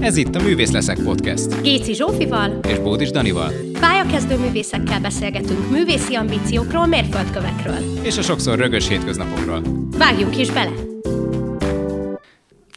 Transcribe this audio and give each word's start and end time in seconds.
Ez 0.00 0.16
itt 0.16 0.34
a 0.34 0.42
Művész 0.42 0.70
Leszek 0.70 0.98
Podcast. 0.98 1.62
Géci 1.62 1.94
Zsófival 1.94 2.60
és 2.68 2.78
Bódis 2.78 3.10
Danival. 3.10 3.52
Pályakezdő 3.80 4.36
művészekkel 4.36 5.00
beszélgetünk 5.00 5.70
művészi 5.70 6.14
ambíciókról, 6.14 6.86
mérföldkövekről. 6.86 7.78
És 8.02 8.18
a 8.18 8.22
sokszor 8.22 8.58
rögös 8.58 8.88
hétköznapokról. 8.88 9.62
Vágjunk 9.90 10.38
is 10.38 10.50
bele! 10.50 10.72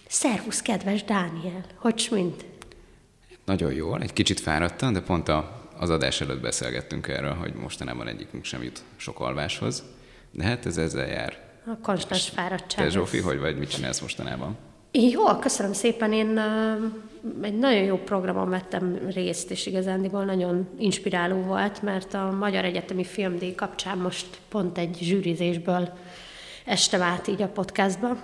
Szervusz, 0.07 0.61
kedves 0.61 1.03
Dániel! 1.03 1.65
Hogy 1.75 2.07
mint? 2.11 2.45
Nagyon 3.45 3.73
jól, 3.73 4.01
egy 4.01 4.13
kicsit 4.13 4.39
fáradtam, 4.39 4.93
de 4.93 5.01
pont 5.01 5.29
a, 5.29 5.69
az 5.77 5.89
adás 5.89 6.21
előtt 6.21 6.41
beszélgettünk 6.41 7.07
erről, 7.07 7.33
hogy 7.33 7.53
mostanában 7.53 8.07
egyikünk 8.07 8.45
sem 8.45 8.63
jut 8.63 8.83
sok 8.95 9.19
alváshoz. 9.19 9.83
De 10.31 10.43
hát 10.43 10.65
ez 10.65 10.77
ezzel 10.77 11.07
jár. 11.07 11.37
A 11.65 11.77
konstans 11.81 12.29
fáradtság. 12.29 12.85
Te 12.85 12.91
Zsófi, 12.91 13.19
hogy 13.19 13.39
vagy, 13.39 13.57
mit 13.57 13.69
csinálsz 13.69 13.99
mostanában? 13.99 14.57
Jó, 14.97 15.25
köszönöm 15.39 15.73
szépen. 15.73 16.13
Én 16.13 16.39
egy 17.41 17.57
nagyon 17.57 17.83
jó 17.83 17.97
programon 17.97 18.49
vettem 18.49 18.99
részt, 19.13 19.51
és 19.51 19.65
igazándiból 19.65 20.25
nagyon 20.25 20.67
inspiráló 20.77 21.41
volt, 21.41 21.81
mert 21.81 22.13
a 22.13 22.35
Magyar 22.39 22.65
Egyetemi 22.65 23.03
Filmdíj 23.03 23.55
kapcsán 23.55 23.97
most 23.97 24.25
pont 24.49 24.77
egy 24.77 24.97
zsűrizésből 25.01 25.89
estem 26.65 27.01
át 27.01 27.27
így 27.27 27.41
a 27.41 27.47
podcastba, 27.47 28.17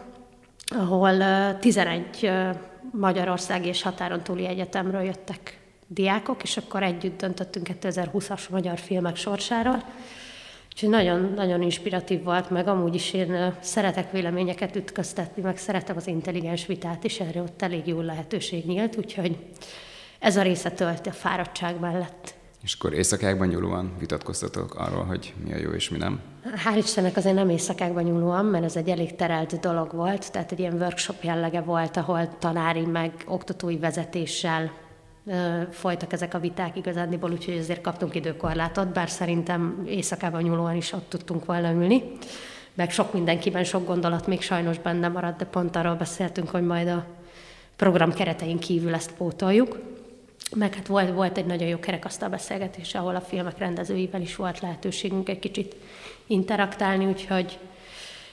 ahol 0.66 1.16
uh, 1.16 1.60
11 1.60 2.06
uh, 2.22 2.56
Magyarország 2.92 3.66
és 3.66 3.82
határon 3.82 4.22
túli 4.22 4.46
egyetemről 4.46 5.02
jöttek 5.02 5.60
diákok, 5.88 6.44
és 6.44 6.58
akkor 6.58 6.84
együtt 6.84 7.18
döntöttünk 7.18 7.68
2020-as 7.82 8.50
magyar 8.50 8.80
filmek 8.80 9.16
sorsáról. 9.16 9.84
Úgyhogy 10.74 10.90
nagyon, 10.90 11.34
nagyon 11.36 11.62
inspiratív 11.62 12.24
volt, 12.24 12.50
meg 12.50 12.68
amúgy 12.68 12.96
is 12.96 13.14
én 13.14 13.54
szeretek 13.60 14.12
véleményeket 14.12 14.76
ütköztetni, 14.76 15.42
meg 15.42 15.58
szeretem 15.58 15.96
az 15.98 16.08
intelligens 16.08 16.66
vitát, 16.66 17.04
és 17.04 17.20
erre 17.20 17.42
ott 17.42 17.62
elég 17.62 17.88
jó 17.88 18.02
lehetőség 18.02 18.66
nyílt, 18.66 18.98
úgyhogy 18.98 19.38
ez 20.20 20.38
a 20.38 20.42
része 20.42 20.72
tölti 20.72 21.10
a 21.10 21.12
fáradtság 21.12 21.80
mellett. 21.80 22.34
És 22.64 22.74
akkor 22.74 22.94
éjszakákban 22.94 23.48
nyúlóan 23.48 23.92
vitatkoztatok 24.00 24.76
arról, 24.76 25.04
hogy 25.04 25.34
mi 25.44 25.54
a 25.54 25.58
jó 25.58 25.70
és 25.70 25.90
mi 25.90 25.98
nem? 25.98 26.20
Hál' 26.44 26.78
Istennek 26.78 27.18
azért 27.18 27.36
nem 27.36 27.50
éjszakákban 27.50 28.04
nyúlóan, 28.04 28.46
mert 28.46 28.64
ez 28.64 28.76
egy 28.76 28.90
elég 28.90 29.16
terelt 29.16 29.60
dolog 29.60 29.94
volt, 29.94 30.32
tehát 30.32 30.52
egy 30.52 30.60
ilyen 30.60 30.74
workshop 30.74 31.24
jellege 31.24 31.62
volt, 31.62 31.98
ahol 31.98 32.38
tanári 32.40 32.86
meg 32.86 33.12
oktatói 33.28 33.78
vezetéssel 33.78 34.72
folytak 35.72 36.14
ezek 36.14 36.34
a 36.34 36.40
viták 36.40 36.78
igazándiból, 36.78 37.32
úgyhogy 37.32 37.58
azért 37.58 37.82
kaptunk 37.82 38.16
időkorlátot, 38.16 38.88
bár 38.88 39.10
szerintem 39.10 39.84
éjszakában 39.88 40.42
nyúlóan 40.42 40.76
is 40.76 40.92
ott 40.92 41.10
tudtunk 41.10 41.46
volna 41.46 41.72
ülni. 41.72 42.04
Meg 42.74 42.92
sok 42.92 43.14
mindenkiben 43.14 43.64
sok 43.64 43.86
gondolat 43.86 44.28
még 44.28 44.42
sajnos 44.42 44.80
benne 44.80 45.08
maradt, 45.08 45.38
de 45.38 45.46
pont 45.46 45.76
arról 45.76 45.96
beszéltünk, 45.96 46.50
hogy 46.50 46.66
majd 46.66 46.88
a 46.88 47.06
program 47.76 48.14
keretein 48.14 48.60
kívül 48.60 48.94
ezt 48.94 49.14
pótoljuk. 49.14 49.80
Meg 50.56 50.76
hát 50.76 50.88
volt, 50.88 51.14
volt 51.14 51.38
egy 51.38 51.46
nagyon 51.46 51.68
jó 51.68 51.80
kerekasztal 51.80 52.30
beszélgetés, 52.30 52.96
ahol 52.96 53.16
a 53.16 53.22
filmek 53.22 53.58
rendezőivel 53.58 54.22
is 54.22 54.36
volt 54.36 54.60
lehetőségünk 54.60 55.30
egy 55.30 55.40
kicsit 55.40 55.76
interaktálni, 56.28 57.06
úgyhogy 57.06 57.60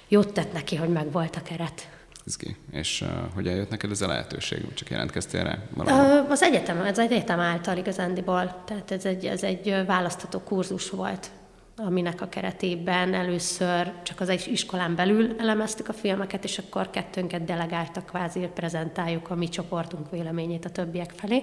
jót 0.09 0.33
tett 0.33 0.53
neki, 0.53 0.77
hogy 0.77 0.89
meg 0.89 1.13
volt 1.13 1.37
a 1.37 1.43
keret. 1.43 1.89
Izgi. 2.29 2.57
És 2.71 3.01
uh, 3.01 3.09
hogy 3.35 3.49
eljött 3.49 3.71
neked 3.71 3.91
ez 3.91 4.01
a 4.01 4.07
lehetőség? 4.07 4.75
Csak 4.75 4.91
jelentkeztél 4.91 5.45
rá? 5.45 5.59
Uh, 5.77 6.31
az 6.31 6.43
egyetem, 6.43 6.81
egy 6.81 6.99
egyetem 6.99 7.41
által 7.41 7.77
igazándiból. 7.77 8.63
Tehát 8.65 8.91
ez 8.91 9.05
egy, 9.05 9.27
ez 9.27 9.43
egy 9.43 9.83
választható 9.87 10.39
kurzus 10.39 10.91
volt, 10.91 11.31
aminek 11.77 12.21
a 12.21 12.29
keretében 12.29 13.15
először 13.15 13.93
csak 14.03 14.21
az 14.21 14.47
iskolán 14.47 14.95
belül 14.95 15.35
elemeztük 15.39 15.89
a 15.89 15.93
filmeket, 15.93 16.45
és 16.45 16.59
akkor 16.59 16.91
kettőnket 16.91 17.45
delegáltak, 17.45 18.07
kvázi 18.07 18.49
prezentáljuk 18.55 19.31
a 19.31 19.35
mi 19.35 19.49
csoportunk 19.49 20.11
véleményét 20.11 20.65
a 20.65 20.71
többiek 20.71 21.13
felé. 21.17 21.43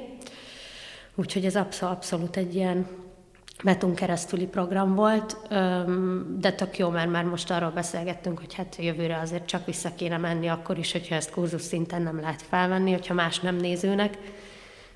Úgyhogy 1.15 1.45
ez 1.45 1.55
abszolút, 1.55 1.95
abszolút 1.95 2.37
egy 2.37 2.55
ilyen 2.55 2.87
metun 3.63 3.95
keresztüli 3.95 4.45
program 4.45 4.95
volt, 4.95 5.37
de 6.37 6.51
tök 6.51 6.77
jó, 6.77 6.89
mert 6.89 7.11
már 7.11 7.23
most 7.23 7.51
arról 7.51 7.69
beszélgettünk, 7.69 8.39
hogy 8.39 8.53
hát 8.53 8.75
jövőre 8.79 9.19
azért 9.19 9.45
csak 9.45 9.65
vissza 9.65 9.95
kéne 9.95 10.17
menni 10.17 10.47
akkor 10.47 10.77
is, 10.77 10.91
hogyha 10.91 11.15
ezt 11.15 11.31
kurzus 11.31 11.61
szinten 11.61 12.01
nem 12.01 12.19
lehet 12.19 12.41
felvenni, 12.41 12.91
hogyha 12.91 13.13
más 13.13 13.39
nem 13.39 13.55
nézőnek. 13.55 14.17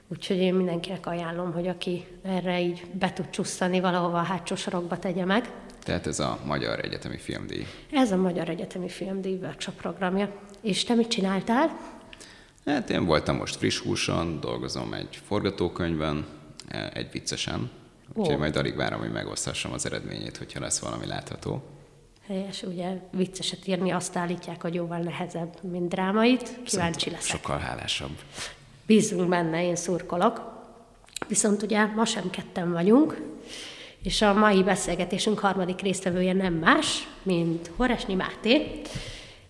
Úgyhogy 0.08 0.38
én 0.38 0.54
mindenkinek 0.54 1.06
ajánlom, 1.06 1.54
hogy 1.54 1.68
aki 1.68 2.06
erre 2.24 2.62
így 2.62 2.86
be 2.92 3.14
tud 3.14 3.30
csusszani, 3.30 3.80
valahova 3.80 4.20
a 4.20 4.24
hátsó 4.24 4.56
sorokba 4.56 5.00
tegye 5.00 5.26
meg. 5.26 5.52
Tehát 5.84 6.08
ez 6.08 6.20
a 6.20 6.40
Magyar 6.46 6.80
Egyetemi 6.80 7.18
Filmdíj. 7.18 7.66
Ez 7.92 8.12
a 8.12 8.18
Magyar 8.18 8.50
Egyetemi 8.50 8.90
Filmdíj 8.90 9.38
workshop 9.42 9.76
programja. 9.76 10.32
És 10.62 10.84
te 10.84 10.94
mit 10.94 11.08
csináltál? 11.08 11.78
Hát 12.66 12.90
én 12.90 13.06
voltam 13.06 13.36
most 13.36 13.56
friss 13.56 13.80
húson, 13.80 14.40
dolgozom 14.40 14.94
egy 14.94 15.20
forgatókönyvben, 15.26 16.26
egy 16.94 17.12
viccesen, 17.12 17.72
Úgyhogy 18.14 18.38
majd 18.38 18.56
alig 18.56 18.76
várom, 18.76 19.00
hogy 19.00 19.12
megosztassam 19.12 19.72
az 19.74 19.86
eredményét, 19.86 20.38
hogyha 20.38 20.60
lesz 20.60 20.80
valami 20.80 21.06
látható. 21.06 21.64
Helyes, 22.28 22.64
ugye 22.64 22.98
vicceset 23.12 23.68
írni 23.68 23.92
azt 23.92 24.16
állítják, 24.16 24.62
hogy 24.62 24.74
jóval 24.74 25.00
nehezebb, 25.00 25.64
mint 25.64 25.90
drámait. 25.90 26.44
Kíváncsi 26.44 26.70
Szerintem 26.70 27.14
leszek. 27.14 27.36
Sokkal 27.36 27.58
hálásabb. 27.58 28.20
Bízunk 28.86 29.30
benne, 29.30 29.64
én 29.64 29.76
szurkolok. 29.76 30.58
Viszont 31.28 31.62
ugye 31.62 31.86
ma 31.86 32.06
sem 32.06 32.30
ketten 32.30 32.72
vagyunk, 32.72 33.22
és 34.04 34.22
a 34.22 34.34
mai 34.34 34.64
beszélgetésünk 34.64 35.40
harmadik 35.40 35.82
résztvevője 35.82 36.34
nem 36.34 36.54
más, 36.54 37.08
mint 37.24 37.72
Horesnyi 37.76 38.14
Máté. 38.14 38.82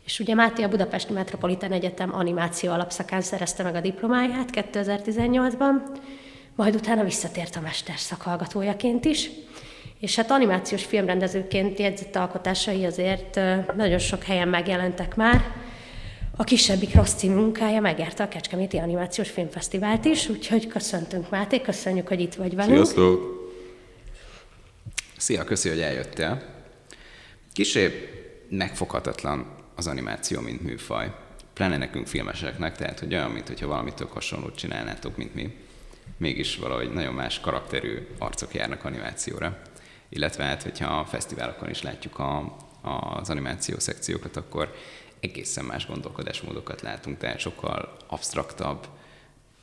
És 0.05 0.19
ugye 0.19 0.33
Máté 0.33 0.63
a 0.63 0.69
Budapesti 0.69 1.13
Metropolitan 1.13 1.71
Egyetem 1.71 2.15
animáció 2.15 2.71
alapszakán 2.71 3.21
szerezte 3.21 3.63
meg 3.63 3.75
a 3.75 3.81
diplomáját 3.81 4.49
2018-ban, 4.51 5.73
majd 6.59 6.75
utána 6.75 7.03
visszatért 7.03 7.55
a 7.55 7.61
mester 7.61 7.97
szakhallgatójaként 7.97 9.05
is. 9.05 9.29
És 9.99 10.15
hát 10.15 10.31
animációs 10.31 10.85
filmrendezőként 10.85 11.79
jegyzett 11.79 12.15
alkotásai 12.15 12.85
azért 12.85 13.39
nagyon 13.75 13.97
sok 13.97 14.23
helyen 14.23 14.47
megjelentek 14.47 15.15
már. 15.15 15.55
A 16.35 16.43
kisebbik 16.43 16.95
rossz 16.95 17.13
című 17.13 17.35
munkája 17.35 17.79
megérte 17.79 18.23
a 18.23 18.27
Kecskeméti 18.27 18.77
Animációs 18.77 19.29
Filmfesztivált 19.29 20.05
is, 20.05 20.29
úgyhogy 20.29 20.67
köszöntünk 20.67 21.29
Máté, 21.29 21.61
köszönjük, 21.61 22.07
hogy 22.07 22.19
itt 22.19 22.33
vagy 22.33 22.55
velünk. 22.55 22.75
Sziasztok! 22.75 23.51
Szia, 25.17 25.43
köszi, 25.43 25.69
hogy 25.69 25.81
eljöttél. 25.81 26.41
Kisebb 27.53 27.93
megfoghatatlan 28.49 29.55
az 29.75 29.87
animáció, 29.87 30.41
mint 30.41 30.61
műfaj. 30.61 31.11
Pláne 31.53 31.77
nekünk 31.77 32.07
filmeseknek, 32.07 32.77
tehát 32.77 32.99
hogy 32.99 33.13
olyan, 33.13 33.31
mintha 33.31 33.67
valamit 33.67 33.93
tök 33.93 34.11
hasonlót 34.11 34.55
csinálnátok, 34.55 35.17
mint 35.17 35.35
mi 35.35 35.53
mégis 36.19 36.57
valahogy 36.57 36.93
nagyon 36.93 37.13
más 37.13 37.39
karakterű 37.39 38.07
arcok 38.17 38.53
járnak 38.53 38.85
animációra. 38.85 39.57
Illetve 40.09 40.43
hát, 40.43 40.63
hogyha 40.63 40.99
a 40.99 41.05
fesztiválokon 41.05 41.69
is 41.69 41.81
látjuk 41.81 42.19
a, 42.19 42.57
az 42.81 43.29
animáció 43.29 43.79
szekciókat, 43.79 44.35
akkor 44.35 44.73
egészen 45.19 45.65
más 45.65 45.87
gondolkodásmódokat 45.87 46.81
látunk, 46.81 47.17
tehát 47.17 47.39
sokkal 47.39 47.97
absztraktabb. 48.07 48.87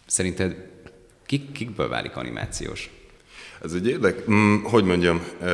Szerinted 0.06 0.71
kik, 1.27 1.53
kikből 1.53 1.89
válik 1.89 2.17
animációs? 2.17 2.91
Ez 3.62 3.73
egy 3.73 3.87
érdek, 3.87 4.28
mm, 4.31 4.62
hogy 4.62 4.84
mondjam, 4.84 5.27
e, 5.41 5.47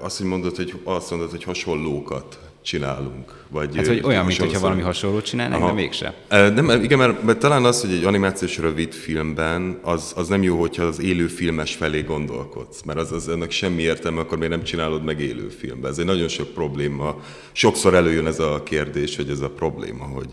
azt, 0.00 0.18
hogy 0.18 0.26
mondod, 0.26 0.56
hogy 0.56 0.80
azt 0.84 1.10
mondod, 1.10 1.30
hogy 1.30 1.44
hasonlókat 1.44 2.51
csinálunk. 2.62 3.44
Vagy, 3.48 3.76
hát, 3.76 3.86
hogy 3.86 4.00
olyan, 4.04 4.24
mint 4.26 4.38
hogyha 4.38 4.60
valami 4.60 4.82
hasonlót 4.82 5.24
csinálnak, 5.24 5.58
Aha. 5.58 5.66
de 5.66 5.72
mégse. 5.72 6.14
Nem, 6.28 6.82
igen, 6.82 6.98
mert, 6.98 7.22
mert 7.22 7.38
talán 7.38 7.64
az, 7.64 7.80
hogy 7.80 7.92
egy 7.92 8.04
animációs 8.04 8.58
rövid 8.58 8.92
filmben, 8.92 9.78
az, 9.82 10.12
az 10.16 10.28
nem 10.28 10.42
jó, 10.42 10.60
hogyha 10.60 10.84
az 10.84 11.00
élő 11.00 11.26
filmes 11.26 11.74
felé 11.74 12.00
gondolkodsz, 12.00 12.82
mert 12.82 12.98
az, 12.98 13.12
az 13.12 13.28
ennek 13.28 13.50
semmi 13.50 13.82
értelme, 13.82 14.20
akkor 14.20 14.38
még 14.38 14.48
nem 14.48 14.62
csinálod 14.62 15.04
meg 15.04 15.20
élő 15.20 15.48
filmben. 15.48 15.90
Ez 15.90 15.98
egy 15.98 16.04
nagyon 16.04 16.28
sok 16.28 16.48
probléma. 16.48 17.20
Sokszor 17.52 17.94
előjön 17.94 18.26
ez 18.26 18.38
a 18.38 18.62
kérdés, 18.62 19.16
hogy 19.16 19.30
ez 19.30 19.40
a 19.40 19.50
probléma, 19.50 20.04
hogy, 20.04 20.28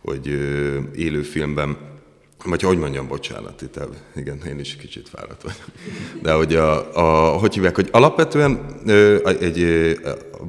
hogy 0.00 0.26
élő 0.94 1.22
filmben 1.22 1.76
vagy 2.44 2.62
hogy 2.62 2.78
mondjam, 2.78 3.08
bocsánat, 3.08 3.62
itt 3.62 3.80
igen, 4.16 4.42
én 4.46 4.58
is 4.58 4.76
kicsit 4.76 5.08
fáradt 5.08 5.42
vagyok. 5.42 5.64
De 6.22 6.32
hogy, 6.32 6.54
a, 6.54 6.96
a, 7.32 7.38
hogy 7.38 7.54
hívják, 7.54 7.74
hogy 7.74 7.88
alapvetően 7.92 8.80
egy, 9.40 9.90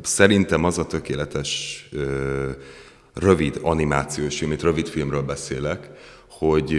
szerintem 0.03 0.63
az 0.63 0.77
a 0.77 0.85
tökéletes 0.85 1.89
rövid 3.13 3.59
animációs 3.61 4.37
film, 4.37 4.51
itt 4.51 4.61
rövid 4.61 4.87
filmről 4.87 5.21
beszélek, 5.21 5.89
hogy, 6.29 6.73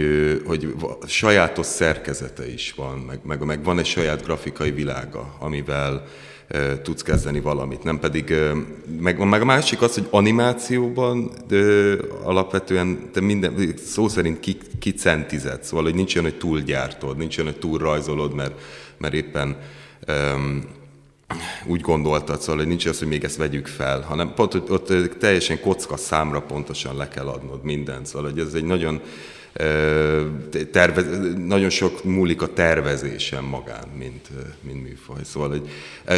hogy 0.45 0.73
sajátos 1.05 1.65
szerkezete 1.65 2.51
is 2.51 2.73
van, 2.75 2.97
meg, 2.97 3.19
meg, 3.23 3.45
meg 3.45 3.63
van 3.63 3.79
egy 3.79 3.85
saját 3.85 4.23
grafikai 4.23 4.71
világa, 4.71 5.35
amivel 5.39 6.05
tudsz 6.81 7.01
kezdeni 7.01 7.39
valamit, 7.39 7.83
nem 7.83 7.99
pedig, 7.99 8.33
meg, 8.99 9.27
meg 9.27 9.41
a 9.41 9.45
másik 9.45 9.81
az, 9.81 9.93
hogy 9.93 10.07
animációban 10.09 11.31
de 11.47 11.95
alapvetően 12.23 13.09
te 13.13 13.21
minden, 13.21 13.73
szó 13.85 14.07
szerint 14.07 14.39
ki, 14.39 14.57
kicentized, 14.79 15.63
szóval, 15.63 15.85
hogy 15.85 15.95
nincs 15.95 16.15
olyan, 16.15 16.29
hogy 16.29 16.39
túlgyártod, 16.39 17.17
nincs 17.17 17.37
olyan, 17.37 17.51
hogy 17.51 17.59
túlrajzolod, 17.59 18.33
mert, 18.33 18.61
mert 18.97 19.13
éppen 19.13 19.57
um, 20.07 20.63
úgy 21.65 21.81
gondoltad, 21.81 22.41
szóval 22.41 22.57
hogy 22.57 22.67
nincs 22.67 22.85
az, 22.85 22.99
hogy 22.99 23.07
még 23.07 23.23
ezt 23.23 23.37
vegyük 23.37 23.67
fel, 23.67 24.01
hanem 24.01 24.33
pont 24.33 24.53
ott, 24.53 24.71
ott 24.71 25.17
teljesen 25.19 25.59
kocka 25.59 25.97
számra 25.97 26.41
pontosan 26.41 26.95
le 26.95 27.07
kell 27.07 27.27
adnod 27.27 27.63
mindent. 27.63 28.05
Szóval 28.05 28.29
hogy 28.29 28.39
ez 28.39 28.53
egy 28.53 28.63
nagyon 28.63 29.01
tervez, 30.71 31.05
nagyon 31.45 31.69
sok 31.69 32.03
múlik 32.03 32.41
a 32.41 32.53
tervezésen 32.53 33.43
magán, 33.43 33.87
mint, 33.97 34.27
mint 34.61 34.83
műfaj. 34.83 35.23
Szóval, 35.23 35.49
hogy, 35.49 35.69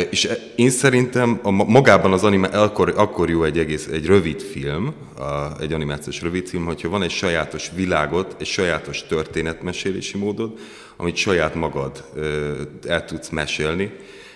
és 0.09 0.29
én 0.55 0.69
szerintem 0.69 1.39
a, 1.43 1.51
magában 1.51 2.13
az 2.13 2.23
anime, 2.23 2.47
akkor, 2.47 2.93
akkor 2.97 3.29
jó 3.29 3.43
egy 3.43 3.59
egész, 3.59 3.87
egy 3.87 4.05
rövid 4.05 4.41
film, 4.41 4.93
a, 5.17 5.61
egy 5.61 5.73
animációs 5.73 6.21
rövid 6.21 6.47
film, 6.47 6.65
hogyha 6.65 6.89
van 6.89 7.03
egy 7.03 7.11
sajátos 7.11 7.71
világot, 7.75 8.35
egy 8.39 8.47
sajátos 8.47 9.03
történetmesélési 9.07 10.17
módod, 10.17 10.59
amit 10.97 11.15
saját 11.15 11.55
magad 11.55 12.03
el 12.87 13.05
tudsz 13.05 13.29
mesélni, 13.29 13.91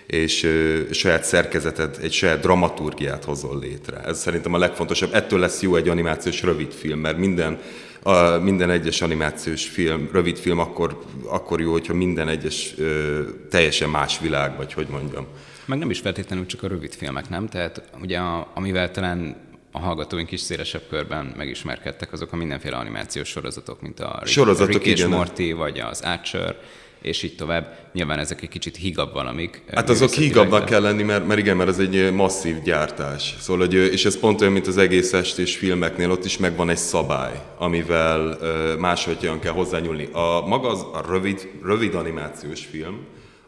és 0.07 0.47
saját 0.91 1.23
szerkezeted, 1.23 1.97
egy 2.01 2.11
saját 2.11 2.39
dramaturgiát 2.39 3.23
hozol 3.23 3.59
létre. 3.59 3.97
Ez 3.97 4.19
szerintem 4.19 4.53
a 4.53 4.57
legfontosabb. 4.57 5.13
Ettől 5.13 5.39
lesz 5.39 5.61
jó 5.61 5.75
egy 5.75 5.89
animációs 5.89 6.43
rövid 6.43 6.73
film, 6.73 6.99
mert 6.99 7.17
minden 7.17 7.59
a 8.03 8.37
minden 8.37 8.69
egyes 8.69 9.01
animációs 9.01 9.67
film, 9.67 10.09
rövid 10.11 10.37
film 10.37 10.59
akkor, 10.59 10.99
akkor 11.25 11.61
jó, 11.61 11.71
hogyha 11.71 11.93
minden 11.93 12.27
egyes 12.27 12.73
ö, 12.77 13.21
teljesen 13.49 13.89
más 13.89 14.19
világ, 14.19 14.57
vagy 14.57 14.73
hogy 14.73 14.87
mondjam. 14.87 15.27
Meg 15.65 15.77
nem 15.77 15.89
is 15.89 15.99
feltétlenül 15.99 16.45
csak 16.45 16.63
a 16.63 16.67
rövid 16.67 16.93
filmek, 16.93 17.29
nem? 17.29 17.47
Tehát 17.47 17.81
ugye 18.01 18.17
a, 18.17 18.51
amivel 18.53 18.91
talán 18.91 19.35
a 19.71 19.79
hallgatóink 19.79 20.31
is 20.31 20.39
szélesebb 20.39 20.83
körben 20.89 21.33
megismerkedtek, 21.37 22.13
azok 22.13 22.31
a 22.31 22.35
mindenféle 22.35 22.75
animációs 22.75 23.27
sorozatok, 23.27 23.81
mint 23.81 23.99
a 23.99 24.21
Sorozatok, 24.25 24.73
Rick 24.73 24.85
és 24.85 25.05
Morty, 25.05 25.51
vagy 25.51 25.79
az 25.79 26.01
Archer, 26.01 26.55
és 27.01 27.23
így 27.23 27.35
tovább. 27.35 27.89
Nyilván 27.93 28.19
ezek 28.19 28.41
egy 28.41 28.49
kicsit 28.49 28.75
higabb 28.75 29.13
valamik. 29.13 29.63
Hát 29.71 29.89
azok 29.89 30.11
higabbnak 30.11 30.65
kell 30.65 30.81
lenni, 30.81 31.03
mert, 31.03 31.27
mert 31.27 31.39
igen, 31.39 31.57
mert 31.57 31.69
ez 31.69 31.79
egy 31.79 32.13
masszív 32.13 32.61
gyártás. 32.61 33.35
Szóval, 33.39 33.67
hogy, 33.67 33.73
és 33.73 34.05
ez 34.05 34.19
pont 34.19 34.41
olyan, 34.41 34.53
mint 34.53 34.67
az 34.67 34.77
egész 34.77 35.13
estés 35.13 35.55
filmeknél, 35.55 36.11
ott 36.11 36.25
is 36.25 36.37
megvan 36.37 36.69
egy 36.69 36.77
szabály, 36.77 37.41
amivel 37.57 38.37
máshogyan 38.79 39.39
kell 39.39 39.53
hozzányúlni. 39.53 40.09
A 40.11 40.43
maga 40.47 40.69
az, 40.69 40.81
a 40.93 41.05
rövid, 41.09 41.49
rövid 41.63 41.95
animációs 41.95 42.65
film, 42.65 42.99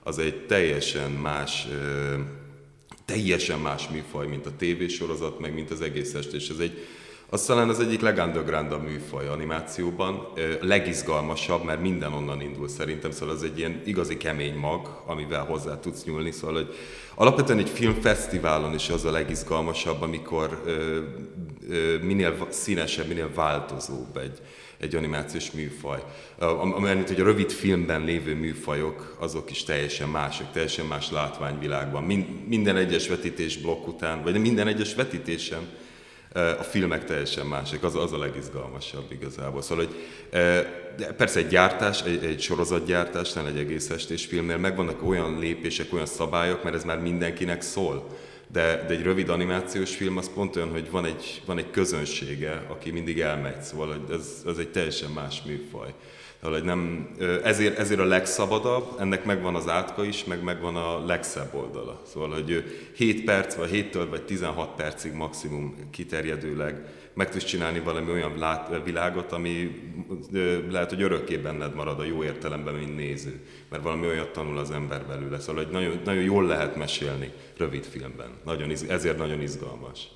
az 0.03 0.19
egy 0.19 0.45
teljesen 0.45 1.11
más 1.11 1.67
teljesen 3.05 3.59
más 3.59 3.87
műfaj, 3.87 4.27
mint 4.27 4.45
a 4.45 4.55
tévésorozat, 4.57 5.39
meg 5.39 5.53
mint 5.53 5.71
az 5.71 5.81
egész 5.81 6.13
estés. 6.13 6.49
Ez 6.49 6.57
egy 6.57 6.87
az 7.33 7.45
talán 7.45 7.69
az 7.69 7.79
egyik 7.79 8.01
legundergroundabb 8.01 8.83
műfaj 8.83 9.27
animációban, 9.27 10.27
legizgalmasabb, 10.61 11.63
mert 11.63 11.81
minden 11.81 12.13
onnan 12.13 12.41
indul 12.41 12.67
szerintem, 12.67 13.11
szóval 13.11 13.35
az 13.35 13.43
egy 13.43 13.57
ilyen 13.57 13.81
igazi 13.85 14.17
kemény 14.17 14.55
mag, 14.55 15.03
amivel 15.05 15.45
hozzá 15.45 15.79
tudsz 15.79 16.03
nyúlni, 16.03 16.31
szóval 16.31 16.55
hogy 16.55 16.75
alapvetően 17.15 17.59
egy 17.59 17.69
filmfesztiválon 17.69 18.73
is 18.73 18.89
az 18.89 19.05
a 19.05 19.11
legizgalmasabb, 19.11 20.01
amikor 20.01 20.63
minél 22.01 22.47
színesebb, 22.49 23.07
minél 23.07 23.33
változóbb 23.33 24.17
egy, 24.17 24.41
egy 24.77 24.95
animációs 24.95 25.51
műfaj. 25.51 26.03
Amelyet, 26.75 27.07
hogy 27.07 27.21
a 27.21 27.23
rövid 27.23 27.51
filmben 27.51 28.03
lévő 28.03 28.35
műfajok, 28.35 29.17
azok 29.19 29.51
is 29.51 29.63
teljesen 29.63 30.09
mások, 30.09 30.51
teljesen 30.51 30.85
más 30.85 31.11
látványvilágban. 31.11 32.03
Minden 32.47 32.77
egyes 32.77 33.07
vetítés 33.07 33.57
blokk 33.57 33.87
után, 33.87 34.23
vagy 34.23 34.41
minden 34.41 34.67
egyes 34.67 34.95
vetítésen 34.95 35.67
a 36.33 36.63
filmek 36.63 37.05
teljesen 37.05 37.45
másik, 37.45 37.83
az, 37.83 37.95
az 37.95 38.13
a 38.13 38.17
legizgalmasabb 38.17 39.11
igazából. 39.11 39.61
Szóval, 39.61 39.85
hogy 39.85 39.95
de 40.97 41.13
persze 41.13 41.39
egy 41.39 41.47
gyártás, 41.47 42.01
egy, 42.01 42.23
egy 42.23 42.41
sorozatgyártásnál, 42.41 43.47
egy 43.47 43.57
egész 43.57 43.89
estés 43.89 44.25
filmnél 44.25 44.57
megvannak 44.57 45.03
olyan 45.03 45.39
lépések, 45.39 45.93
olyan 45.93 46.05
szabályok, 46.05 46.63
mert 46.63 46.75
ez 46.75 46.83
már 46.83 46.99
mindenkinek 46.99 47.61
szól. 47.61 48.07
De, 48.47 48.85
de 48.87 48.93
egy 48.93 49.03
rövid 49.03 49.29
animációs 49.29 49.95
film 49.95 50.17
az 50.17 50.29
pont 50.33 50.55
olyan, 50.55 50.71
hogy 50.71 50.91
van 50.91 51.05
egy, 51.05 51.41
van 51.45 51.57
egy 51.57 51.71
közönsége, 51.71 52.65
aki 52.67 52.91
mindig 52.91 53.19
elmegy, 53.19 53.61
szóval 53.61 54.05
ez, 54.11 54.43
ez 54.45 54.57
egy 54.57 54.71
teljesen 54.71 55.09
más 55.09 55.41
műfaj. 55.45 55.93
Hogy 56.41 56.63
nem, 56.63 57.09
ezért, 57.43 57.77
ezért 57.77 57.99
a 57.99 58.05
legszabadabb, 58.05 58.99
ennek 58.99 59.25
megvan 59.25 59.55
az 59.55 59.67
átka 59.67 60.05
is, 60.05 60.23
meg 60.23 60.43
megvan 60.43 60.75
a 60.75 61.05
legszebb 61.05 61.53
oldala. 61.53 62.01
Szóval, 62.05 62.29
hogy 62.29 62.63
7 62.95 63.23
perc, 63.23 63.55
vagy 63.55 63.69
7-től 63.91 64.07
vagy 64.09 64.23
16 64.23 64.75
percig 64.75 65.13
maximum 65.13 65.75
kiterjedőleg 65.91 66.85
meg 67.13 67.29
tudsz 67.29 67.43
csinálni 67.43 67.79
valami 67.79 68.11
olyan 68.11 68.37
lát, 68.37 68.83
világot, 68.83 69.31
ami 69.31 69.81
lehet, 70.69 70.89
hogy 70.89 71.01
örökké 71.01 71.37
benned 71.37 71.75
marad 71.75 71.99
a 71.99 72.03
jó 72.03 72.23
értelemben, 72.23 72.73
mint 72.73 72.95
néző. 72.95 73.39
Mert 73.69 73.83
valami 73.83 74.07
olyat 74.07 74.31
tanul 74.31 74.57
az 74.57 74.71
ember 74.71 75.05
belőle. 75.05 75.39
Szóval, 75.39 75.63
hogy 75.63 75.71
nagyon, 75.71 76.01
nagyon 76.05 76.23
jól 76.23 76.45
lehet 76.45 76.75
mesélni 76.75 77.31
rövid 77.57 77.83
filmben. 77.83 78.29
Nagyon, 78.45 78.71
ezért 78.87 79.17
nagyon 79.17 79.41
izgalmas. 79.41 80.07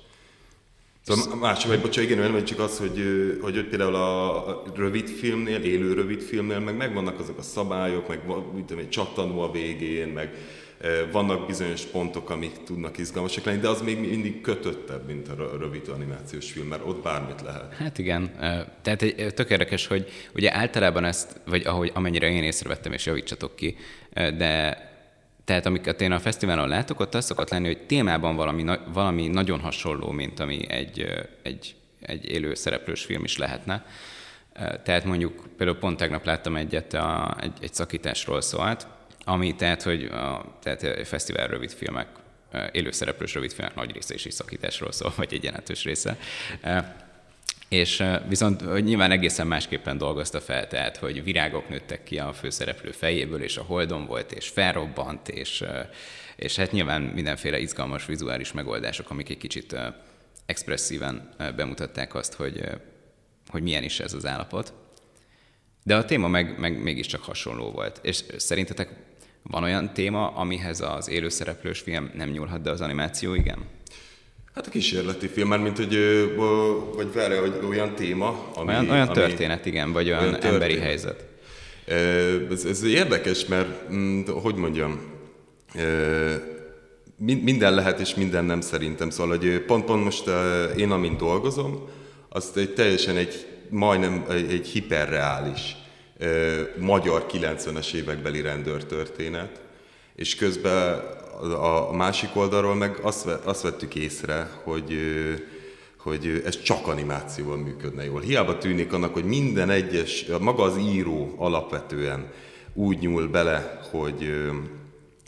Szóval 1.06 1.36
más, 1.36 1.64
vagy 1.64 1.80
bocsánat, 1.80 2.10
igen, 2.10 2.32
vagy 2.32 2.44
csak 2.44 2.58
az, 2.58 2.78
hogy, 2.78 3.02
hogy, 3.40 3.54
hogy 3.54 3.68
például 3.68 3.94
a 3.94 4.62
rövid 4.74 5.08
filmnél, 5.08 5.62
élő 5.62 5.92
rövid 5.92 6.20
filmnél, 6.20 6.58
meg 6.58 6.76
megvannak 6.76 7.20
azok 7.20 7.38
a 7.38 7.42
szabályok, 7.42 8.08
meg 8.08 8.20
tudom, 8.66 8.78
egy 8.78 8.88
csattanó 8.88 9.40
a 9.40 9.50
végén, 9.50 10.08
meg 10.08 10.34
vannak 11.12 11.46
bizonyos 11.46 11.82
pontok, 11.82 12.30
amik 12.30 12.62
tudnak 12.64 12.98
izgalmasak 12.98 13.44
lenni, 13.44 13.60
de 13.60 13.68
az 13.68 13.82
még 13.82 13.98
mindig 13.98 14.40
kötöttebb, 14.40 15.06
mint 15.06 15.28
a 15.28 15.56
rövid 15.58 15.88
animációs 15.88 16.50
film, 16.50 16.66
mert 16.66 16.82
ott 16.86 17.02
bármit 17.02 17.42
lehet. 17.42 17.74
Hát 17.74 17.98
igen, 17.98 18.30
tehát 18.82 19.34
tök 19.34 19.50
érdekes, 19.50 19.86
hogy 19.86 20.10
ugye 20.34 20.54
általában 20.54 21.04
ezt, 21.04 21.40
vagy 21.46 21.66
ahogy 21.66 21.90
amennyire 21.94 22.30
én 22.30 22.42
észrevettem, 22.42 22.92
és 22.92 23.06
javítsatok 23.06 23.56
ki, 23.56 23.76
de 24.14 24.85
tehát 25.46 25.66
amiket 25.66 26.00
én 26.00 26.12
a 26.12 26.18
fesztiválon 26.18 26.68
látok, 26.68 27.00
ott 27.00 27.14
az 27.14 27.24
szokott 27.24 27.50
lenni, 27.50 27.66
hogy 27.66 27.86
témában 27.86 28.36
valami, 28.36 28.64
valami 28.92 29.26
nagyon 29.26 29.60
hasonló, 29.60 30.10
mint 30.10 30.40
ami 30.40 30.70
egy, 30.70 31.26
egy, 31.42 31.74
egy 32.00 32.30
élő 32.30 32.54
szereplős 32.54 33.04
film 33.04 33.24
is 33.24 33.36
lehetne. 33.38 33.86
Tehát 34.82 35.04
mondjuk 35.04 35.48
például 35.56 35.78
pont 35.78 35.96
tegnap 35.96 36.24
láttam 36.24 36.56
egyet, 36.56 36.94
a, 36.94 37.36
egy, 37.40 37.52
egy 37.60 37.74
szakításról 37.74 38.40
szólt, 38.40 38.86
ami 39.24 39.54
tehát, 39.54 39.82
hogy 39.82 40.04
a, 40.04 40.58
tehát 40.62 40.82
a 40.82 41.04
fesztivál 41.04 41.46
rövid 41.46 41.70
filmek, 41.70 42.08
élő 42.72 42.90
szereplős 42.90 43.34
rövid 43.34 43.52
filmek 43.52 43.74
nagy 43.74 43.92
része 43.92 44.14
is 44.14 44.26
szakításról 44.28 44.92
szól, 44.92 45.12
vagy 45.16 45.34
egy 45.34 45.44
jelentős 45.44 45.84
része. 45.84 46.18
És 47.68 48.04
viszont 48.28 48.82
nyilván 48.82 49.10
egészen 49.10 49.46
másképpen 49.46 49.98
dolgozta 49.98 50.40
fel, 50.40 50.66
tehát 50.66 50.96
hogy 50.96 51.24
virágok 51.24 51.68
nőttek 51.68 52.02
ki 52.02 52.18
a 52.18 52.32
főszereplő 52.32 52.90
fejéből, 52.90 53.42
és 53.42 53.56
a 53.56 53.62
holdon 53.62 54.06
volt, 54.06 54.32
és 54.32 54.48
felrobbant, 54.48 55.28
és, 55.28 55.64
és 56.36 56.56
hát 56.56 56.72
nyilván 56.72 57.02
mindenféle 57.02 57.58
izgalmas 57.58 58.06
vizuális 58.06 58.52
megoldások, 58.52 59.10
amik 59.10 59.28
egy 59.28 59.38
kicsit 59.38 59.76
expresszíven 60.46 61.34
bemutatták 61.56 62.14
azt, 62.14 62.34
hogy, 62.34 62.60
hogy 63.48 63.62
milyen 63.62 63.82
is 63.82 64.00
ez 64.00 64.12
az 64.12 64.26
állapot. 64.26 64.72
De 65.82 65.96
a 65.96 66.04
téma 66.04 66.28
meg, 66.28 66.58
meg 66.58 66.82
mégiscsak 66.82 67.22
hasonló 67.22 67.70
volt. 67.70 67.98
És 68.02 68.22
szerintetek 68.36 68.90
van 69.42 69.62
olyan 69.62 69.92
téma, 69.92 70.28
amihez 70.28 70.80
az 70.80 71.08
élőszereplős 71.08 71.80
film 71.80 72.10
nem 72.14 72.28
nyúlhat, 72.28 72.62
de 72.62 72.70
az 72.70 72.80
animáció 72.80 73.34
igen? 73.34 73.75
Hát 74.56 74.66
a 74.66 74.70
kísérleti 74.70 75.28
film, 75.28 75.48
már 75.48 75.58
mint 75.58 75.76
hogy, 75.76 75.98
vagy 76.94 77.12
vele, 77.12 77.36
hogy 77.36 77.58
olyan 77.68 77.94
téma, 77.94 78.50
ami... 78.54 78.68
Olyan, 78.68 78.90
olyan 78.90 79.06
ami, 79.06 79.14
történet, 79.14 79.66
igen, 79.66 79.92
vagy 79.92 80.06
olyan, 80.06 80.18
olyan 80.18 80.32
történet. 80.32 80.54
emberi 80.54 80.78
helyzet. 80.78 81.24
Ez, 82.50 82.64
ez 82.64 82.82
érdekes, 82.82 83.46
mert 83.46 83.90
mm, 83.92 84.24
hogy 84.24 84.54
mondjam, 84.54 85.00
minden 87.18 87.74
lehet 87.74 88.00
és 88.00 88.14
minden 88.14 88.44
nem 88.44 88.60
szerintem. 88.60 89.10
Szóval, 89.10 89.36
hogy 89.36 89.60
pont, 89.60 89.84
pont 89.84 90.04
most 90.04 90.30
én, 90.76 90.90
amint 90.90 91.16
dolgozom, 91.16 91.88
azt 92.28 92.56
egy 92.56 92.74
teljesen 92.74 93.16
egy, 93.16 93.46
majdnem 93.70 94.24
egy, 94.30 94.52
egy 94.52 94.66
hiperreális 94.66 95.76
magyar 96.78 97.26
90-es 97.32 97.94
évekbeli 97.94 98.40
rendőrtörténet, 98.40 99.60
és 100.14 100.34
közben 100.34 101.02
a 101.42 101.92
másik 101.92 102.36
oldalról 102.36 102.74
meg 102.74 102.98
azt, 103.02 103.26
azt 103.26 103.62
vettük 103.62 103.94
észre, 103.94 104.50
hogy, 104.62 104.98
hogy 105.98 106.42
ez 106.44 106.62
csak 106.62 106.86
animációval 106.86 107.56
működne 107.56 108.04
jól. 108.04 108.20
Hiába 108.20 108.58
tűnik 108.58 108.92
annak, 108.92 109.12
hogy 109.12 109.24
minden 109.24 109.70
egyes, 109.70 110.26
maga 110.40 110.62
az 110.62 110.76
író 110.78 111.34
alapvetően 111.36 112.30
úgy 112.74 112.98
nyúl 112.98 113.28
bele, 113.28 113.80
hogy, 113.90 114.50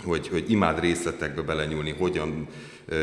hogy, 0.04 0.28
hogy 0.28 0.50
imád 0.50 0.80
részletekbe 0.80 1.42
belenyúlni, 1.42 1.90
hogyan, 1.98 2.48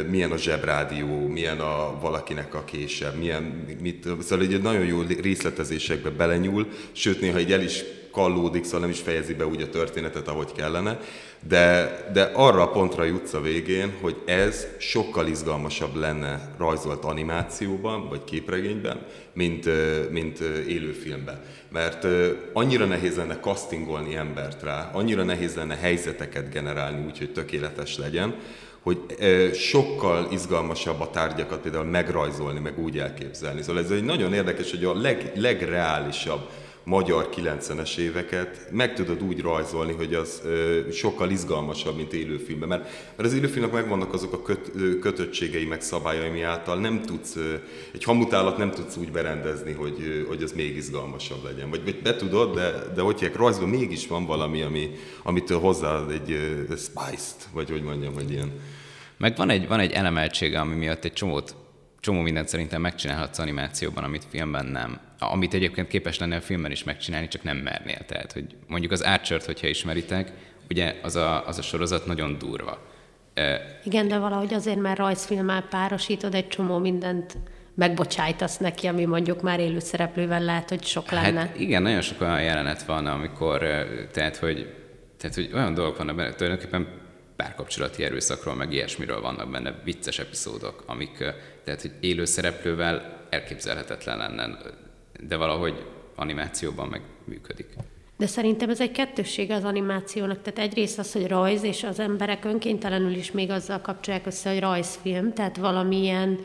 milyen 0.10 0.32
a 0.32 0.38
zsebrádió, 0.38 1.28
milyen 1.28 1.60
a 1.60 2.00
valakinek 2.02 2.56
a 2.56 2.64
kése, 2.64 3.14
milyen, 3.20 3.44
mit, 3.82 4.08
szóval 4.22 4.46
egy 4.46 4.62
nagyon 4.62 4.86
jó 4.86 5.02
részletezésekbe 5.22 6.10
belenyúl, 6.10 6.68
sőt 6.92 7.22
néha 7.22 7.38
egy 7.38 7.52
el 7.52 7.62
is 7.62 7.84
kallódik, 8.16 8.64
szóval 8.64 8.80
nem 8.80 8.90
is 8.90 9.00
fejezi 9.00 9.34
be 9.34 9.46
úgy 9.46 9.62
a 9.62 9.70
történetet, 9.70 10.28
ahogy 10.28 10.52
kellene, 10.56 11.00
de, 11.48 11.96
de 12.14 12.32
arra 12.34 12.62
a 12.62 12.70
pontra 12.70 13.04
jutsz 13.04 13.34
a 13.34 13.42
végén, 13.42 13.94
hogy 14.02 14.16
ez 14.26 14.68
sokkal 14.78 15.28
izgalmasabb 15.28 15.96
lenne 15.96 16.56
rajzolt 16.58 17.04
animációban, 17.04 18.10
vagy 18.10 18.24
képregényben, 18.24 19.06
mint, 19.34 19.70
mint 20.12 20.40
élőfilmben. 20.68 21.42
Mert 21.72 22.08
annyira 22.54 22.86
nehéz 22.86 23.16
lenne 23.16 23.40
castingolni 23.40 24.16
embert 24.16 24.64
rá, 24.64 24.92
annyira 24.94 25.24
nehéz 25.24 25.56
lenne 25.56 25.76
helyzeteket 25.76 26.52
generálni 26.52 27.06
úgy, 27.06 27.18
hogy 27.18 27.32
tökéletes 27.32 27.98
legyen, 27.98 28.36
hogy 28.82 29.00
sokkal 29.54 30.28
izgalmasabb 30.32 31.00
a 31.00 31.10
tárgyakat 31.10 31.62
például 31.62 31.86
megrajzolni, 31.86 32.60
meg 32.60 32.80
úgy 32.80 32.98
elképzelni. 32.98 33.62
Szóval 33.62 33.84
ez 33.84 33.92
egy 33.92 34.04
nagyon 34.04 34.34
érdekes, 34.34 34.70
hogy 34.72 34.84
a 34.84 34.94
leg, 34.94 35.32
legreálisabb 35.36 36.50
magyar 36.86 37.30
90-es 37.36 37.98
éveket 37.98 38.68
meg 38.72 38.94
tudod 38.94 39.24
úgy 39.24 39.42
rajzolni, 39.42 39.94
hogy 39.94 40.14
az 40.14 40.42
ö, 40.44 40.80
sokkal 40.92 41.30
izgalmasabb, 41.30 41.96
mint 41.96 42.14
élőfilmben. 42.14 42.68
Mert, 42.68 42.84
mert 43.16 43.30
az 43.30 43.34
élőfilmnek 43.36 43.72
megvannak 43.72 44.14
azok 44.14 44.34
a 44.34 44.42
köt, 44.42 44.72
kötöttségei, 45.00 45.66
meg 45.66 45.82
szabályai, 45.82 46.28
ami 46.28 46.42
által 46.42 46.80
nem 46.80 47.02
tudsz, 47.02 47.36
ö, 47.36 47.54
egy 47.94 48.04
hamutálat 48.04 48.58
nem 48.58 48.72
tudsz 48.72 48.98
úgy 48.98 49.12
berendezni, 49.12 49.72
hogy, 49.72 49.96
ö, 50.02 50.28
hogy 50.28 50.44
az 50.44 50.52
még 50.52 50.76
izgalmasabb 50.76 51.44
legyen. 51.44 51.70
Vagy, 51.70 51.84
vagy 51.84 52.02
be 52.02 52.16
tudod, 52.16 52.56
de, 52.56 52.72
de 52.96 53.02
hogy 53.02 53.32
rajzban 53.36 53.70
mégis 53.70 54.08
van 54.08 54.26
valami, 54.26 54.62
ami, 54.62 54.90
amitől 55.24 55.60
hozzá 55.60 56.06
egy 56.10 56.32
ö, 56.32 56.76
spice-t, 56.76 57.48
vagy 57.54 57.70
hogy 57.70 57.84
mondjam, 57.84 58.14
hogy 58.14 58.32
ilyen. 58.32 58.52
Meg 59.18 59.36
van 59.38 59.50
egy, 59.50 59.68
van 59.68 59.80
egy 59.80 59.92
elemeltsége, 59.92 60.60
ami 60.60 60.76
miatt 60.76 61.04
egy 61.04 61.14
csomót 61.14 61.56
csomó 62.06 62.22
mindent 62.22 62.48
szerintem 62.48 62.82
megcsinálhatsz 62.82 63.40
animációban, 63.40 64.04
amit 64.04 64.26
filmben 64.30 64.66
nem. 64.66 65.00
Amit 65.20 65.54
egyébként 65.54 65.88
képes 65.88 66.20
lenne 66.20 66.36
a 66.36 66.42
filmben 66.42 66.72
is 66.72 66.84
megcsinálni, 66.84 67.28
csak 67.28 67.44
nem 67.44 67.58
mernél. 67.58 68.06
Tehát, 68.06 68.32
hogy 68.32 68.56
mondjuk 68.68 68.92
az 68.92 69.02
archer 69.02 69.42
hogyha 69.46 69.68
ismeritek, 69.68 70.32
ugye 70.70 70.96
az 71.02 71.16
a, 71.16 71.48
az 71.48 71.58
a 71.58 71.62
sorozat 71.62 72.06
nagyon 72.06 72.38
durva. 72.38 72.78
Igen, 73.84 74.08
de 74.08 74.18
valahogy 74.18 74.54
azért, 74.54 74.80
mert 74.80 74.98
rajzfilmmel 74.98 75.62
párosítod, 75.62 76.36
egy 76.36 76.48
csomó 76.48 76.78
mindent 76.78 77.38
megbocsájtasz 77.76 78.58
neki, 78.58 78.88
ami 78.88 79.06
mondjuk 79.06 79.42
már 79.42 79.60
élő 79.60 79.80
szereplővel 79.80 80.42
lehet, 80.42 80.70
hogy 80.70 80.84
sok 80.84 81.10
hát 81.10 81.24
lenne. 81.24 81.40
Hát 81.40 81.60
igen, 81.60 81.82
nagyon 81.82 82.02
sok 82.02 82.22
olyan 82.22 82.42
jelenet 82.42 82.84
van, 82.84 83.06
amikor, 83.06 83.60
tehát, 84.12 84.38
hogy, 84.38 84.74
tehát, 85.18 85.36
hogy 85.36 85.50
olyan 85.54 85.74
dolgok 85.74 85.98
vannak 85.98 86.16
benne, 86.16 86.34
tulajdonképpen 86.34 86.88
párkapcsolati 87.36 88.04
erőszakról, 88.04 88.56
meg 88.56 88.74
ilyesmiről 88.74 89.22
vannak 89.22 89.52
benne 89.52 89.82
vicces 89.84 90.20
epizódok, 90.20 90.84
amik, 90.86 91.18
tehát 91.64 91.82
hogy 91.82 91.92
élő 92.00 92.26
szereplővel 92.26 93.26
elképzelhetetlen 93.30 94.18
lenne, 94.18 94.58
de 95.28 95.36
valahogy 95.36 95.86
animációban 96.16 96.88
meg 96.88 97.02
működik. 97.24 97.68
De 98.18 98.28
szerintem 98.28 98.70
ez 98.70 98.82
egy 98.82 98.92
kettőssége 98.92 99.56
az 99.56 99.64
animációnak. 99.64 100.42
Tehát 100.42 100.72
egyrészt 100.72 101.00
az, 101.00 101.12
hogy 101.12 101.28
rajz, 101.28 101.64
és 101.64 101.84
az 101.84 102.00
emberek 102.00 102.46
önkéntelenül 102.46 103.16
is 103.16 103.32
még 103.32 103.50
azzal 103.50 103.82
kapcsolják 103.82 104.26
össze, 104.26 104.50
hogy 104.50 104.60
rajzfilm, 104.60 105.34
tehát 105.34 105.58
valamilyen 105.58 106.40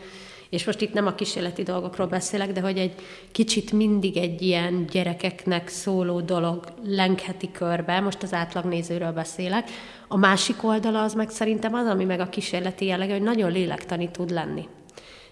és 0.50 0.64
most 0.64 0.80
itt 0.80 0.92
nem 0.92 1.06
a 1.06 1.14
kísérleti 1.14 1.62
dolgokról 1.62 2.06
beszélek, 2.06 2.52
de 2.52 2.60
hogy 2.60 2.78
egy 2.78 2.94
kicsit 3.32 3.72
mindig 3.72 4.16
egy 4.16 4.42
ilyen 4.42 4.86
gyerekeknek 4.86 5.68
szóló 5.68 6.20
dolog 6.20 6.64
lengheti 6.84 7.50
körbe, 7.52 8.00
most 8.00 8.22
az 8.22 8.32
átlagnézőről 8.32 9.12
beszélek. 9.12 9.70
A 10.08 10.16
másik 10.16 10.64
oldala 10.64 11.02
az 11.02 11.14
meg 11.14 11.30
szerintem 11.30 11.74
az, 11.74 11.86
ami 11.86 12.04
meg 12.04 12.20
a 12.20 12.28
kísérleti 12.28 12.84
jellege, 12.84 13.12
hogy 13.12 13.22
nagyon 13.22 13.52
lélektani 13.52 14.10
tud 14.10 14.30
lenni. 14.30 14.68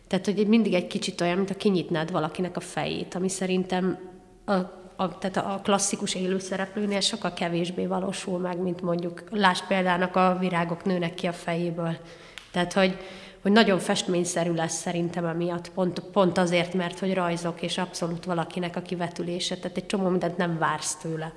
Tehát, 0.07 0.25
hogy 0.25 0.47
mindig 0.47 0.75
egy 0.75 0.87
kicsit 0.87 1.21
olyan, 1.21 1.37
mint 1.37 1.51
a 1.51 1.55
kinyitnád 1.55 2.13
valakinek 2.13 2.57
a 2.57 2.61
fejét, 2.61 3.15
ami 3.15 3.29
szerintem 3.29 3.99
a, 4.45 4.53
a, 4.97 5.19
tehát 5.19 5.37
a 5.37 5.61
klasszikus 5.63 6.15
élőszereplőnél 6.15 7.01
sokkal 7.01 7.33
kevésbé 7.33 7.87
valósul 7.87 8.39
meg, 8.39 8.59
mint 8.59 8.81
mondjuk, 8.81 9.23
láss 9.31 9.61
példának 9.69 10.17
a 10.17 10.37
virágok 10.41 10.85
nőnek 10.85 11.15
ki 11.15 11.27
a 11.27 11.33
fejéből. 11.33 11.97
Tehát, 12.51 12.73
hogy, 12.73 12.97
hogy 13.49 13.57
nagyon 13.57 13.78
festményszerű 13.78 14.52
lesz 14.52 14.81
szerintem 14.81 15.25
emiatt, 15.25 15.71
pont, 15.71 16.00
pont 16.00 16.38
azért, 16.38 16.75
mert 16.75 16.99
hogy 16.99 17.14
rajzok, 17.14 17.62
és 17.62 17.78
abszolút 17.78 18.25
valakinek 18.25 18.76
a 18.76 18.81
kivetülése, 18.81 19.57
tehát 19.57 19.76
egy 19.76 19.87
csomó 19.87 20.09
mindent 20.09 20.37
nem 20.37 20.59
vársz 20.59 20.97
tőle, 20.97 21.33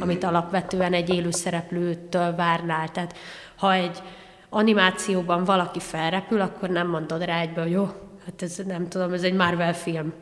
amit 0.00 0.22
hmm. 0.22 0.28
alapvetően 0.28 0.92
egy 0.92 1.08
élő 1.08 1.30
szereplőtől 1.30 2.34
várnál. 2.34 2.88
Tehát 2.90 3.16
ha 3.56 3.72
egy 3.72 4.02
animációban 4.48 5.44
valaki 5.44 5.80
felrepül, 5.80 6.40
akkor 6.40 6.68
nem 6.68 6.88
mondod 6.88 7.24
rá 7.24 7.46
hogy 7.54 7.70
jó, 7.70 7.84
hát 8.24 8.42
ez 8.42 8.56
nem 8.66 8.88
tudom, 8.88 9.12
ez 9.12 9.22
egy 9.22 9.34
Marvel 9.34 9.74
film. 9.74 10.12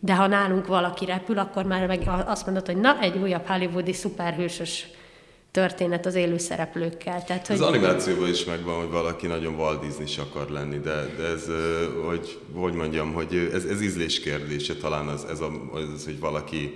De 0.00 0.14
ha 0.14 0.26
nálunk 0.26 0.66
valaki 0.66 1.04
repül, 1.04 1.38
akkor 1.38 1.64
már 1.64 1.86
meg 1.86 2.10
azt 2.26 2.46
mondod, 2.46 2.66
hogy 2.66 2.76
na, 2.76 3.00
egy 3.00 3.16
újabb 3.16 3.46
hollywoodi 3.46 3.92
szuperhősös 3.92 4.86
történet 5.50 6.06
az 6.06 6.14
élő 6.14 6.38
szereplőkkel. 6.38 7.24
Tehát, 7.24 7.46
hogy... 7.46 7.56
Az 7.56 7.62
animációban 7.62 8.28
is 8.28 8.44
megvan, 8.44 8.80
hogy 8.80 8.90
valaki 8.90 9.26
nagyon 9.26 9.54
Walt 9.54 9.80
disney 9.80 10.26
akar 10.26 10.50
lenni, 10.50 10.78
de, 10.78 11.14
de 11.16 11.24
ez, 11.24 11.46
hogy, 12.06 12.38
hogy 12.52 12.72
mondjam, 12.72 13.12
hogy 13.12 13.50
ez, 13.52 13.64
ez 13.64 13.80
ízlés 13.80 14.20
kérdése 14.20 14.74
talán 14.74 15.08
az, 15.08 15.24
ez 15.30 15.40
a, 15.40 15.50
az, 15.72 16.04
hogy 16.04 16.20
valaki 16.20 16.74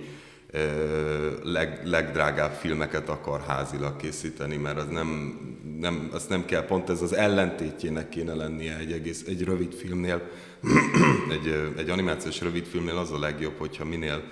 leg, 1.43 1.81
legdrágább 1.83 2.51
filmeket 2.51 3.09
akar 3.09 3.41
házilag 3.47 3.95
készíteni, 3.95 4.55
mert 4.55 4.77
az 4.77 4.87
nem, 4.87 5.39
nem, 5.79 6.09
azt 6.11 6.29
nem 6.29 6.45
kell, 6.45 6.65
pont 6.65 6.89
ez 6.89 7.01
az 7.01 7.13
ellentétjének 7.13 8.09
kéne 8.09 8.33
lennie 8.33 8.77
egy, 8.77 8.91
egész, 8.91 9.23
egy 9.27 9.43
rövid 9.43 9.73
filmnél, 9.73 10.21
egy, 11.35 11.71
egy 11.77 11.89
animációs 11.89 12.41
rövid 12.41 12.65
filmnél 12.65 12.97
az 12.97 13.11
a 13.11 13.19
legjobb, 13.19 13.57
hogyha 13.57 13.85
minél 13.85 14.23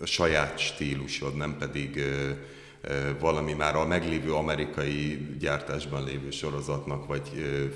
a 0.00 0.06
saját 0.06 0.58
stílusod, 0.58 1.36
nem 1.36 1.56
pedig 1.58 2.04
valami 3.18 3.52
már 3.52 3.76
a 3.76 3.86
meglévő 3.86 4.32
amerikai 4.32 5.26
gyártásban 5.38 6.04
lévő 6.04 6.30
sorozatnak 6.30 7.06
vagy 7.06 7.22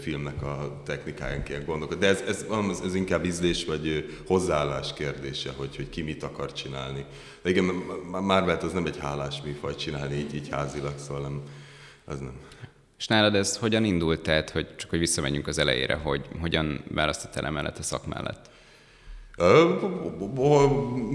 filmnek 0.00 0.42
a 0.42 0.80
technikáján 0.84 1.42
kell 1.42 1.60
gondolkodni. 1.60 2.06
De 2.06 2.10
ez, 2.10 2.22
ez, 2.28 2.80
ez 2.84 2.94
inkább 2.94 3.24
ízlés 3.24 3.64
vagy 3.64 4.14
hozzáállás 4.26 4.92
kérdése, 4.92 5.52
hogy, 5.56 5.76
hogy 5.76 5.88
ki 5.88 6.02
mit 6.02 6.22
akar 6.22 6.52
csinálni. 6.52 7.04
De 7.42 7.50
igen, 7.50 7.64
Marvel 8.10 8.58
az 8.62 8.72
nem 8.72 8.86
egy 8.86 8.98
hálás 8.98 9.42
műfaj 9.42 9.74
csinálni 9.74 10.14
így, 10.14 10.34
így 10.34 10.48
házilag, 10.50 10.98
szóval 10.98 11.22
nem, 11.22 11.42
az 12.04 12.18
nem. 12.18 12.32
És 12.98 13.06
nálad 13.06 13.34
ez 13.34 13.56
hogyan 13.56 13.84
indult, 13.84 14.20
tehát, 14.20 14.50
hogy 14.50 14.76
csak 14.76 14.90
hogy 14.90 14.98
visszamenjünk 14.98 15.46
az 15.46 15.58
elejére, 15.58 15.94
hogy 15.94 16.26
hogyan 16.40 16.84
választottál 16.88 17.46
emellett 17.46 17.78
a 17.78 17.82
szak 17.82 18.06
mellett? 18.06 18.50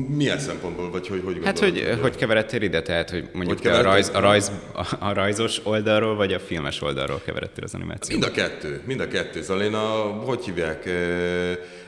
Milyen 0.08 0.40
szempontból, 0.40 0.90
vagy 0.90 1.08
hogy, 1.08 1.22
hogy 1.26 1.40
Hát, 1.44 1.60
hogy, 1.60 1.98
hogy 2.02 2.16
keveredtél 2.16 2.62
ide, 2.62 2.82
tehát, 2.82 3.10
hogy 3.10 3.30
mondjuk 3.34 3.62
hogy 3.62 3.72
te 3.72 3.78
a, 3.78 3.82
rajz, 3.82 4.12
a, 4.14 4.20
rajz, 4.20 4.52
a, 5.00 5.14
rajzos 5.14 5.62
oldalról, 5.64 6.16
vagy 6.16 6.34
a 6.34 6.40
filmes 6.40 6.82
oldalról 6.82 7.22
keveredtél 7.26 7.64
az 7.64 7.74
animáció? 7.74 8.18
Mind 8.18 8.30
a 8.30 8.32
kettő, 8.32 8.82
mind 8.86 9.00
a 9.00 9.08
kettő. 9.08 9.42
Szóval 9.42 9.64
én 9.64 9.74
a, 9.74 9.88
hogy 10.26 10.44
hívják, 10.46 10.90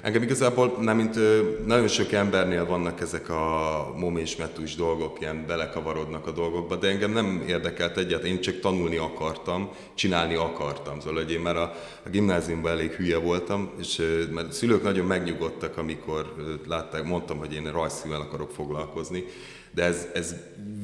engem 0.01 0.21
igazából, 0.21 0.77
nem 0.79 0.95
mint 0.95 1.19
nagyon 1.65 1.87
sok 1.87 2.11
embernél 2.11 2.65
vannak 2.65 3.01
ezek 3.01 3.29
a 3.29 3.93
mom 3.97 4.17
és 4.17 4.35
dolgok, 4.77 5.17
ilyen 5.21 5.43
belekavarodnak 5.47 6.27
a 6.27 6.31
dolgokba, 6.31 6.75
de 6.75 6.87
engem 6.87 7.11
nem 7.11 7.43
érdekelt 7.47 7.97
egyet, 7.97 8.23
én 8.23 8.41
csak 8.41 8.59
tanulni 8.59 8.97
akartam, 8.97 9.69
csinálni 9.95 10.35
akartam. 10.35 10.99
Szóval, 10.99 11.23
hogy 11.23 11.31
én 11.31 11.39
már 11.39 11.55
a, 11.55 11.73
a 12.05 12.09
gimnáziumban 12.09 12.71
elég 12.71 12.91
hülye 12.91 13.17
voltam, 13.17 13.71
és 13.79 14.01
mert 14.31 14.47
a 14.47 14.51
szülők 14.51 14.83
nagyon 14.83 15.05
megnyugodtak, 15.05 15.77
amikor 15.77 16.20
amikor 16.25 16.59
látták, 16.67 17.03
mondtam, 17.03 17.37
hogy 17.37 17.53
én 17.53 17.71
rajzszínvel 17.71 18.21
akarok 18.21 18.51
foglalkozni, 18.51 19.23
de 19.71 19.83
ez, 19.83 20.07
ez 20.13 20.35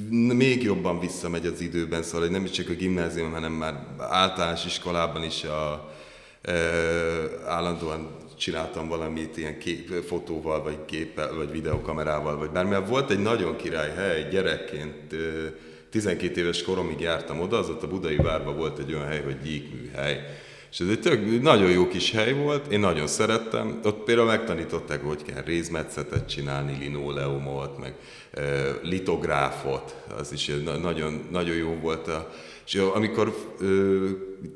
még 0.09 0.63
jobban 0.63 0.99
visszamegy 0.99 1.45
az 1.45 1.61
időben, 1.61 2.03
szóval 2.03 2.21
hogy 2.21 2.31
nem 2.31 2.43
is 2.43 2.51
csak 2.51 2.69
a 2.69 2.73
gimnázium, 2.73 3.31
hanem 3.31 3.51
már 3.51 3.87
általános 3.97 4.65
iskolában 4.65 5.23
is 5.23 5.43
a, 5.43 5.91
e, 6.41 6.53
állandóan 7.45 8.15
csináltam 8.37 8.87
valamit 8.87 9.37
ilyen 9.37 9.57
kép, 9.57 9.89
fotóval, 9.89 10.63
vagy 10.63 10.85
képpel, 10.85 11.33
vagy 11.35 11.51
videokamerával, 11.51 12.37
vagy 12.37 12.49
bármi. 12.49 12.75
Volt 12.87 13.09
egy 13.09 13.21
nagyon 13.21 13.55
király 13.55 13.93
hely, 13.95 14.27
gyerekként, 14.29 15.15
12 15.89 16.41
éves 16.41 16.63
koromig 16.63 16.99
jártam 16.99 17.39
oda, 17.39 17.57
az 17.57 17.69
ott 17.69 17.83
a 17.83 17.87
Budai 17.87 18.15
várban 18.15 18.57
volt 18.57 18.79
egy 18.79 18.93
olyan 18.93 19.07
hely, 19.07 19.21
hogy 19.23 19.41
gyíkműhely 19.41 20.25
és 20.77 20.83
ez 20.83 20.89
egy 20.89 20.99
tök, 20.99 21.41
nagyon 21.41 21.69
jó 21.69 21.87
kis 21.87 22.11
hely 22.11 22.33
volt, 22.33 22.71
én 22.71 22.79
nagyon 22.79 23.07
szerettem. 23.07 23.79
Ott 23.83 24.03
például 24.03 24.27
megtanították, 24.27 25.03
hogy 25.03 25.23
kell 25.23 25.43
rézmetszetet 25.43 26.29
csinálni, 26.29 26.77
linoleumot, 26.79 27.77
meg 27.77 27.95
e, 28.31 28.41
litográfot, 28.81 29.95
az 30.17 30.31
is 30.31 30.51
nagyon, 30.81 31.27
nagyon 31.31 31.55
jó 31.55 31.77
volt. 31.81 32.07
A, 32.07 32.31
és 32.65 32.75
amikor 32.75 33.35
e, 33.61 33.65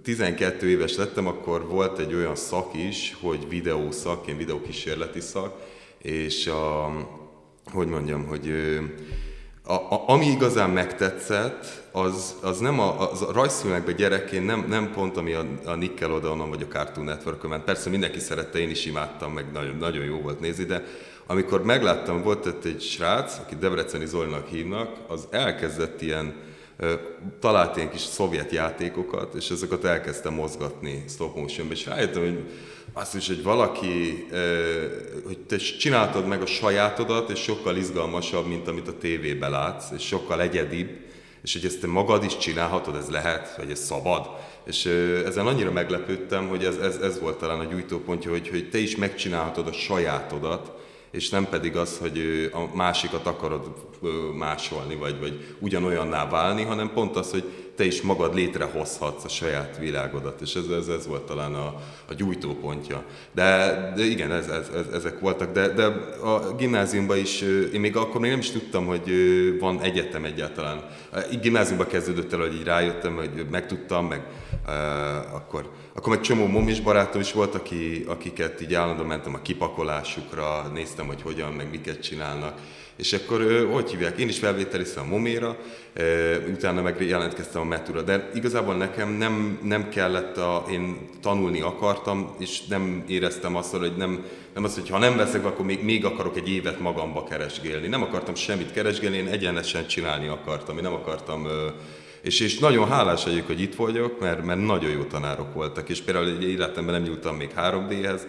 12 0.03 0.69
éves 0.69 0.95
lettem, 0.95 1.27
akkor 1.27 1.67
volt 1.67 1.99
egy 1.99 2.13
olyan 2.13 2.35
szak 2.35 2.73
is, 2.89 3.17
hogy 3.21 3.49
videószak, 3.49 4.25
ilyen 4.25 4.37
videókísérleti 4.37 5.19
szak, 5.19 5.55
és 6.01 6.47
a, 6.47 6.91
hogy 7.71 7.87
mondjam, 7.87 8.25
hogy 8.25 8.53
a, 9.63 9.73
a, 9.73 10.03
ami 10.07 10.25
igazán 10.25 10.69
megtetszett, 10.69 11.81
az, 11.91 12.35
az 12.41 12.59
nem 12.59 12.79
a, 12.79 13.11
az 13.11 13.21
a 13.21 13.31
rajzfilmekben 13.31 13.95
gyerekként 13.95 14.45
nem, 14.45 14.65
nem 14.67 14.91
pont, 14.91 15.17
ami 15.17 15.33
a, 15.33 15.45
a 15.65 15.75
Nickelodeonon 15.75 16.49
vagy 16.49 16.61
a 16.61 16.71
Cartoon 16.71 17.05
network 17.05 17.47
ment. 17.47 17.63
Persze 17.63 17.89
mindenki 17.89 18.19
szerette, 18.19 18.59
én 18.59 18.69
is 18.69 18.85
imádtam, 18.85 19.33
meg 19.33 19.45
nagyon, 19.51 19.75
nagyon 19.75 20.05
jó 20.05 20.21
volt 20.21 20.39
nézni, 20.39 20.63
de 20.63 20.83
amikor 21.27 21.63
megláttam, 21.63 22.23
volt 22.23 22.45
ott 22.45 22.65
egy 22.65 22.81
srác, 22.81 23.37
aki 23.37 23.55
Debreceni 23.55 24.05
Zolinak 24.05 24.47
hívnak, 24.47 24.89
az 25.07 25.27
elkezdett 25.29 26.01
ilyen, 26.01 26.33
talált 27.39 27.75
ilyen 27.77 27.91
kis 27.91 28.01
szovjet 28.01 28.51
játékokat, 28.51 29.33
és 29.33 29.49
ezeket 29.49 29.83
elkezdtem 29.83 30.33
mozgatni 30.33 31.03
stop 31.09 31.35
motion 31.35 31.71
és 31.71 31.85
rájöttem, 31.85 32.21
hogy 32.21 32.39
azt 32.93 33.15
is, 33.15 33.27
hogy 33.27 33.43
valaki, 33.43 34.27
hogy 35.25 35.37
te 35.37 35.57
csináltad 35.57 36.27
meg 36.27 36.41
a 36.41 36.45
sajátodat, 36.45 37.29
és 37.29 37.39
sokkal 37.39 37.75
izgalmasabb, 37.75 38.47
mint 38.47 38.67
amit 38.67 38.87
a 38.87 38.97
tévébe 38.97 39.47
látsz, 39.47 39.91
és 39.91 40.03
sokkal 40.03 40.41
egyedibb, 40.41 40.89
és 41.43 41.53
hogy 41.53 41.65
ezt 41.65 41.79
te 41.79 41.87
magad 41.87 42.23
is 42.23 42.37
csinálhatod, 42.37 42.95
ez 42.95 43.09
lehet, 43.09 43.55
vagy 43.57 43.71
ez 43.71 43.79
szabad. 43.79 44.29
És 44.65 44.85
ezen 45.25 45.47
annyira 45.47 45.71
meglepődtem, 45.71 46.47
hogy 46.47 46.65
ez, 46.65 46.75
ez, 46.75 46.95
ez 46.95 47.19
volt 47.19 47.37
talán 47.37 47.59
a 47.59 47.65
gyújtópontja, 47.65 48.31
hogy, 48.31 48.49
hogy 48.49 48.69
te 48.69 48.77
is 48.77 48.95
megcsinálhatod 48.95 49.67
a 49.67 49.71
sajátodat, 49.71 50.71
és 51.11 51.29
nem 51.29 51.49
pedig 51.49 51.75
az, 51.75 51.97
hogy 51.97 52.49
a 52.53 52.75
másikat 52.75 53.25
akarod 53.25 53.71
másolni, 54.37 54.95
vagy, 54.95 55.19
vagy 55.19 55.55
ugyanolyanná 55.59 56.29
válni, 56.29 56.63
hanem 56.63 56.91
pont 56.93 57.15
az, 57.15 57.31
hogy 57.31 57.43
te 57.75 57.85
is 57.85 58.01
magad 58.01 58.35
létrehozhatsz 58.35 59.23
a 59.23 59.27
saját 59.27 59.77
világodat, 59.77 60.41
és 60.41 60.55
ez, 60.55 60.65
ez, 60.65 60.87
ez 60.87 61.07
volt 61.07 61.21
talán 61.21 61.53
a, 61.53 61.75
a 62.09 62.13
gyújtópontja. 62.13 63.03
De, 63.31 63.91
de 63.95 64.03
igen, 64.03 64.31
ez, 64.31 64.47
ez, 64.47 64.69
ez, 64.75 64.93
ezek 64.93 65.19
voltak, 65.19 65.51
de, 65.51 65.67
de 65.67 65.85
a 66.23 66.55
gimnáziumban 66.55 67.17
is, 67.17 67.41
én 67.73 67.79
még 67.79 67.95
akkor 67.95 68.21
még 68.21 68.29
nem 68.29 68.39
is 68.39 68.51
tudtam, 68.51 68.85
hogy 68.85 69.11
van 69.59 69.81
egyetem 69.81 70.25
egyáltalán. 70.25 70.85
Gimnáziumban 71.41 71.87
kezdődött 71.87 72.33
el, 72.33 72.39
hogy 72.39 72.53
így 72.53 72.63
rájöttem, 72.63 73.15
hogy 73.15 73.45
megtudtam, 73.51 74.07
meg 74.07 74.25
uh, 74.67 75.35
akkor, 75.35 75.71
akkor 75.93 76.13
meg 76.13 76.21
csomó 76.21 76.45
momis 76.45 76.81
barátom 76.81 77.21
is 77.21 77.31
volt, 77.33 77.55
aki, 77.55 78.03
akiket 78.07 78.61
így 78.61 78.73
állandóan 78.73 79.07
mentem 79.07 79.33
a 79.33 79.41
kipakolásukra, 79.41 80.71
néztem, 80.73 81.05
hogy 81.07 81.21
hogyan, 81.21 81.53
meg 81.53 81.69
miket 81.69 82.01
csinálnak 82.01 82.59
és 82.95 83.13
akkor, 83.13 83.67
hogy 83.71 83.89
hívják, 83.89 84.17
én 84.17 84.27
is 84.27 84.39
felvételiztem 84.39 85.03
a 85.03 85.07
Moméra, 85.07 85.57
utána 86.51 86.81
meg 86.81 87.01
jelentkeztem 87.01 87.61
a 87.61 87.65
Metura, 87.65 88.01
de 88.01 88.29
igazából 88.33 88.75
nekem 88.75 89.09
nem, 89.09 89.59
nem 89.63 89.89
kellett, 89.89 90.37
a, 90.37 90.65
én 90.71 91.09
tanulni 91.21 91.61
akartam, 91.61 92.35
és 92.39 92.65
nem 92.65 93.03
éreztem 93.07 93.55
azt, 93.55 93.75
hogy 93.75 93.95
nem, 93.97 94.25
nem 94.53 94.63
az, 94.63 94.73
hogy 94.73 94.89
ha 94.89 94.97
nem 94.97 95.17
veszek, 95.17 95.45
akkor 95.45 95.65
még, 95.65 95.83
még 95.83 96.05
akarok 96.05 96.37
egy 96.37 96.49
évet 96.49 96.79
magamba 96.79 97.23
keresgélni. 97.23 97.87
Nem 97.87 98.01
akartam 98.01 98.35
semmit 98.35 98.71
keresgélni, 98.71 99.17
én 99.17 99.27
egyenesen 99.27 99.87
csinálni 99.87 100.27
akartam, 100.27 100.77
én 100.77 100.83
nem 100.83 100.93
akartam 100.93 101.47
és, 102.21 102.39
és 102.39 102.57
nagyon 102.57 102.87
hálás 102.87 103.23
vagyok, 103.23 103.47
hogy 103.47 103.61
itt 103.61 103.75
vagyok, 103.75 104.19
mert, 104.19 104.45
mert 104.45 104.65
nagyon 104.65 104.89
jó 104.89 105.03
tanárok 105.03 105.53
voltak, 105.53 105.89
és 105.89 106.01
például 106.01 106.27
egy 106.27 106.43
életemben 106.43 106.93
nem 106.93 107.03
nyúltam 107.03 107.35
még 107.35 107.49
3D-hez, 107.57 108.21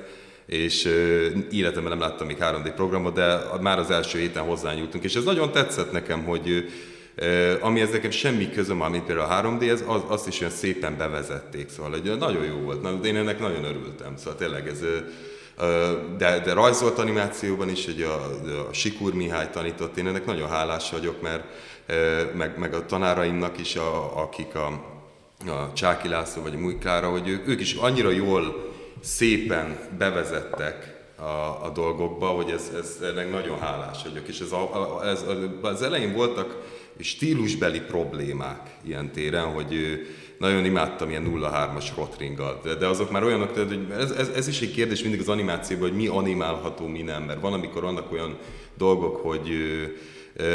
és 0.47 0.85
életemben 1.51 1.99
nem 1.99 2.09
láttam 2.09 2.27
még 2.27 2.37
3D 2.41 2.73
programot, 2.75 3.15
de 3.15 3.39
már 3.61 3.79
az 3.79 3.91
első 3.91 4.19
héten 4.19 4.43
hozzányúltunk, 4.43 5.05
és 5.05 5.15
ez 5.15 5.25
nagyon 5.25 5.53
tetszett 5.53 5.93
nekem, 5.93 6.25
hogy 6.25 6.65
ami 7.61 7.81
ez 7.81 7.91
nekem 7.91 8.11
semmi 8.11 8.51
közöm, 8.51 8.81
amit 8.81 9.03
például 9.03 9.31
a 9.31 9.59
3D-ez, 9.59 9.87
az, 9.87 10.01
azt 10.07 10.27
is 10.27 10.41
olyan 10.41 10.53
szépen 10.53 10.97
bevezették, 10.97 11.69
szóval 11.69 11.91
hogy 11.91 12.19
nagyon 12.19 12.45
jó 12.45 12.57
volt, 12.57 13.05
én 13.05 13.17
ennek 13.17 13.39
nagyon 13.39 13.65
örültem, 13.65 14.17
szóval 14.17 14.35
tényleg 14.35 14.69
ez, 14.69 14.81
de, 16.19 16.41
de 16.41 16.53
rajzolt 16.53 16.99
animációban 16.99 17.69
is, 17.69 17.85
hogy 17.85 18.03
a, 18.03 18.15
a 18.69 18.73
Sikur 18.73 19.15
Mihály 19.15 19.51
tanított, 19.51 19.97
én 19.97 20.07
ennek 20.07 20.27
nagyon 20.27 20.49
hálás 20.49 20.91
vagyok, 20.91 21.23
mert 21.23 21.45
meg, 22.35 22.59
meg 22.59 22.75
a 22.75 22.87
tanáraimnak 22.87 23.59
is, 23.59 23.77
a, 23.77 24.23
akik 24.23 24.55
a, 24.55 24.67
a 25.47 25.73
Csáki 25.73 26.09
László 26.09 26.43
vagy 26.43 26.55
a 26.55 26.59
Mújkára, 26.59 27.11
hogy 27.11 27.29
ők, 27.29 27.49
ők 27.49 27.61
is 27.61 27.75
annyira 27.75 28.11
jól 28.11 28.72
szépen 29.03 29.79
bevezettek 29.99 31.01
a, 31.17 31.65
a 31.65 31.71
dolgokba, 31.75 32.27
hogy 32.27 32.51
ez, 32.51 32.71
ez 32.79 33.09
ennek 33.09 33.31
nagyon 33.31 33.59
hálás 33.59 34.03
vagyok. 34.03 34.29
És 34.29 34.41
ez, 34.41 34.53
a, 34.53 35.01
ez, 35.05 35.25
az 35.63 35.83
elején 35.83 36.13
voltak 36.13 36.61
stílusbeli 36.99 37.81
problémák 37.81 38.71
ilyen 38.85 39.13
téren, 39.13 39.45
hogy 39.45 40.01
nagyon 40.39 40.65
imádtam 40.65 41.11
ilyen 41.11 41.33
0-3-as 41.35 41.87
rotringgal, 41.97 42.61
de, 42.63 42.75
de 42.75 42.87
azok 42.87 43.11
már 43.11 43.25
olyanok, 43.25 43.53
tehát, 43.53 43.69
hogy 43.69 43.87
ez, 43.99 44.11
ez, 44.11 44.29
ez, 44.29 44.49
is 44.49 44.61
egy 44.61 44.73
kérdés 44.73 45.03
mindig 45.03 45.21
az 45.21 45.29
animációban, 45.29 45.89
hogy 45.89 45.99
mi 45.99 46.07
animálható, 46.07 46.87
mi 46.87 47.03
nem, 47.03 47.23
mert 47.23 47.41
van, 47.41 47.53
amikor 47.53 47.83
vannak 47.83 48.13
olyan 48.13 48.39
dolgok, 48.79 49.17
hogy 49.17 49.51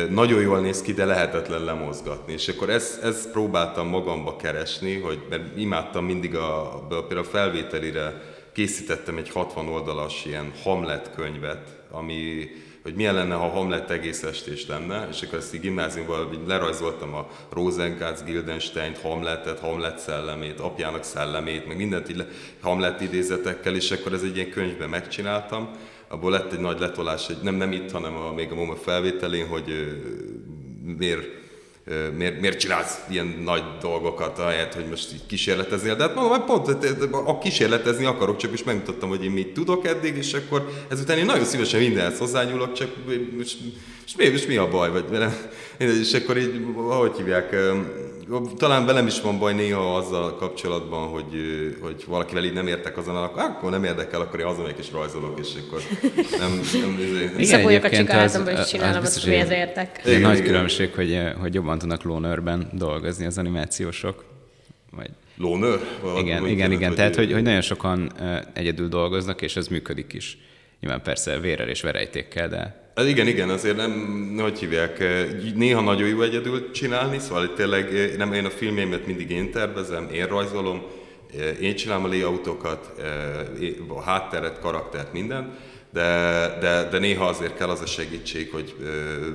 nagyon 0.09 0.41
jól 0.41 0.59
néz 0.59 0.81
ki, 0.81 0.93
de 0.93 1.05
lehetetlen 1.05 1.63
lemozgatni. 1.63 2.33
És 2.33 2.47
akkor 2.47 2.69
ezt, 2.69 3.03
ezt 3.03 3.31
próbáltam 3.31 3.87
magamba 3.87 4.35
keresni, 4.35 4.99
hogy 4.99 5.19
mert 5.29 5.57
imádtam 5.57 6.05
mindig 6.05 6.35
a, 6.35 6.75
a, 6.75 6.87
például 6.87 7.27
a 7.27 7.29
felvételire 7.29 8.35
készítettem 8.57 9.17
egy 9.17 9.29
60 9.29 9.67
oldalas 9.67 10.25
ilyen 10.25 10.51
Hamlet 10.63 11.11
könyvet, 11.15 11.79
ami, 11.91 12.49
hogy 12.83 12.95
milyen 12.95 13.13
lenne, 13.13 13.35
ha 13.35 13.47
Hamlet 13.47 13.89
egész 13.89 14.23
estés 14.23 14.67
lenne, 14.67 15.07
és 15.11 15.21
akkor 15.21 15.37
ezt 15.37 15.53
így 15.53 15.61
gimnáziumban 15.61 16.43
lerajzoltam 16.47 17.13
a 17.13 17.27
Rosenkranz, 17.49 18.23
Gildenstein, 18.23 18.95
Hamletet, 19.01 19.59
Hamlet 19.59 19.99
szellemét, 19.99 20.59
apjának 20.59 21.03
szellemét, 21.03 21.67
meg 21.67 21.77
mindent 21.77 22.09
így 22.09 22.25
Hamlet 22.61 23.01
idézetekkel, 23.01 23.75
és 23.75 23.91
akkor 23.91 24.13
ez 24.13 24.21
egy 24.21 24.35
ilyen 24.35 24.49
könyvben 24.49 24.89
megcsináltam, 24.89 25.69
abból 26.07 26.31
lett 26.31 26.51
egy 26.51 26.59
nagy 26.59 26.79
letolás, 26.79 27.29
egy, 27.29 27.41
nem, 27.41 27.55
nem 27.55 27.71
itt, 27.71 27.91
hanem 27.91 28.15
a, 28.15 28.33
még 28.33 28.51
a 28.51 28.55
MOMA 28.55 28.75
felvételén, 28.75 29.47
hogy 29.47 30.01
miért 30.97 31.46
miért, 32.17 32.39
miért 32.39 32.59
csinálsz 32.59 32.99
ilyen 33.09 33.41
nagy 33.43 33.63
dolgokat, 33.81 34.39
ahelyett, 34.39 34.73
hogy 34.73 34.85
most 34.89 35.13
így 35.13 35.25
kísérleteznél. 35.25 35.95
De 35.95 36.03
hát 36.03 36.15
magam 36.15 36.45
pont 36.45 36.67
a 37.11 37.37
kísérletezni 37.37 38.05
akarok, 38.05 38.37
csak 38.37 38.53
is 38.53 38.63
megmutattam, 38.63 39.09
hogy 39.09 39.23
én 39.23 39.31
mit 39.31 39.53
tudok 39.53 39.85
eddig, 39.85 40.15
és 40.15 40.33
akkor 40.33 40.69
ezután 40.89 41.17
én 41.17 41.25
nagyon 41.25 41.45
szívesen 41.45 41.79
mindenhez 41.79 42.19
hozzányúlok, 42.19 42.73
csak 42.73 42.89
most, 43.37 43.57
most, 44.01 44.17
mi, 44.17 44.29
most 44.29 44.47
mi 44.47 44.55
a 44.55 44.69
baj? 44.69 44.91
Vagy, 44.91 45.05
és 45.77 46.13
akkor 46.13 46.37
így, 46.37 46.61
ahogy 46.75 47.15
hívják, 47.17 47.55
talán 48.57 48.85
velem 48.85 49.07
is 49.07 49.21
van 49.21 49.39
baj 49.39 49.53
néha 49.53 49.95
azzal 49.95 50.35
kapcsolatban, 50.35 51.07
hogy, 51.07 51.25
hogy 51.81 52.03
valakivel 52.07 52.43
így 52.43 52.53
nem 52.53 52.67
értek 52.67 52.97
azon, 52.97 53.15
akkor, 53.15 53.41
akkor 53.41 53.71
nem 53.71 53.83
érdekel, 53.83 54.21
akkor 54.21 54.39
én 54.39 54.45
hazamegyek 54.45 54.77
és 54.77 54.91
rajzolok, 54.91 55.39
és 55.39 55.47
akkor 55.67 55.81
nem... 56.39 56.61
nem 56.81 56.99
Igen, 57.37 57.67
egyébként 57.67 58.09
az, 58.09 58.35
az, 58.35 58.47
az, 58.47 58.69
csinálom, 58.69 58.95
az 58.95 59.01
biztos, 59.01 59.33
azt, 59.33 59.51
értek. 59.51 60.01
Igen, 60.05 60.21
nagy 60.21 60.33
igen. 60.33 60.47
különbség, 60.47 60.93
hogy, 60.93 61.21
hogy 61.39 61.53
jobban 61.53 61.77
tudnak 61.77 62.03
lónőrben 62.03 62.69
dolgozni 62.73 63.25
az 63.25 63.37
animációsok. 63.37 64.25
Vagy... 64.91 65.09
Lónőr? 65.37 65.79
Igen, 66.03 66.23
igen, 66.23 66.45
igen, 66.45 66.71
igen. 66.71 66.95
Tehát, 66.95 67.15
hogy, 67.15 67.31
hogy 67.31 67.43
nagyon 67.43 67.61
sokan 67.61 68.11
egyedül 68.53 68.87
dolgoznak, 68.87 69.41
és 69.41 69.55
ez 69.55 69.67
működik 69.67 70.13
is. 70.13 70.37
Nyilván 70.79 71.01
persze 71.01 71.39
vérrel 71.39 71.69
és 71.69 71.81
verejtékkel, 71.81 72.47
de 72.47 72.86
igen, 73.05 73.27
igen, 73.27 73.49
azért 73.49 73.75
nem, 73.75 74.35
hogy 74.41 74.59
hívják, 74.59 75.03
néha 75.55 75.81
nagyon 75.81 76.07
jó 76.07 76.21
egyedül 76.21 76.71
csinálni, 76.71 77.19
szóval 77.19 77.53
tényleg 77.53 78.13
nem, 78.17 78.33
én 78.33 78.45
a 78.45 78.49
filmjeimet 78.49 79.05
mindig 79.07 79.29
én 79.31 79.51
tervezem, 79.51 80.09
én 80.11 80.27
rajzolom, 80.27 80.81
én 81.61 81.75
csinálom 81.75 82.03
a 82.03 82.07
layoutokat, 82.07 82.91
a 83.87 84.01
hátteret, 84.01 84.59
karaktert, 84.59 85.13
mindent, 85.13 85.47
de, 85.89 86.57
de, 86.59 86.87
de 86.89 86.99
néha 86.99 87.25
azért 87.25 87.57
kell 87.57 87.69
az 87.69 87.81
a 87.81 87.85
segítség, 87.85 88.51
hogy 88.51 88.75
ö, 88.81 89.27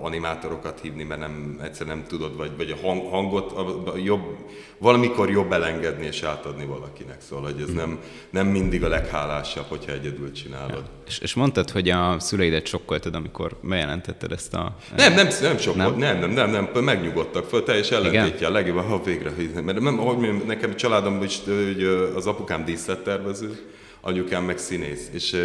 animátorokat 0.00 0.80
hívni, 0.80 1.02
mert 1.02 1.20
nem, 1.20 1.60
egyszer 1.62 1.86
nem 1.86 2.04
tudod, 2.08 2.36
vagy, 2.36 2.50
vagy 2.56 2.70
a 2.70 2.86
hang, 2.86 3.10
hangot 3.10 3.52
a, 3.52 3.92
a 3.92 3.96
jobb, 3.96 4.36
valamikor 4.78 5.30
jobb 5.30 5.52
elengedni 5.52 6.06
és 6.06 6.22
átadni 6.22 6.64
valakinek. 6.64 7.20
Szóval, 7.20 7.52
hogy 7.52 7.62
ez 7.62 7.74
nem, 7.74 7.98
nem 8.30 8.46
mindig 8.46 8.84
a 8.84 8.88
leghálásabb, 8.88 9.64
hogyha 9.68 9.92
egyedül 9.92 10.32
csinálod. 10.32 10.70
Ja. 10.70 10.82
És, 11.06 11.18
és 11.18 11.34
mondtad, 11.34 11.70
hogy 11.70 11.88
a 11.88 12.16
szüleidet 12.20 12.66
sokkoltad, 12.66 13.14
amikor 13.14 13.56
bejelentetted 13.60 14.32
ezt 14.32 14.54
a... 14.54 14.76
Nem, 14.96 15.14
nem, 15.14 15.28
nem 15.40 15.58
sokkolt, 15.58 15.96
nem, 15.96 16.18
nem, 16.18 16.30
nem, 16.30 16.50
nem, 16.50 16.68
nem 16.74 16.84
megnyugodtak 16.84 17.44
föl, 17.44 17.62
teljes 17.62 17.90
ellentétje 17.90 18.46
a 18.46 18.50
legjobb, 18.50 18.76
ha 18.76 19.02
végre, 19.02 19.30
mert 19.62 19.80
nem, 19.80 20.00
ahogy 20.00 20.44
nekem 20.46 20.76
családom 20.76 21.22
is, 21.22 21.38
hogy 21.44 21.82
az 22.14 22.26
apukám 22.26 22.64
díszlettervező, 22.64 23.76
anyukám 24.00 24.44
meg 24.44 24.58
színész, 24.58 25.08
és 25.12 25.36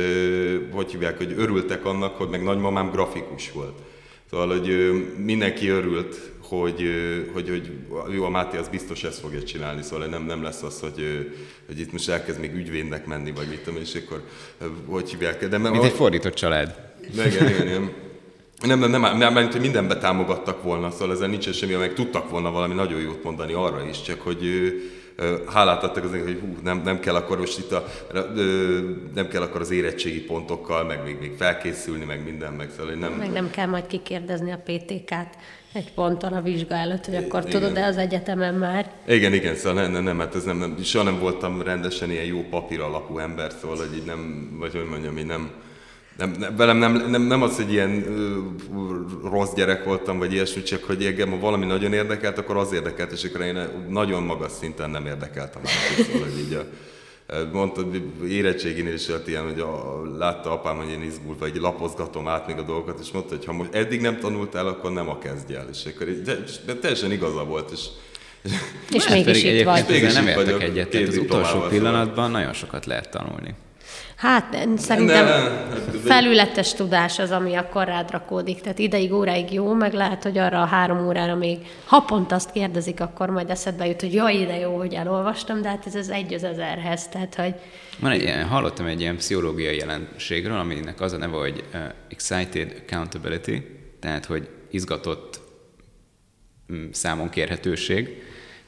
hogy 0.71 0.91
hívják, 0.91 1.17
hogy 1.17 1.33
örültek 1.37 1.85
annak, 1.85 2.17
hogy 2.17 2.29
meg 2.29 2.43
nagymamám 2.43 2.91
grafikus 2.91 3.51
volt. 3.51 3.77
Szóval, 4.29 4.47
hogy 4.47 4.91
mindenki 5.17 5.67
örült, 5.67 6.31
hogy, 6.41 6.89
hogy, 7.33 7.49
hogy 7.49 7.71
jó, 8.15 8.23
a 8.23 8.29
Máté 8.29 8.57
az 8.57 8.67
biztos 8.67 9.03
ezt 9.03 9.19
fogja 9.19 9.43
csinálni, 9.43 9.81
szóval 9.81 10.07
nem, 10.07 10.23
nem 10.23 10.43
lesz 10.43 10.63
az, 10.63 10.79
hogy, 10.79 11.31
hogy 11.67 11.79
itt 11.79 11.91
most 11.91 12.09
elkezd 12.09 12.39
még 12.39 12.53
ügyvédnek 12.55 13.05
menni, 13.05 13.31
vagy 13.31 13.47
mit 13.47 13.59
tudom, 13.59 13.79
és 13.81 13.95
akkor 13.95 14.23
hogy 14.85 15.09
hívják. 15.09 15.47
De, 15.47 15.57
Mint 15.57 15.83
egy 15.83 15.91
fordított 15.91 16.33
család. 16.33 16.75
Igen, 17.13 17.31
igen, 17.31 17.67
igen. 17.67 17.91
Nem, 18.61 18.79
nem, 18.79 18.89
nem, 18.89 19.17
nem, 19.17 19.33
hogy 19.33 19.61
mindenbe 19.61 19.97
támogattak 19.97 20.63
volna, 20.63 20.91
szóval 20.91 21.11
ezzel 21.11 21.27
nincs 21.27 21.49
semmi, 21.49 21.73
meg 21.73 21.93
tudtak 21.93 22.29
volna 22.29 22.51
valami 22.51 22.73
nagyon 22.73 23.01
jót 23.01 23.23
mondani 23.23 23.53
arra 23.53 23.87
is, 23.89 24.01
csak 24.01 24.21
hogy 24.21 24.73
hálát 25.45 25.83
adtak 25.83 26.03
azért, 26.03 26.23
hogy 26.23 26.39
hú, 26.41 26.57
nem, 26.63 26.81
nem 26.83 26.99
kell 26.99 27.15
akkor 27.15 27.37
most 27.37 27.59
itt 27.59 27.71
a, 27.71 27.85
nem 29.13 29.27
kell 29.27 29.41
akkor 29.41 29.61
az 29.61 29.71
érettségi 29.71 30.21
pontokkal, 30.21 30.83
meg 30.83 31.03
még, 31.03 31.17
még 31.19 31.33
felkészülni, 31.37 32.05
meg 32.05 32.23
minden, 32.23 32.53
meg 32.53 32.69
szóval 32.77 32.93
nem... 32.93 33.11
Meg 33.11 33.31
nem 33.31 33.49
kell 33.49 33.67
majd 33.67 33.87
kikérdezni 33.87 34.51
a 34.51 34.61
PTK-t 34.63 35.37
egy 35.73 35.93
ponton 35.93 36.33
a 36.33 36.41
vizsga 36.41 36.75
előtt, 36.75 37.05
hogy 37.05 37.15
akkor 37.15 37.39
igen. 37.47 37.51
tudod-e 37.51 37.85
az 37.85 37.97
egyetemen 37.97 38.53
már? 38.53 38.91
Igen, 39.07 39.33
igen, 39.33 39.55
szóval 39.55 39.81
nem, 39.81 39.91
nem, 39.91 40.03
nem, 40.03 40.19
hát 40.19 40.35
ez 40.35 40.43
nem, 40.43 40.57
nem, 40.57 40.77
soha 40.83 41.03
nem 41.03 41.19
voltam 41.19 41.61
rendesen 41.61 42.11
ilyen 42.11 42.25
jó 42.25 42.45
papír 42.49 42.79
alapú 42.79 43.17
ember, 43.17 43.51
szóval 43.61 43.77
hogy 43.77 43.95
így 43.95 44.05
nem, 44.05 44.49
vagy 44.59 44.71
hogy 44.71 44.87
mondjam, 44.89 45.13
hogy 45.13 45.25
nem, 45.25 45.49
nem, 46.17 46.35
nem, 46.39 46.55
velem 46.55 46.77
nem, 46.77 47.09
nem, 47.09 47.21
nem 47.21 47.41
az, 47.41 47.55
hogy 47.55 47.71
ilyen 47.71 47.89
uh, 48.71 49.29
rossz 49.31 49.53
gyerek 49.53 49.83
voltam, 49.83 50.17
vagy 50.17 50.33
ilyesmi, 50.33 50.63
csak 50.63 50.83
hogy 50.83 51.05
engem, 51.05 51.29
ha 51.29 51.39
valami 51.39 51.65
nagyon 51.65 51.93
érdekelt, 51.93 52.37
akkor 52.37 52.57
az 52.57 52.73
érdekelt, 52.73 53.11
és 53.11 53.23
akkor 53.23 53.41
én 53.41 53.59
nagyon 53.89 54.23
magas 54.23 54.51
szinten 54.51 54.89
nem 54.89 55.05
érdekeltem. 55.05 55.61
Szóval, 55.65 56.27
hogy 56.27 56.39
így 56.39 56.53
a, 56.53 56.63
Mondta, 57.51 57.81
érettségénél 58.27 58.93
is 58.93 59.07
volt 59.07 59.27
ilyen, 59.27 59.43
hogy 59.43 59.59
a, 59.59 60.01
látta 60.17 60.51
apám, 60.51 60.77
hogy 60.77 60.89
én 60.89 61.01
izgul, 61.01 61.35
vagy 61.39 61.55
lapozgatom 61.55 62.27
át 62.27 62.47
még 62.47 62.57
a 62.57 62.61
dolgokat, 62.61 62.99
és 63.01 63.11
mondta, 63.11 63.35
hogy 63.35 63.45
ha 63.45 63.53
most 63.53 63.73
eddig 63.73 64.01
nem 64.01 64.19
tanultál, 64.19 64.67
akkor 64.67 64.91
nem 64.91 65.09
a 65.09 65.17
kezdj 65.17 65.53
el. 65.53 65.67
És 65.71 65.85
akkor 65.85 66.07
de, 66.07 66.37
de 66.65 66.75
teljesen 66.75 67.11
igaza 67.11 67.43
volt, 67.43 67.71
és 67.71 67.81
és 68.89 69.07
mégis 69.07 69.43
itt 69.43 69.63
vagy. 69.63 69.85
Mégis 69.89 70.13
nem 70.13 70.27
értek 70.27 70.61
egyet, 70.61 70.89
tehát 70.89 71.07
az 71.07 71.17
utolsó 71.17 71.59
pillanatban 71.59 72.31
nagyon 72.31 72.53
sokat 72.53 72.85
lehet 72.85 73.09
tanulni. 73.09 73.55
Hát 74.23 74.57
szerintem 74.77 75.25
ne, 75.25 75.99
felületes 75.99 76.73
tudás 76.73 77.19
az, 77.19 77.31
ami 77.31 77.55
akkor 77.55 77.85
rád 77.85 78.11
rakódik. 78.11 78.61
Tehát 78.61 78.79
ideig, 78.79 79.13
óráig 79.13 79.53
jó, 79.53 79.73
meg 79.73 79.93
lehet, 79.93 80.23
hogy 80.23 80.37
arra 80.37 80.61
a 80.61 80.65
három 80.65 81.07
órára 81.07 81.35
még, 81.35 81.57
ha 81.85 81.99
pont 81.99 82.31
azt 82.31 82.51
kérdezik, 82.51 82.99
akkor 82.99 83.29
majd 83.29 83.49
eszedbe 83.49 83.87
jut, 83.87 84.01
hogy 84.01 84.13
jaj, 84.13 84.33
ide 84.33 84.57
jó, 84.57 84.77
hogy 84.77 84.93
elolvastam, 84.93 85.61
de 85.61 85.69
hát 85.69 85.85
ez 85.85 85.95
az 85.95 86.09
egy 86.09 86.33
az 86.33 86.43
ezerhez. 86.43 87.07
Tehát, 87.07 87.35
hogy... 87.35 87.53
Van 87.99 88.11
egy 88.11 88.21
ilyen, 88.21 88.47
hallottam 88.47 88.85
egy 88.85 89.01
ilyen 89.01 89.17
pszichológiai 89.17 89.77
jelenségről, 89.77 90.57
aminek 90.57 91.01
az 91.01 91.13
a 91.13 91.17
neve, 91.17 91.37
hogy 91.37 91.63
uh, 91.73 91.81
excited 92.09 92.83
accountability, 92.85 93.61
tehát, 93.99 94.25
hogy 94.25 94.49
izgatott 94.71 95.39
um, 96.69 96.89
számon 96.91 97.29
kérhetőség 97.29 98.23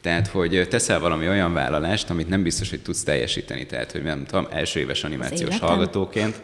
tehát, 0.06 0.28
hogy 0.28 0.68
teszel 0.70 1.00
valami 1.00 1.28
olyan 1.28 1.54
vállalást, 1.54 2.10
amit 2.10 2.30
nem 2.30 2.44
biztos, 2.44 2.70
hogy 2.70 2.82
tudsz 2.82 3.04
teljesíteni. 3.04 3.66
Tehát, 3.66 3.92
hogy 3.92 4.04
nem 4.04 4.26
tudom, 4.26 4.48
első 4.50 4.80
éves 4.80 5.04
animációs 5.04 5.60
hallgatóként 5.60 6.42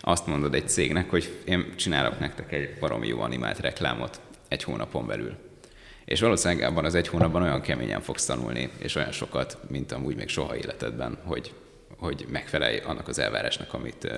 azt 0.00 0.26
mondod 0.26 0.54
egy 0.54 0.68
cégnek, 0.68 1.10
hogy 1.10 1.38
én 1.44 1.72
csinálok 1.76 2.18
nektek 2.18 2.52
egy 2.52 2.78
baromi 2.80 3.06
jó 3.06 3.20
animált 3.20 3.60
reklámot 3.60 4.20
egy 4.48 4.62
hónapon 4.62 5.06
belül. 5.06 5.34
És 6.04 6.20
valószínűleg 6.20 6.68
abban 6.68 6.84
az 6.84 6.94
egy 6.94 7.08
hónapban 7.08 7.42
olyan 7.42 7.60
keményen 7.60 8.00
fogsz 8.00 8.24
tanulni, 8.24 8.70
és 8.78 8.94
olyan 8.94 9.12
sokat, 9.12 9.58
mint 9.68 9.92
amúgy 9.92 10.16
még 10.16 10.28
soha 10.28 10.56
életedben, 10.56 11.18
hogy, 11.24 11.52
hogy 11.98 12.26
megfelelj 12.28 12.78
annak 12.78 13.08
az 13.08 13.18
elvárásnak, 13.18 13.74
amit 13.74 14.08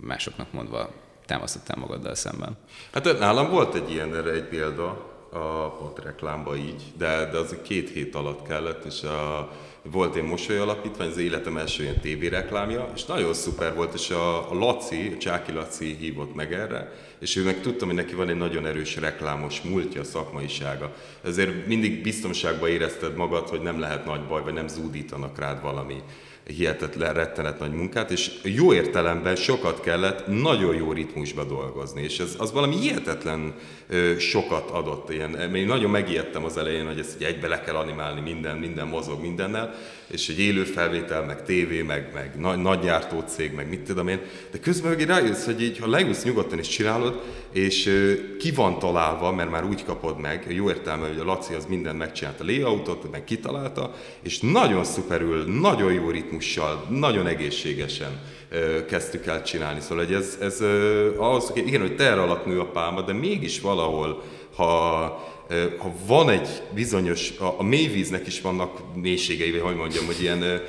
másoknak 0.00 0.52
mondva 0.52 0.92
támasztottál 1.26 1.76
magaddal 1.78 2.14
szemben. 2.14 2.56
Hát 2.92 3.18
nálam 3.18 3.50
volt 3.50 3.74
egy 3.74 3.90
ilyen 3.90 4.16
erre 4.16 4.30
egy 4.30 4.44
példa, 4.44 5.11
a 5.32 5.70
pont 5.70 5.98
reklámba 5.98 6.56
így, 6.56 6.82
de, 6.98 7.30
de 7.30 7.38
az 7.38 7.56
két 7.62 7.90
hét 7.90 8.14
alatt 8.14 8.46
kellett, 8.46 8.84
és 8.84 9.02
a, 9.02 9.52
volt 9.82 10.16
egy 10.16 10.22
mosoly 10.22 10.58
alapítvány, 10.58 11.08
az 11.08 11.16
életem 11.16 11.56
első 11.56 11.82
ilyen 11.82 12.00
tévéreklámja, 12.00 12.90
és 12.94 13.04
nagyon 13.04 13.34
szuper 13.34 13.74
volt, 13.74 13.94
és 13.94 14.10
a, 14.10 14.50
a 14.50 14.54
Laci, 14.54 15.12
a 15.14 15.18
Csáki 15.18 15.52
Laci 15.52 15.96
hívott 16.00 16.34
meg 16.34 16.52
erre, 16.52 16.92
és 17.18 17.36
ő 17.36 17.44
meg 17.44 17.60
tudtam, 17.60 17.88
hogy 17.88 17.96
neki 17.96 18.14
van 18.14 18.28
egy 18.28 18.36
nagyon 18.36 18.66
erős 18.66 18.96
reklámos 18.96 19.60
múltja, 19.60 20.04
szakmaisága. 20.04 20.92
Ezért 21.22 21.66
mindig 21.66 22.02
biztonságban 22.02 22.68
érezted 22.68 23.16
magad, 23.16 23.48
hogy 23.48 23.60
nem 23.60 23.80
lehet 23.80 24.04
nagy 24.04 24.24
baj, 24.24 24.42
vagy 24.42 24.54
nem 24.54 24.68
zúdítanak 24.68 25.38
rád 25.38 25.62
valami 25.62 26.02
hihetetlen, 26.46 27.14
rettenet 27.14 27.58
nagy 27.58 27.72
munkát, 27.72 28.10
és 28.10 28.30
jó 28.42 28.72
értelemben 28.72 29.36
sokat 29.36 29.80
kellett 29.80 30.26
nagyon 30.26 30.74
jó 30.74 30.92
ritmusba 30.92 31.44
dolgozni, 31.44 32.02
és 32.02 32.18
ez 32.18 32.34
az 32.38 32.52
valami 32.52 32.76
hihetetlen 32.76 33.54
ö, 33.88 34.18
sokat 34.18 34.70
adott. 34.70 35.10
Ilyen, 35.10 35.54
én 35.54 35.66
nagyon 35.66 35.90
megijedtem 35.90 36.44
az 36.44 36.56
elején, 36.56 36.86
hogy 36.86 36.98
ezt 36.98 37.22
egybe 37.22 37.48
le 37.48 37.60
kell 37.60 37.76
animálni 37.76 38.20
minden, 38.20 38.56
minden 38.56 38.86
mozog 38.86 39.20
mindennel, 39.20 39.74
és 40.12 40.28
egy 40.28 40.38
élő 40.38 40.64
felvétel, 40.64 41.24
meg 41.24 41.44
tévé, 41.44 41.82
meg, 41.82 42.10
meg 42.14 42.30
nagy, 42.38 42.58
nagy 42.58 42.80
gyártó 42.80 43.24
cég, 43.26 43.52
meg 43.52 43.68
mit 43.68 43.80
tudom 43.80 44.08
én, 44.08 44.20
de 44.50 44.58
közben 44.58 44.90
meg 44.90 45.06
rájössz, 45.06 45.44
hogy 45.44 45.62
így, 45.62 45.78
ha 45.78 45.88
leülsz 45.88 46.24
nyugodtan 46.24 46.58
és 46.58 46.68
csinálod, 46.68 47.22
és 47.52 47.86
ö, 47.86 48.12
ki 48.38 48.50
van 48.50 48.78
találva, 48.78 49.32
mert 49.32 49.50
már 49.50 49.64
úgy 49.64 49.84
kapod 49.84 50.20
meg, 50.20 50.46
jó 50.48 50.68
értelme, 50.68 51.06
hogy 51.08 51.18
a 51.18 51.24
Laci 51.24 51.54
az 51.54 51.66
minden 51.66 51.96
megcsinálta 51.96 52.42
a 52.42 52.46
layoutot, 52.46 53.10
meg 53.10 53.24
kitalálta, 53.24 53.94
és 54.22 54.40
nagyon 54.40 54.84
szuperül, 54.84 55.44
nagyon 55.44 55.92
jó 55.92 56.10
ritmussal, 56.10 56.86
nagyon 56.88 57.26
egészségesen 57.26 58.20
ö, 58.48 58.84
kezdtük 58.84 59.26
el 59.26 59.42
csinálni. 59.42 59.80
Szóval 59.80 60.04
hogy 60.04 60.14
ez, 60.14 60.38
ez 60.40 60.60
ö, 60.60 61.10
ahhoz, 61.16 61.52
igen, 61.54 61.80
hogy 61.80 61.96
terre 61.96 62.22
alatt 62.22 62.46
nő 62.46 62.60
a 62.60 62.70
pálma, 62.70 63.00
de 63.00 63.12
mégis 63.12 63.60
valahol, 63.60 64.22
ha 64.54 65.30
ha 65.78 65.92
van 66.06 66.30
egy 66.30 66.48
bizonyos, 66.74 67.32
a, 67.38 67.54
a 67.58 67.62
mélyvíznek 67.62 68.26
is 68.26 68.40
vannak 68.40 68.94
mélységei, 68.94 69.50
vagy 69.50 69.60
hogy 69.60 69.76
mondjam, 69.76 70.06
hogy 70.06 70.20
ilyen, 70.20 70.60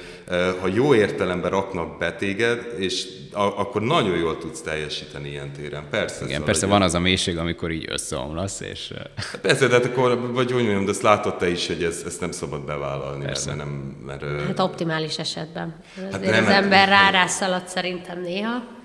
ha 0.62 0.68
jó 0.74 0.96
értelemben 0.96 1.52
raknak 1.52 1.98
be 1.98 2.14
téged, 2.14 2.74
és 2.78 3.08
a, 3.32 3.42
akkor 3.42 3.82
nagyon 3.82 4.18
jól 4.18 4.38
tudsz 4.38 4.62
teljesíteni 4.62 5.30
ilyen 5.30 5.52
téren. 5.52 5.84
Persze. 5.90 6.16
Igen, 6.16 6.30
szóval, 6.30 6.46
persze 6.46 6.66
van 6.66 6.82
az 6.82 6.94
a 6.94 7.00
mélység, 7.00 7.38
amikor 7.38 7.72
így 7.72 7.86
összeomlasz, 7.90 8.62
és... 8.62 8.94
Hát 9.16 9.40
persze, 9.42 9.68
de 9.68 9.74
hát 9.74 9.86
akkor, 9.86 10.32
vagy 10.32 10.52
hogy 10.52 10.64
mondjam, 10.64 10.86
de 10.86 10.92
ezt 10.92 11.02
látod 11.02 11.38
te 11.38 11.50
is, 11.50 11.68
hogy 11.68 11.84
ez, 11.84 12.04
ezt 12.06 12.20
nem 12.20 12.32
szabad 12.32 12.62
bevállalni, 12.66 13.26
persze. 13.26 13.54
mert 13.54 13.70
nem... 13.70 13.98
Mert, 14.06 14.46
hát 14.48 14.60
optimális 14.60 15.18
esetben. 15.18 15.76
Hát 16.12 16.22
nem, 16.22 16.44
az 16.44 16.50
ember 16.50 16.88
rárászalad 16.88 17.68
szerintem 17.68 18.22
néha. 18.22 18.82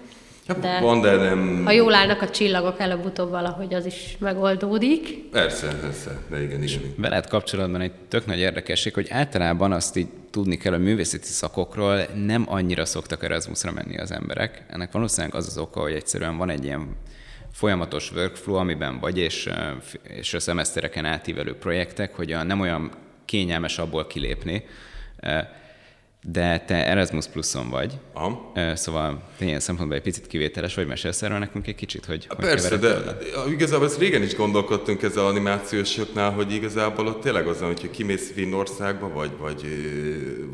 De 0.61 0.81
van, 0.81 1.01
de 1.01 1.17
nem... 1.17 1.63
Ha 1.65 1.71
jól 1.71 1.95
állnak 1.95 2.23
a 2.23 2.31
csillagok, 2.31 2.81
előbb-utóbb 2.81 3.31
valahogy 3.31 3.75
az 3.75 3.87
is 3.87 4.17
megoldódik. 4.19 5.31
Persze, 5.31 5.79
persze, 5.81 6.19
de 6.31 6.43
igen, 6.43 6.63
igen. 6.63 6.95
Veled 6.97 7.27
kapcsolatban 7.27 7.81
egy 7.81 7.93
tök 8.09 8.27
nagy 8.27 8.39
érdekesség, 8.39 8.95
hogy 8.95 9.07
általában 9.11 9.73
azt 9.73 9.97
így 9.97 10.09
tudni 10.31 10.57
kell, 10.57 10.73
hogy 10.73 10.83
művészeti 10.83 11.27
szakokról 11.27 12.01
nem 12.27 12.45
annyira 12.49 12.85
szoktak 12.85 13.25
Erasmusra 13.25 13.73
menni 13.73 13.99
az 13.99 14.13
emberek. 14.13 14.65
Ennek 14.69 14.93
valószínűleg 14.93 15.35
az 15.35 15.47
az 15.47 15.59
oka, 15.59 15.81
hogy 15.81 15.93
egyszerűen 15.93 16.37
van 16.37 16.51
egy 16.51 16.65
ilyen 16.65 16.97
folyamatos 17.53 18.13
workflow, 18.13 18.57
amiben 18.57 19.01
vagy, 19.01 19.19
és, 19.19 19.51
és 20.03 20.35
a 20.35 20.41
szemesztereken 20.41 21.05
átívelő 21.05 21.55
projektek, 21.55 22.15
hogy 22.15 22.33
a, 22.33 22.43
nem 22.43 22.61
olyan 22.61 22.91
kényelmes 23.25 23.79
abból 23.79 24.07
kilépni, 24.07 24.65
de 26.23 26.61
te 26.67 26.87
Erasmus 26.87 27.27
Pluson 27.27 27.71
vagy, 27.71 27.93
Aha. 28.13 28.53
szóval 28.75 29.23
ilyen 29.39 29.61
szempontból 29.61 29.97
egy 29.97 30.03
picit 30.03 30.27
kivételes 30.27 30.75
vagy, 30.75 30.87
mesélsz 30.87 31.23
erről 31.23 31.39
nekünk 31.39 31.67
egy 31.67 31.75
kicsit, 31.75 32.05
hogy 32.05 32.27
hogy 32.29 32.45
Persze, 32.45 32.77
de 32.77 32.89
el? 32.89 33.19
igazából 33.51 33.87
ezt 33.87 33.99
régen 33.99 34.23
is 34.23 34.37
gondolkodtunk 34.37 35.03
ezzel 35.03 35.27
animációsoknál, 35.27 36.31
hogy 36.31 36.53
igazából 36.53 37.07
ott 37.07 37.23
tényleg 37.23 37.47
az, 37.47 37.61
hogyha 37.61 37.91
kimész 37.91 38.33
Finnországba, 38.33 39.09
vagy, 39.09 39.31
vagy, 39.39 39.63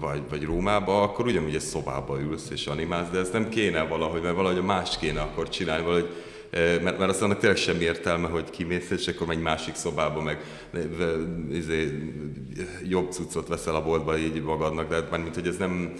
vagy, 0.00 0.22
vagy 0.30 0.42
Rómába, 0.42 1.02
akkor 1.02 1.26
ugyanúgy 1.26 1.54
egy 1.54 1.60
szobába 1.60 2.20
ülsz 2.20 2.50
és 2.50 2.66
animálsz, 2.66 3.10
de 3.10 3.18
ez 3.18 3.30
nem 3.30 3.48
kéne 3.48 3.82
valahogy, 3.82 4.22
mert 4.22 4.34
valahogy 4.34 4.62
más 4.62 4.98
kéne 4.98 5.20
akkor 5.20 5.48
csinálni, 5.48 5.84
valahogy 5.84 6.08
mert, 6.54 6.98
mert 6.98 7.10
aztán 7.10 7.38
tényleg 7.38 7.58
semmi 7.58 7.84
értelme, 7.84 8.28
hogy 8.28 8.50
kimész, 8.50 8.90
és 8.90 9.08
akkor 9.08 9.30
egy 9.30 9.42
másik 9.42 9.74
szobába, 9.74 10.22
meg 10.22 10.40
izé, 11.52 12.12
jobb 12.88 13.10
cuccot 13.10 13.48
veszel 13.48 13.74
a 13.74 13.82
boltba 13.82 14.18
így 14.18 14.42
magadnak, 14.42 14.88
de 14.88 14.94
hát 14.94 15.22
mint 15.22 15.34
hogy 15.34 15.46
ez 15.46 15.56
nem, 15.56 15.92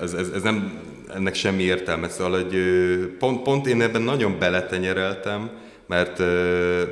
ez, 0.00 0.12
ez, 0.12 0.28
ez 0.28 0.42
nem, 0.42 0.80
ennek 1.14 1.34
semmi 1.34 1.62
értelme, 1.62 2.08
szóval 2.08 2.42
hogy 2.42 2.56
pont, 3.18 3.42
pont 3.42 3.66
én 3.66 3.82
ebben 3.82 4.02
nagyon 4.02 4.38
beletenyereltem, 4.38 5.50
mert, 5.86 6.18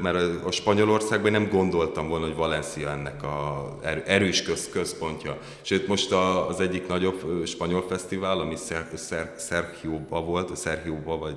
mert 0.02 0.44
a 0.44 0.50
Spanyolországban 0.50 1.30
nem 1.30 1.48
gondoltam 1.48 2.08
volna, 2.08 2.26
hogy 2.26 2.36
Valencia 2.36 2.90
ennek 2.90 3.22
a 3.22 3.68
erős 4.04 4.42
köz, 4.42 4.68
központja. 4.72 5.38
Sőt, 5.60 5.86
most 5.86 6.12
az 6.48 6.60
egyik 6.60 6.86
nagyobb 6.86 7.46
spanyol 7.46 7.84
fesztivál, 7.88 8.40
ami 8.40 8.56
Sergio-ba 9.38 10.20
volt, 10.20 10.60
Sergio-ba, 10.60 11.18
vagy 11.18 11.36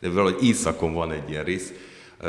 de 0.00 0.08
valahogy 0.08 0.44
északon 0.44 0.94
van 0.94 1.12
egy 1.12 1.30
ilyen 1.30 1.44
rész, 1.44 1.72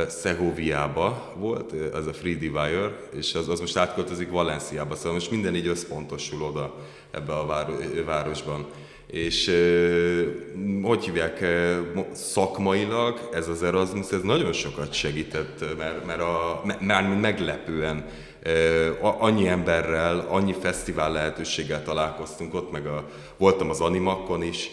Szehoviába 0.07 1.33
volt, 1.37 1.73
az 1.93 2.07
a 2.07 2.13
Free 2.13 2.35
Divire, 2.35 3.09
és 3.15 3.33
az, 3.35 3.49
az 3.49 3.59
most 3.59 3.77
átköltözik 3.77 4.29
Valenciába, 4.29 4.95
szóval 4.95 5.13
most 5.13 5.31
minden 5.31 5.55
így 5.55 5.67
összpontosul 5.67 6.41
oda 6.41 6.75
ebbe 7.11 7.33
a 7.33 7.45
városban. 8.05 8.67
És 9.07 9.51
hogy 10.81 11.03
hívják, 11.03 11.45
szakmailag 12.11 13.29
ez 13.33 13.47
az 13.47 13.63
Erasmus, 13.63 14.11
ez 14.11 14.21
nagyon 14.21 14.53
sokat 14.53 14.93
segített, 14.93 15.77
mert, 15.77 16.05
mert 16.05 16.21
a, 16.21 16.63
már 16.79 17.17
meglepően 17.19 18.05
annyi 19.01 19.47
emberrel, 19.47 20.25
annyi 20.29 20.55
fesztivál 20.59 21.11
lehetőséggel 21.11 21.83
találkoztunk 21.83 22.53
ott, 22.53 22.71
meg 22.71 22.85
a, 22.85 23.09
voltam 23.37 23.69
az 23.69 23.81
Animakon 23.81 24.43
is, 24.43 24.69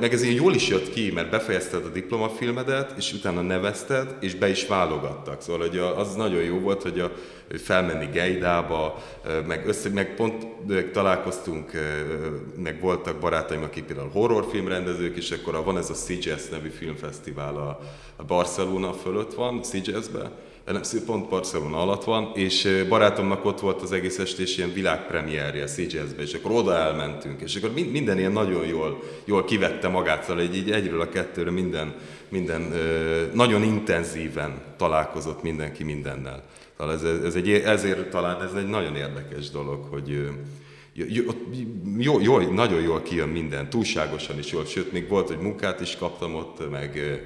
meg 0.00 0.12
ez 0.12 0.22
így 0.22 0.34
jól 0.34 0.54
is 0.54 0.68
jött 0.68 0.90
ki, 0.90 1.10
mert 1.12 1.30
befejezted 1.30 1.84
a 1.84 1.88
diplomafilmedet, 1.88 2.94
és 2.96 3.12
utána 3.12 3.40
nevezted, 3.40 4.16
és 4.20 4.34
be 4.34 4.48
is 4.48 4.66
válogattak. 4.66 5.40
Szóval 5.40 5.68
hogy 5.68 5.78
az 5.78 6.14
nagyon 6.14 6.42
jó 6.42 6.58
volt, 6.58 6.82
hogy, 6.82 7.00
a, 7.00 7.12
felmenni 7.48 8.06
Geidába, 8.12 9.02
meg, 9.46 9.66
össze, 9.66 9.88
meg 9.88 10.14
pont 10.14 10.46
találkoztunk, 10.92 11.70
meg 12.56 12.80
voltak 12.80 13.18
barátaim, 13.18 13.62
akik 13.62 13.84
például 13.84 14.08
horrorfilmrendezők, 14.08 15.16
és 15.16 15.30
akkor 15.30 15.64
van 15.64 15.78
ez 15.78 15.90
a 15.90 15.94
CGS 15.94 16.48
nevű 16.50 16.68
filmfesztivál 16.68 17.56
a, 17.56 17.78
a 18.16 18.24
Barcelona 18.24 18.92
fölött 18.92 19.34
van, 19.34 19.62
CGS-be, 19.62 20.30
nem, 20.64 20.82
pont 21.06 21.28
Barcelona 21.28 21.80
alatt 21.80 22.04
van, 22.04 22.30
és 22.34 22.84
barátomnak 22.88 23.44
ott 23.44 23.60
volt 23.60 23.82
az 23.82 23.92
egész 23.92 24.18
estés 24.18 24.56
ilyen 24.56 24.72
világpremierje 24.72 25.64
CGS-be, 25.64 26.22
és 26.22 26.34
akkor 26.34 26.50
oda 26.50 26.76
elmentünk, 26.76 27.40
és 27.40 27.56
akkor 27.56 27.72
minden 27.72 28.18
ilyen 28.18 28.32
nagyon 28.32 28.66
jól, 28.66 29.02
jól 29.24 29.44
kivette 29.44 29.88
magát, 29.88 30.24
szóval 30.24 30.42
így, 30.42 30.56
így 30.56 30.70
egyről 30.70 31.00
a 31.00 31.08
kettőre 31.08 31.50
minden, 31.50 31.94
minden 32.28 32.72
nagyon 33.32 33.62
intenzíven 33.62 34.62
találkozott 34.76 35.42
mindenki 35.42 35.84
mindennel. 35.84 36.42
Szóval 36.78 36.94
ez, 36.94 37.02
ez 37.02 37.34
egy, 37.34 37.50
ezért 37.50 38.10
talán 38.10 38.42
ez 38.42 38.52
egy 38.52 38.68
nagyon 38.68 38.96
érdekes 38.96 39.50
dolog, 39.50 39.84
hogy 39.90 40.28
jó, 41.98 42.20
jó, 42.20 42.38
nagyon 42.38 42.80
jól 42.80 43.02
kijön 43.02 43.28
minden, 43.28 43.70
túlságosan 43.70 44.38
is 44.38 44.52
jól, 44.52 44.64
sőt, 44.64 44.92
még 44.92 45.08
volt, 45.08 45.28
hogy 45.28 45.38
munkát 45.38 45.80
is 45.80 45.96
kaptam 45.96 46.34
ott, 46.34 46.70
meg, 46.70 47.20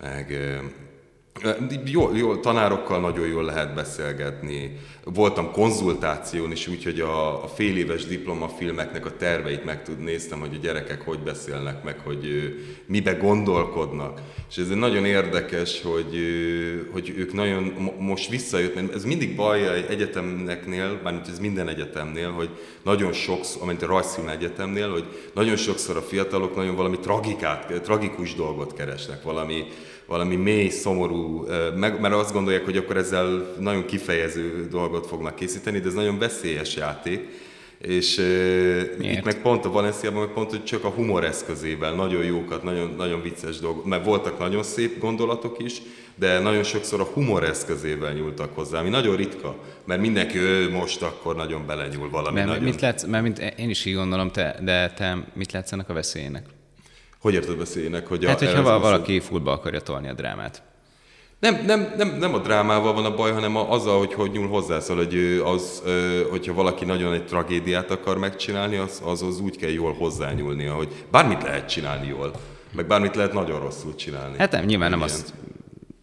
meg 0.00 0.60
jó, 1.84 2.14
jó, 2.14 2.36
tanárokkal 2.36 3.00
nagyon 3.00 3.26
jól 3.26 3.44
lehet 3.44 3.74
beszélgetni. 3.74 4.78
Voltam 5.04 5.50
konzultáción 5.50 6.52
is, 6.52 6.68
úgyhogy 6.68 7.00
a, 7.00 7.44
a 7.44 7.46
fél 7.46 7.76
éves 7.76 8.04
diplomafilmeknek 8.06 9.06
a 9.06 9.16
terveit 9.16 9.64
meg 9.64 9.82
tud, 9.82 9.98
néztem, 9.98 10.40
hogy 10.40 10.54
a 10.54 10.62
gyerekek 10.62 11.02
hogy 11.02 11.18
beszélnek 11.18 11.82
meg, 11.82 11.98
hogy 11.98 12.54
mibe 12.86 13.12
gondolkodnak. 13.12 14.20
És 14.50 14.56
ez 14.56 14.68
nagyon 14.68 15.04
érdekes, 15.04 15.82
hogy, 15.82 16.16
hogy 16.92 17.14
ők 17.16 17.32
nagyon 17.32 17.62
most 17.98 18.30
visszajött, 18.30 18.94
ez 18.94 19.04
mindig 19.04 19.36
baj 19.36 19.86
egyetemeknél, 19.88 21.00
bármint 21.02 21.28
ez 21.28 21.38
minden 21.38 21.68
egyetemnél, 21.68 22.30
hogy 22.30 22.50
nagyon 22.82 23.12
sokszor, 23.12 23.62
amint 23.62 23.82
a 23.82 23.86
rajzfilm 23.86 24.28
egyetemnél, 24.28 24.90
hogy 24.90 25.04
nagyon 25.34 25.56
sokszor 25.56 25.96
a 25.96 26.02
fiatalok 26.02 26.56
nagyon 26.56 26.76
valami 26.76 26.98
tragikát, 26.98 27.82
tragikus 27.82 28.34
dolgot 28.34 28.74
keresnek, 28.74 29.22
valami, 29.22 29.64
valami 30.12 30.36
mély, 30.36 30.68
szomorú, 30.68 31.46
meg, 31.76 32.00
mert 32.00 32.14
azt 32.14 32.32
gondolják, 32.32 32.64
hogy 32.64 32.76
akkor 32.76 32.96
ezzel 32.96 33.54
nagyon 33.58 33.84
kifejező 33.84 34.66
dolgot 34.70 35.06
fognak 35.06 35.34
készíteni, 35.34 35.78
de 35.78 35.88
ez 35.88 35.94
nagyon 35.94 36.18
veszélyes 36.18 36.76
játék. 36.76 37.28
És 37.78 38.16
Miért? 38.98 39.16
itt 39.16 39.24
meg 39.24 39.42
pont 39.42 39.64
a 39.64 39.70
Valenciában, 39.70 40.22
meg 40.22 40.32
pont, 40.34 40.50
hogy 40.50 40.64
csak 40.64 40.84
a 40.84 40.88
humor 40.88 41.24
eszközével 41.24 41.94
nagyon 41.94 42.24
jókat, 42.24 42.62
nagyon, 42.62 42.94
nagyon 42.96 43.22
vicces 43.22 43.58
dolgok, 43.58 43.84
mert 43.84 44.04
voltak 44.04 44.38
nagyon 44.38 44.62
szép 44.62 44.98
gondolatok 45.00 45.56
is, 45.62 45.82
de 46.14 46.38
nagyon 46.38 46.62
sokszor 46.62 47.00
a 47.00 47.04
humor 47.04 47.44
eszközével 47.44 48.12
nyúltak 48.12 48.54
hozzá, 48.54 48.78
ami 48.78 48.88
nagyon 48.88 49.16
ritka, 49.16 49.56
mert 49.84 50.00
mindenki 50.00 50.38
ő 50.38 50.70
most 50.70 51.02
akkor 51.02 51.36
nagyon 51.36 51.66
belenyúl 51.66 52.10
valami 52.10 52.34
mert, 52.34 52.46
nagyon... 52.46 52.62
Mit 52.62 52.80
látsz, 52.80 53.04
mert 53.04 53.22
mint 53.22 53.38
én 53.38 53.70
is 53.70 53.84
így 53.84 53.94
gondolom, 53.94 54.30
te, 54.30 54.58
de 54.62 54.90
te 54.90 55.26
mit 55.34 55.52
látsz 55.52 55.72
ennek 55.72 55.88
a 55.88 55.92
veszélyének? 55.92 56.44
Hogy 57.22 57.34
érted 57.34 57.58
veszélynek? 57.58 58.06
Hogy 58.06 58.24
hát, 58.24 58.42
a, 58.42 58.44
hogyha 58.44 58.78
valaki 58.78 59.20
futba 59.20 59.52
akarja 59.52 59.80
tolni 59.80 60.08
a 60.08 60.12
drámát. 60.12 60.62
Nem, 61.38 61.64
nem, 61.66 61.92
nem, 61.96 62.16
nem 62.18 62.34
a 62.34 62.38
drámával 62.38 62.92
van 62.92 63.04
a 63.04 63.14
baj, 63.14 63.32
hanem 63.32 63.56
azzal, 63.56 63.98
hogy 63.98 64.12
hogy 64.12 64.30
nyúl 64.30 64.48
hozzá. 64.48 64.80
Szóval, 64.80 65.04
hogy 65.04 65.42
az, 65.44 65.82
hogyha 66.30 66.54
valaki 66.54 66.84
nagyon 66.84 67.12
egy 67.12 67.26
tragédiát 67.26 67.90
akar 67.90 68.18
megcsinálni, 68.18 68.76
az, 68.76 69.02
az, 69.04 69.22
az 69.22 69.40
úgy 69.40 69.56
kell 69.56 69.70
jól 69.70 69.92
hozzányúlnia, 69.92 70.74
hogy 70.74 70.88
bármit 71.10 71.42
lehet 71.42 71.68
csinálni 71.68 72.06
jól, 72.06 72.32
meg 72.72 72.86
bármit 72.86 73.16
lehet 73.16 73.32
nagyon 73.32 73.60
rosszul 73.60 73.94
csinálni. 73.94 74.38
Hát 74.38 74.52
nem, 74.52 74.64
nyilván 74.64 74.90
nem 74.90 75.02
azt, 75.02 75.34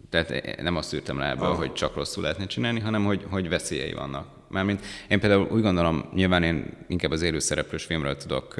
tehát 0.09 0.61
nem 0.61 0.75
azt 0.75 0.93
űrtem 0.93 1.21
ebből, 1.21 1.49
ah. 1.49 1.57
hogy 1.57 1.73
csak 1.73 1.95
rosszul 1.95 2.23
lehetne 2.23 2.45
csinálni, 2.45 2.79
hanem 2.79 3.05
hogy, 3.05 3.25
hogy 3.29 3.49
veszélyei 3.49 3.93
vannak. 3.93 4.25
Mármint 4.47 4.85
én 5.07 5.19
például 5.19 5.47
úgy 5.51 5.61
gondolom, 5.61 6.09
nyilván 6.13 6.43
én 6.43 6.77
inkább 6.87 7.11
az 7.11 7.21
élőszereplős 7.21 7.83
filmről 7.83 8.17
tudok 8.17 8.55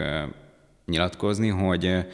nyilatkozni, 0.86 1.48
hogy 1.48 2.06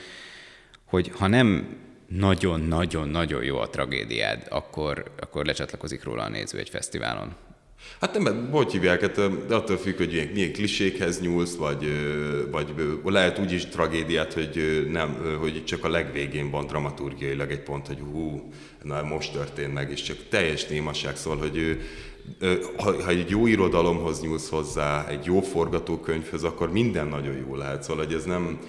hogy 0.96 1.12
ha 1.18 1.28
nem 1.28 1.78
nagyon-nagyon-nagyon 2.08 3.44
jó 3.44 3.58
a 3.58 3.70
tragédiád, 3.70 4.48
akkor, 4.50 5.04
akkor 5.20 5.46
lecsatlakozik 5.46 6.04
róla 6.04 6.24
a 6.24 6.30
néző 6.30 6.58
egy 6.58 6.70
fesztiválon. 6.70 7.36
Hát 8.00 8.14
nem, 8.14 8.22
mert 8.22 8.52
hogy 8.52 8.72
hívják, 8.72 9.02
hát, 9.02 9.18
attól 9.50 9.78
függ, 9.78 9.98
hogy 9.98 10.08
milyen, 10.08 10.28
milyen 10.28 10.52
klisékhez 10.52 11.22
nyúlsz, 11.22 11.56
vagy, 11.56 11.92
vagy 12.52 12.68
lehet 13.04 13.40
úgy 13.40 13.52
is 13.52 13.66
tragédiát, 13.66 14.34
hogy, 14.34 14.88
nem, 14.92 15.38
hogy 15.40 15.66
csak 15.66 15.84
a 15.84 15.90
legvégén 15.90 16.50
van 16.50 16.68
dramaturgiailag 16.68 17.52
egy 17.52 17.64
pont, 17.64 17.88
hogy 17.88 18.00
hú, 18.00 18.52
na 18.84 19.04
most 19.04 19.34
történt 19.34 19.74
meg, 19.74 19.92
és 19.92 20.02
csak 20.02 20.18
teljes 20.30 20.68
némaság 20.68 21.16
szól, 21.18 21.38
hogy 21.38 21.78
ha, 22.78 23.04
ha 23.04 23.10
egy 23.10 23.30
jó 23.30 23.48
irodalomhoz 23.48 24.22
nyúlsz 24.22 24.50
hozzá, 24.50 25.08
egy 25.08 25.26
jó 25.26 25.42
forgatókönyvhöz, 25.42 26.44
akkor 26.44 26.72
minden 26.72 27.08
nagyon 27.08 27.36
jó 27.48 27.56
lehet. 27.56 27.84
Szóval, 27.84 28.06
hogy 28.06 28.14
ez 28.14 28.24
nem, 28.24 28.60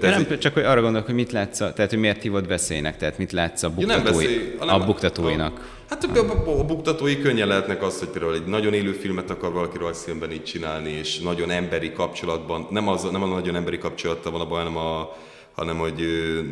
de 0.00 0.10
nem, 0.10 0.26
egy... 0.30 0.38
csak 0.38 0.54
hogy 0.54 0.62
arra 0.62 0.80
gondolok, 0.80 1.06
hogy 1.06 1.14
mit 1.14 1.32
látsz, 1.32 1.60
a, 1.60 1.72
tehát 1.72 1.90
hogy 1.90 1.98
miért 1.98 2.22
hívod 2.22 2.46
veszélynek, 2.46 2.96
tehát 2.96 3.18
mit 3.18 3.32
látsz 3.32 3.62
a, 3.62 3.70
buktatói, 3.70 4.54
ja, 4.60 4.72
a 4.72 4.84
buktatóinak. 4.84 5.58
A, 5.58 5.84
hát 5.88 6.04
a, 6.04 6.18
a, 6.50 6.58
a 6.58 6.64
buktatói 6.64 7.20
könnyen 7.20 7.48
lehetnek 7.48 7.82
az, 7.82 7.98
hogy 7.98 8.08
például 8.08 8.34
egy 8.34 8.46
nagyon 8.46 8.72
élő 8.74 8.92
filmet 8.92 9.30
akar 9.30 9.52
valaki 9.52 9.78
rajzfilmben 9.78 10.32
így 10.32 10.44
csinálni, 10.44 10.90
és 10.90 11.18
nagyon 11.18 11.50
emberi 11.50 11.92
kapcsolatban, 11.92 12.66
nem, 12.70 12.88
az, 12.88 13.02
nem 13.10 13.22
a 13.22 13.26
nagyon 13.26 13.56
emberi 13.56 13.78
kapcsolattal 13.78 14.32
van 14.32 14.40
a 14.40 14.46
baj, 14.46 14.58
hanem 14.58 14.76
a, 14.76 15.16
hanem 15.54 15.76
hogy 15.76 16.02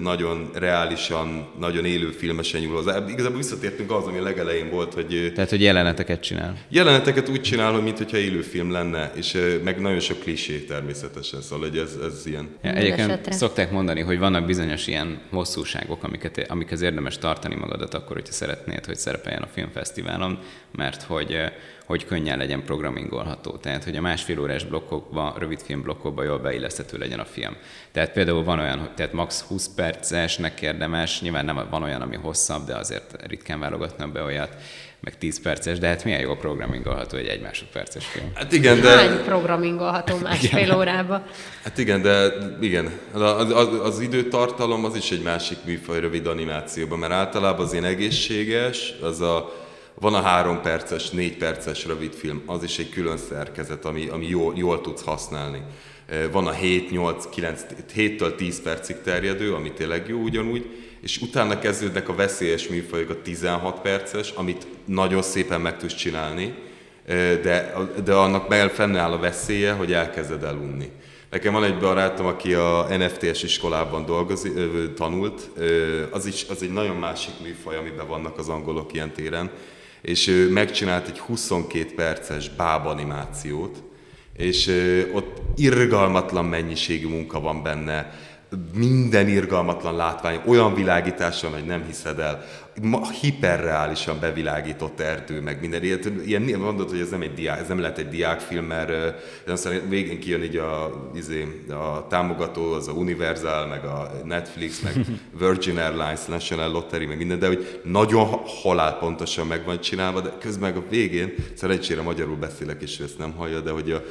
nagyon 0.01 0.51
reálisan, 0.55 1.47
nagyon 1.59 1.85
élő 1.85 2.11
filmesen 2.11 2.61
nyúl 2.61 2.75
hozzá. 2.75 3.05
Igazából 3.09 3.37
visszatértünk 3.37 3.91
az, 3.91 4.05
ami 4.05 4.19
a 4.19 4.23
legelején 4.23 4.71
volt, 4.71 4.95
hogy... 4.95 5.33
Tehát, 5.35 5.51
hogy 5.51 5.63
jeleneteket 5.63 6.21
csinál. 6.21 6.59
Jeleneteket 6.69 7.29
úgy 7.29 7.41
csinál, 7.41 7.73
hogy 7.73 7.83
mintha 7.83 8.17
élő 8.17 8.41
film 8.41 8.71
lenne, 8.71 9.13
és 9.15 9.39
meg 9.65 9.81
nagyon 9.81 10.01
sok 10.01 10.19
klisé 10.19 10.59
természetesen, 10.59 11.41
szóval 11.41 11.69
hogy 11.69 11.79
ez, 11.79 11.99
ez 12.03 12.27
ilyen. 12.27 12.49
Ja, 12.63 12.73
egyébként 12.73 13.11
esetre. 13.11 13.33
szokták 13.33 13.71
mondani, 13.71 14.01
hogy 14.01 14.19
vannak 14.19 14.47
bizonyos 14.47 14.87
ilyen 14.87 15.21
hosszúságok, 15.31 16.05
amiket, 16.05 16.47
amikhez 16.49 16.83
érdemes 16.83 17.19
tartani 17.19 17.55
magadat 17.55 17.95
akkor, 17.95 18.17
hogyha 18.17 18.33
szeretnéd, 18.33 18.87
hogy 18.87 18.97
szerepeljen 18.97 19.43
a 19.43 19.49
filmfesztiválon, 19.53 20.39
mert 20.73 21.03
hogy 21.03 21.37
hogy 21.93 22.05
könnyen 22.05 22.39
legyen 22.39 22.65
programingolható. 22.65 23.51
Tehát, 23.51 23.85
hogy 23.85 23.97
a 23.97 24.01
másfél 24.01 24.41
órás 24.41 24.65
blokkokba, 24.65 25.35
rövidfilm 25.39 25.83
blokkokba 25.83 26.23
jól 26.23 26.39
beilleszthető 26.39 26.99
legyen 26.99 27.19
a 27.19 27.25
film. 27.25 27.57
Tehát 27.93 28.13
például 28.13 28.45
van 28.45 28.59
olyan, 28.59 28.79
hogy 28.79 28.95
tehát 28.95 29.13
max 29.13 29.41
20 29.41 29.69
percesnek 29.75 30.61
érdemes, 30.61 31.21
nyilván 31.21 31.45
nem 31.45 31.67
van 31.71 31.83
olyan, 31.83 32.01
ami 32.01 32.17
hosszabb, 32.17 32.67
de 32.67 32.77
azért 32.77 33.27
ritkán 33.27 33.61
válogatnak 33.61 34.13
be 34.13 34.23
olyat, 34.23 34.57
meg 35.01 35.19
10 35.19 35.41
perces, 35.41 35.79
de 35.79 35.87
hát 35.87 36.05
milyen 36.05 36.21
jó 36.21 36.37
programingolható 36.37 37.17
egy 37.17 37.27
egy 37.27 37.41
másodperces 37.41 38.07
film. 38.07 38.31
Hát 38.35 38.53
igen, 38.53 38.81
de... 38.81 38.97
Hány 38.97 39.25
programingolható 39.25 40.17
másfél 40.17 40.77
órába? 40.77 41.23
Hát 41.63 41.79
igen, 41.79 42.03
de 42.03 42.33
igen, 42.61 42.93
az, 43.13 43.51
az, 43.51 43.81
az 43.83 44.01
időtartalom 44.01 44.85
az 44.85 44.97
is 44.97 45.11
egy 45.11 45.23
másik 45.23 45.59
műfaj 45.65 46.01
rövid 46.01 46.27
animációban, 46.27 46.99
mert 46.99 47.13
általában 47.13 47.65
az 47.65 47.73
én 47.73 47.85
egészséges, 47.85 48.95
az 49.01 49.21
a 49.21 49.62
van 49.95 50.15
a 50.15 50.21
három 50.21 50.61
perces, 50.61 51.11
négy 51.11 51.37
perces 51.37 51.87
rövidfilm, 51.87 52.43
az 52.47 52.63
is 52.63 52.79
egy 52.79 52.89
külön 52.89 53.17
szerkezet, 53.17 53.85
ami, 53.85 54.09
ami 54.09 54.29
jól, 54.29 54.55
jól 54.57 54.81
tudsz 54.81 55.05
használni. 55.05 55.63
Van 56.33 56.47
a 56.47 56.53
7, 56.53 56.91
8, 56.91 57.29
9, 57.29 57.63
7-től 57.95 58.35
10 58.35 58.63
percig 58.63 58.97
terjedő, 59.01 59.55
ami 59.55 59.73
tényleg 59.73 60.09
jó 60.09 60.19
ugyanúgy, 60.19 60.67
és 61.01 61.19
utána 61.21 61.59
kezdődnek 61.59 62.09
a 62.09 62.15
veszélyes 62.15 62.69
műfajok, 62.69 63.11
a 63.11 63.23
16 63.23 63.81
perces, 63.81 64.31
amit 64.31 64.67
nagyon 64.85 65.23
szépen 65.23 65.61
meg 65.61 65.77
tudsz 65.77 65.95
csinálni, 65.95 66.55
de, 67.43 67.75
de 68.05 68.15
annak 68.15 68.49
meg 68.49 68.71
fennáll 68.71 69.13
a 69.13 69.19
veszélye, 69.19 69.73
hogy 69.73 69.93
elkezded 69.93 70.43
elunni. 70.43 70.91
Nekem 71.31 71.53
van 71.53 71.65
egy 71.65 71.79
barátom, 71.79 72.27
aki 72.27 72.55
a 72.55 72.87
NFTS 72.99 73.43
iskolában 73.43 74.05
dolgozik, 74.05 74.53
tanult, 74.95 75.51
az, 76.11 76.27
is, 76.27 76.47
az 76.49 76.63
egy 76.63 76.73
nagyon 76.73 76.97
másik 76.97 77.35
műfaj, 77.43 77.77
amiben 77.77 78.07
vannak 78.07 78.39
az 78.39 78.49
angolok 78.49 78.93
ilyen 78.93 79.13
téren, 79.13 79.51
és 80.03 80.27
ő 80.27 80.51
megcsinált 80.51 81.09
egy 81.09 81.19
22 81.19 81.95
perces 81.95 82.49
báb 82.49 82.87
animációt, 82.87 83.83
és 84.37 84.71
ott 85.13 85.41
irgalmatlan 85.57 86.45
mennyiségű 86.45 87.09
munka 87.09 87.41
van 87.41 87.63
benne, 87.63 88.13
minden 88.75 89.29
irgalmatlan 89.29 89.97
látvány, 89.97 90.41
olyan 90.47 90.75
világítással, 90.75 91.51
hogy 91.51 91.65
nem 91.65 91.85
hiszed 91.87 92.19
el, 92.19 92.45
hiperreálisan 93.21 94.21
bevilágított 94.21 95.01
erdő, 95.01 95.41
meg 95.41 95.61
minden. 95.61 95.83
Ilyen, 95.83 96.49
ilyen 96.49 96.61
mondod, 96.61 96.91
hogy 96.91 97.01
ez 97.01 97.11
nem, 97.11 97.23
egy 97.23 97.35
diák, 97.35 97.61
ez 97.61 97.69
nem 97.69 97.81
lehet 97.81 97.99
egy 97.99 98.09
diákfilm, 98.09 98.65
mert 98.65 99.15
aztán 99.47 99.89
végén 99.89 100.21
kijön 100.21 100.43
így 100.43 100.57
a, 100.57 101.11
izé, 101.15 101.65
a 101.69 102.07
támogató, 102.07 102.73
az 102.73 102.89
a 102.89 102.93
Universal, 102.93 103.67
meg 103.67 103.85
a 103.85 104.11
Netflix, 104.25 104.81
meg 104.81 104.95
Virgin 105.41 105.79
Airlines, 105.79 106.25
National 106.25 106.71
Lottery, 106.71 107.07
meg 107.07 107.17
minden, 107.17 107.39
de 107.39 107.47
hogy 107.47 107.81
nagyon 107.85 108.27
halálpontosan 108.63 109.47
meg 109.47 109.65
van 109.65 109.81
csinálva, 109.81 110.21
de 110.21 110.33
közben 110.41 110.73
meg 110.73 110.83
a 110.83 110.89
végén, 110.89 111.35
szerencsére 111.55 112.03
magyarul 112.03 112.37
beszélek, 112.37 112.83
és 112.83 112.99
ezt 112.99 113.19
nem 113.19 113.33
hallja, 113.33 113.61
de 113.61 113.71
hogy 113.71 113.91
a, 113.91 114.03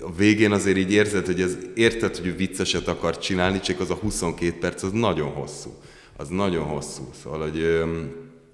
a 0.00 0.12
végén 0.16 0.52
azért 0.52 0.76
így 0.76 0.92
érzed, 0.92 1.26
hogy 1.26 1.40
ez, 1.40 1.56
érted, 1.74 2.16
hogy 2.16 2.36
vicceset 2.36 2.88
akar 2.88 3.18
csinálni, 3.18 3.60
csak 3.60 3.80
az 3.80 3.90
a 3.90 3.94
22 3.94 4.58
perc, 4.58 4.82
az 4.82 4.92
nagyon 4.92 5.30
hosszú. 5.30 5.70
Az 6.20 6.28
nagyon 6.28 6.64
hosszú. 6.64 7.02
Szóval, 7.22 7.40
hogy 7.40 7.84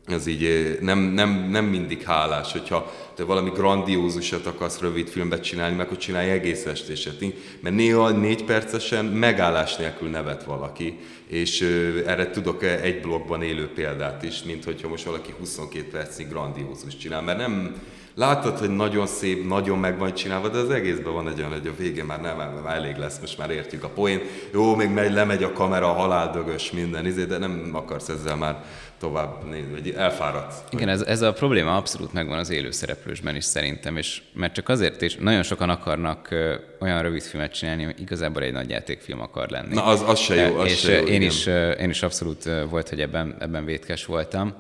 ez 0.07 0.27
így 0.27 0.77
nem, 0.81 0.99
nem, 0.99 1.49
nem 1.51 1.65
mindig 1.65 2.03
hálás, 2.03 2.53
hogyha 2.53 2.93
te 3.15 3.25
valami 3.25 3.51
grandiózusat 3.51 4.47
akarsz 4.47 4.81
rövid 4.81 5.09
filmet 5.09 5.43
csinálni, 5.43 5.77
meg 5.77 5.89
hogy 5.89 5.99
csinálj 5.99 6.31
egész 6.31 6.67
estéset. 6.67 7.21
Mert 7.61 7.75
néha 7.75 8.11
négy 8.11 8.45
percesen 8.45 9.05
megállás 9.05 9.77
nélkül 9.77 10.09
nevet 10.09 10.45
valaki, 10.45 10.99
és 11.27 11.61
erre 12.07 12.31
tudok 12.31 12.63
egy 12.63 13.01
blogban 13.01 13.43
élő 13.43 13.69
példát 13.69 14.23
is, 14.23 14.43
mint 14.43 14.65
hogyha 14.65 14.89
most 14.89 15.05
valaki 15.05 15.35
22 15.39 15.89
percig 15.89 16.29
grandiózus 16.29 16.97
csinál, 16.97 17.23
mert 17.23 17.39
nem, 17.39 17.83
látod, 18.17 18.59
hogy 18.59 18.71
nagyon 18.71 19.07
szép, 19.07 19.49
nagyon 19.49 19.79
meg 19.79 19.99
van 19.99 20.15
csinálva, 20.15 20.49
de 20.49 20.59
az 20.59 20.71
egészben 20.71 21.13
van 21.13 21.29
egy 21.29 21.39
olyan, 21.39 21.53
hogy 21.53 21.67
a 21.67 21.77
végén 21.79 22.05
már 22.05 22.21
nem, 22.21 22.37
már 22.65 22.77
elég 22.77 22.97
lesz, 22.97 23.19
most 23.21 23.39
már 23.39 23.51
értjük 23.51 23.85
a 23.85 23.89
poén. 23.89 24.21
Jó, 24.53 24.75
még 24.75 24.91
megy, 24.91 25.13
lemegy 25.13 25.43
a 25.43 25.53
kamera, 25.53 25.87
haláldögös 25.87 26.71
minden, 26.71 27.07
izé, 27.07 27.25
de 27.25 27.39
nem 27.39 27.71
akarsz 27.73 28.09
ezzel 28.09 28.37
már 28.37 28.65
tovább 28.99 29.49
nézni, 29.51 29.73
vagy 29.73 29.91
elfáradsz. 29.91 30.57
Igen, 30.71 30.89
ez, 30.89 31.01
ez 31.01 31.23
a 31.23 31.33
probléma 31.33 31.77
abszolút 31.77 32.13
megvan 32.13 32.39
az 32.39 32.51
élőszereplősben 32.51 33.37
is 33.37 33.45
szerintem, 33.45 33.97
és 33.97 34.23
mert 34.33 34.55
csak 34.55 34.69
azért 34.69 35.03
is 35.03 35.17
nagyon 35.17 35.43
sokan 35.43 35.71
akarnak 35.71 36.35
olyan 36.81 37.03
rövid 37.03 37.23
filmet 37.23 37.53
csinálni, 37.53 37.85
hogy 37.85 38.01
igazából 38.01 38.43
egy 38.43 38.53
nagy 38.53 38.71
játékfilm 38.71 39.21
akar 39.21 39.49
lenni. 39.49 39.75
Na, 39.75 39.85
az, 39.85 40.05
az 40.07 40.19
se 40.19 40.35
jó. 40.35 40.57
Az 40.57 40.67
és 40.67 40.79
se 40.79 40.93
jó, 40.93 40.99
én, 40.99 41.07
igen. 41.07 41.23
is, 41.23 41.47
én 41.81 41.91
is 41.91 42.03
abszolút 42.03 42.49
volt, 42.71 42.89
hogy 42.89 43.01
ebben, 43.01 43.37
ebben 43.39 43.65
vétkes 43.65 44.07
voltam, 44.07 44.55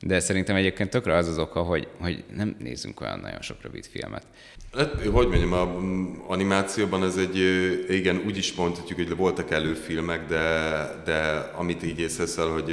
de 0.00 0.20
szerintem 0.20 0.56
egyébként 0.56 0.90
tökre 0.90 1.16
az 1.16 1.28
az 1.28 1.38
oka, 1.38 1.62
hogy, 1.62 1.88
hogy 2.00 2.24
nem 2.36 2.56
nézzünk 2.58 3.00
olyan 3.00 3.18
nagyon 3.18 3.40
sok 3.40 3.56
rövid 3.62 3.86
filmet. 3.86 4.26
Hát, 4.76 5.02
hogy 5.12 5.28
mondjam, 5.28 5.52
a 5.52 5.76
animációban 6.32 7.04
ez 7.04 7.16
egy, 7.16 7.36
igen, 7.88 8.22
úgy 8.26 8.36
is 8.36 8.54
mondhatjuk, 8.54 8.98
hogy 8.98 9.16
voltak 9.16 9.50
előfilmek, 9.50 10.26
de, 10.26 11.02
de 11.04 11.50
amit 11.56 11.82
így 11.82 12.00
észreveszel, 12.00 12.48
hogy 12.48 12.70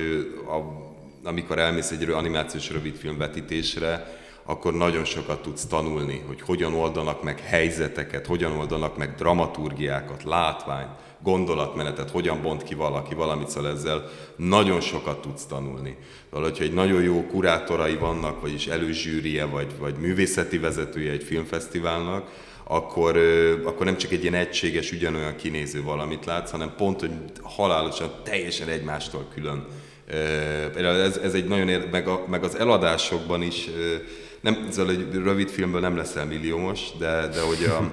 a, 0.48 0.90
amikor 1.28 1.60
elmész 1.60 1.92
egy 1.92 2.10
animációs 2.10 2.70
rövidfilm 2.70 3.18
vetítésre, 3.18 4.20
akkor 4.44 4.74
nagyon 4.74 5.06
sokat 5.06 5.42
tudsz 5.42 5.66
tanulni, 5.66 6.24
hogy 6.28 6.42
hogyan 6.42 6.74
oldanak 6.74 7.24
meg 7.24 7.40
helyzeteket, 7.40 8.26
hogyan 8.26 8.52
oldanak 8.52 8.98
meg 8.98 9.16
dramaturgiákat, 9.16 10.24
látványt, 10.24 10.90
gondolatmenetet, 11.24 12.10
hogyan 12.10 12.42
bont 12.42 12.64
ki 12.64 12.76
valaki 12.76 13.16
valamit, 13.16 13.50
szóval 13.50 13.72
ezzel 13.72 14.10
nagyon 14.36 14.82
sokat 14.82 15.22
tudsz 15.22 15.46
tanulni. 15.46 15.98
Szóval, 16.30 16.50
hogyha 16.50 16.64
egy 16.64 16.74
nagyon 16.74 17.02
jó 17.02 17.26
kurátorai 17.26 17.96
vannak, 17.96 18.42
vagyis 18.42 18.68
előzsűrie, 18.68 19.46
vagy, 19.46 19.72
vagy 19.80 19.96
művészeti 19.96 20.58
vezetője 20.58 21.12
egy 21.12 21.24
filmfesztiválnak, 21.24 22.50
akkor, 22.64 23.18
akkor 23.64 23.86
nem 23.86 23.98
csak 23.98 24.12
egy 24.12 24.22
ilyen 24.22 24.34
egységes, 24.34 24.92
ugyanolyan 24.92 25.36
kinéző 25.36 25.84
valamit 25.84 26.26
látsz, 26.26 26.52
hanem 26.52 26.74
pont, 26.78 27.00
hogy 27.00 27.12
halálosan, 27.42 28.12
teljesen 28.24 28.68
egymástól 28.68 29.28
külön. 29.34 29.66
Ez, 30.76 31.18
ez 31.18 31.34
egy 31.34 31.48
nagyon 31.48 31.70
ér, 31.70 31.90
meg, 31.92 32.08
a, 32.08 32.24
meg 32.28 32.44
az 32.44 32.56
eladásokban 32.56 33.42
is, 33.42 33.70
nem, 34.42 34.68
szóval 34.70 34.94
egy 34.94 35.14
rövid 35.14 35.50
filmből 35.50 35.82
nem 35.82 35.98
leszel 35.98 36.26
milliómos, 36.26 36.80
de, 36.98 37.28
de 37.28 37.42
hogy, 37.42 37.64
a, 37.64 37.92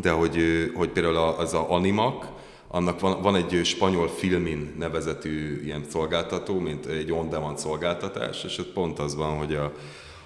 de 0.00 0.10
hogy, 0.10 0.38
hogy 0.74 0.88
például 0.88 1.16
az 1.16 1.54
a 1.54 1.70
Animak, 1.70 2.26
annak 2.68 3.00
van, 3.00 3.22
van 3.22 3.36
egy 3.36 3.60
spanyol 3.64 4.08
filmin 4.08 4.74
nevezetű 4.78 5.62
ilyen 5.64 5.84
szolgáltató, 5.90 6.58
mint 6.58 6.86
egy 6.86 7.12
on-demand 7.12 7.58
szolgáltatás, 7.58 8.44
és 8.44 8.58
ott 8.58 8.72
pont 8.72 8.98
az 8.98 9.16
van, 9.16 9.36
hogy 9.36 9.54
a, 9.54 9.72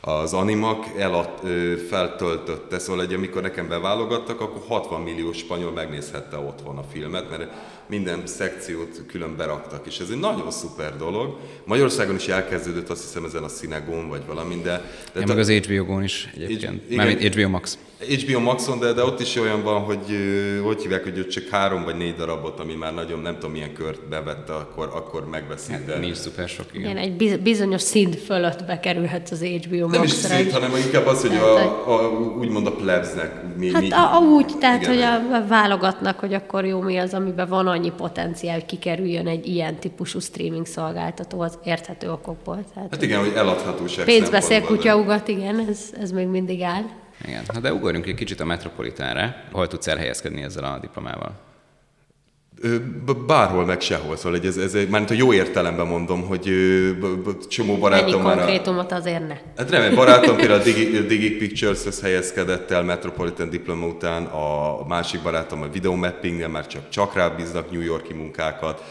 az 0.01 0.33
animak 0.33 0.87
elad, 0.99 1.31
feltöltötte, 1.89 2.79
szóval 2.79 3.03
egy, 3.03 3.13
amikor 3.13 3.43
nekem 3.43 3.69
beválogattak, 3.69 4.41
akkor 4.41 4.63
60 4.69 5.01
millió 5.01 5.33
spanyol 5.33 5.71
megnézhette 5.71 6.39
otthon 6.39 6.79
a 6.79 6.85
filmet, 6.93 7.31
mert 7.31 7.53
minden 7.89 8.23
szekciót 8.27 9.03
külön 9.09 9.37
beraktak, 9.37 9.87
és 9.87 9.99
ez 9.99 10.09
egy 10.11 10.19
nagyon 10.21 10.51
szuper 10.51 10.97
dolog. 10.97 11.37
Magyarországon 11.65 12.15
is 12.15 12.29
elkezdődött, 12.29 12.89
azt 12.89 13.03
hiszem 13.03 13.25
ezen 13.25 13.43
a 13.43 13.47
Cinegón, 13.49 14.09
vagy 14.09 14.23
valami, 14.27 14.55
de... 14.63 14.83
de 15.13 15.21
Ja, 15.21 15.27
meg 15.27 15.39
az 15.39 15.51
HBO-n 15.51 16.03
is 16.03 16.31
egyébként. 16.35 16.61
igen. 16.63 16.81
Mármint 16.97 17.35
HBO 17.35 17.49
Max. 17.49 17.79
HBO 18.27 18.41
Maxon, 18.41 18.79
de, 18.79 18.93
de 18.93 19.05
ott 19.05 19.21
is 19.21 19.37
olyan 19.37 19.63
van, 19.63 19.81
hogy 19.81 19.99
hogy 20.65 20.83
hívják, 20.83 21.03
hogy 21.03 21.19
ott 21.19 21.29
csak 21.29 21.49
három 21.49 21.85
vagy 21.85 21.97
négy 21.97 22.15
darabot, 22.15 22.61
ami 22.61 22.75
már 22.75 22.95
nagyon 22.95 23.21
nem 23.21 23.35
tudom 23.35 23.51
milyen 23.51 23.73
kört 23.73 24.09
bevette, 24.09 24.55
akkor, 24.55 24.91
akkor 24.95 25.29
megveszi. 25.29 25.73
De 25.87 25.99
Nincs 25.99 26.17
szuper 26.17 26.49
sok, 26.49 26.67
igen. 26.73 26.91
Igen, 26.91 26.97
egy 27.03 27.17
biz- 27.17 27.41
bizonyos 27.41 27.81
szint 27.83 28.17
fölött 28.17 28.65
bekerülhet 28.65 29.29
az 29.31 29.43
HBO 29.43 29.87
nem 29.87 30.03
is 30.03 30.11
Max-ra. 30.13 30.37
szint, 30.37 30.53
hanem 30.53 30.77
inkább 30.85 31.07
az, 31.07 31.21
hogy 31.21 31.31
Tehát, 31.31 31.47
a, 31.67 32.05
a, 32.05 32.09
úgymond 32.39 32.67
a 32.67 32.73
plebsnek. 32.73 33.57
Mi, 33.57 33.73
Hát 33.73 33.83
mi, 33.83 33.91
a, 33.91 34.19
úgy, 34.35 34.59
tehát, 34.59 34.83
igen, 34.83 34.95
hogy 34.95 35.03
a, 35.03 35.37
a 35.37 35.47
válogatnak, 35.49 36.19
hogy 36.19 36.35
akkor 36.35 36.65
jó 36.65 36.81
mi 36.81 36.97
az, 36.97 37.15
amiben 37.15 37.49
van 37.49 37.65
annyi 37.73 37.91
potenciál, 37.91 38.55
hogy 38.55 38.67
kikerüljön 38.67 39.27
egy 39.27 39.47
ilyen 39.47 39.77
típusú 39.77 40.21
streaming 40.21 40.67
szolgáltató 40.67 41.41
az 41.41 41.59
érthető 41.65 42.11
okokból. 42.11 42.65
Tehát, 42.75 42.89
Hát 42.91 43.03
igen, 43.03 43.21
hogy 43.21 43.33
eladhatóság 43.37 44.05
pénz 44.05 44.31
beszél, 44.31 44.49
szempontból, 44.49 44.77
kutya 44.77 44.97
ugat, 44.97 45.29
igen, 45.29 45.67
ez, 45.69 45.93
ez 46.01 46.11
még 46.11 46.27
mindig 46.27 46.63
áll. 46.63 46.83
Igen. 47.27 47.43
Na 47.53 47.61
de 47.61 47.73
ugorjunk 47.73 48.07
egy 48.07 48.15
kicsit 48.15 48.41
a 48.41 48.45
Metropolitánra. 48.45 49.35
Hol 49.53 49.67
tudsz 49.67 49.87
elhelyezkedni 49.87 50.43
ezzel 50.43 50.65
a 50.65 50.79
diplomával? 50.79 51.52
Bárhol, 53.27 53.65
meg 53.65 53.81
sehol, 53.81 54.17
szóval 54.17 54.41
ez, 54.45 54.57
ez 54.57 54.73
mármint 54.73 55.11
a 55.11 55.15
jó 55.15 55.33
értelemben 55.33 55.87
mondom, 55.87 56.23
hogy 56.23 56.51
csomó 57.49 57.77
barátom 57.77 58.23
már 58.23 58.39
a, 58.39 58.41
konkrétumot 58.41 58.93
azért 58.93 59.29
ne. 59.29 59.35
Hát 59.57 59.71
nem, 59.71 59.95
barátom 59.95 60.37
például 60.37 60.61
a 60.61 60.63
Digi, 60.63 61.07
Digi 61.07 61.37
Pictures-hez 61.37 62.01
helyezkedett 62.01 62.71
el 62.71 62.83
Metropolitan 62.83 63.51
diploma 63.51 63.87
után, 63.87 64.25
a 64.25 64.87
másik 64.87 65.23
barátom 65.23 65.63
a 65.63 65.69
Video 65.73 65.95
Mapping-nél 65.95 66.49
már 66.49 66.67
csak, 66.67 66.89
csak 66.89 67.15
rá 67.15 67.29
bíznak 67.29 67.71
New 67.71 67.81
Yorki 67.81 68.13
munkákat. 68.13 68.83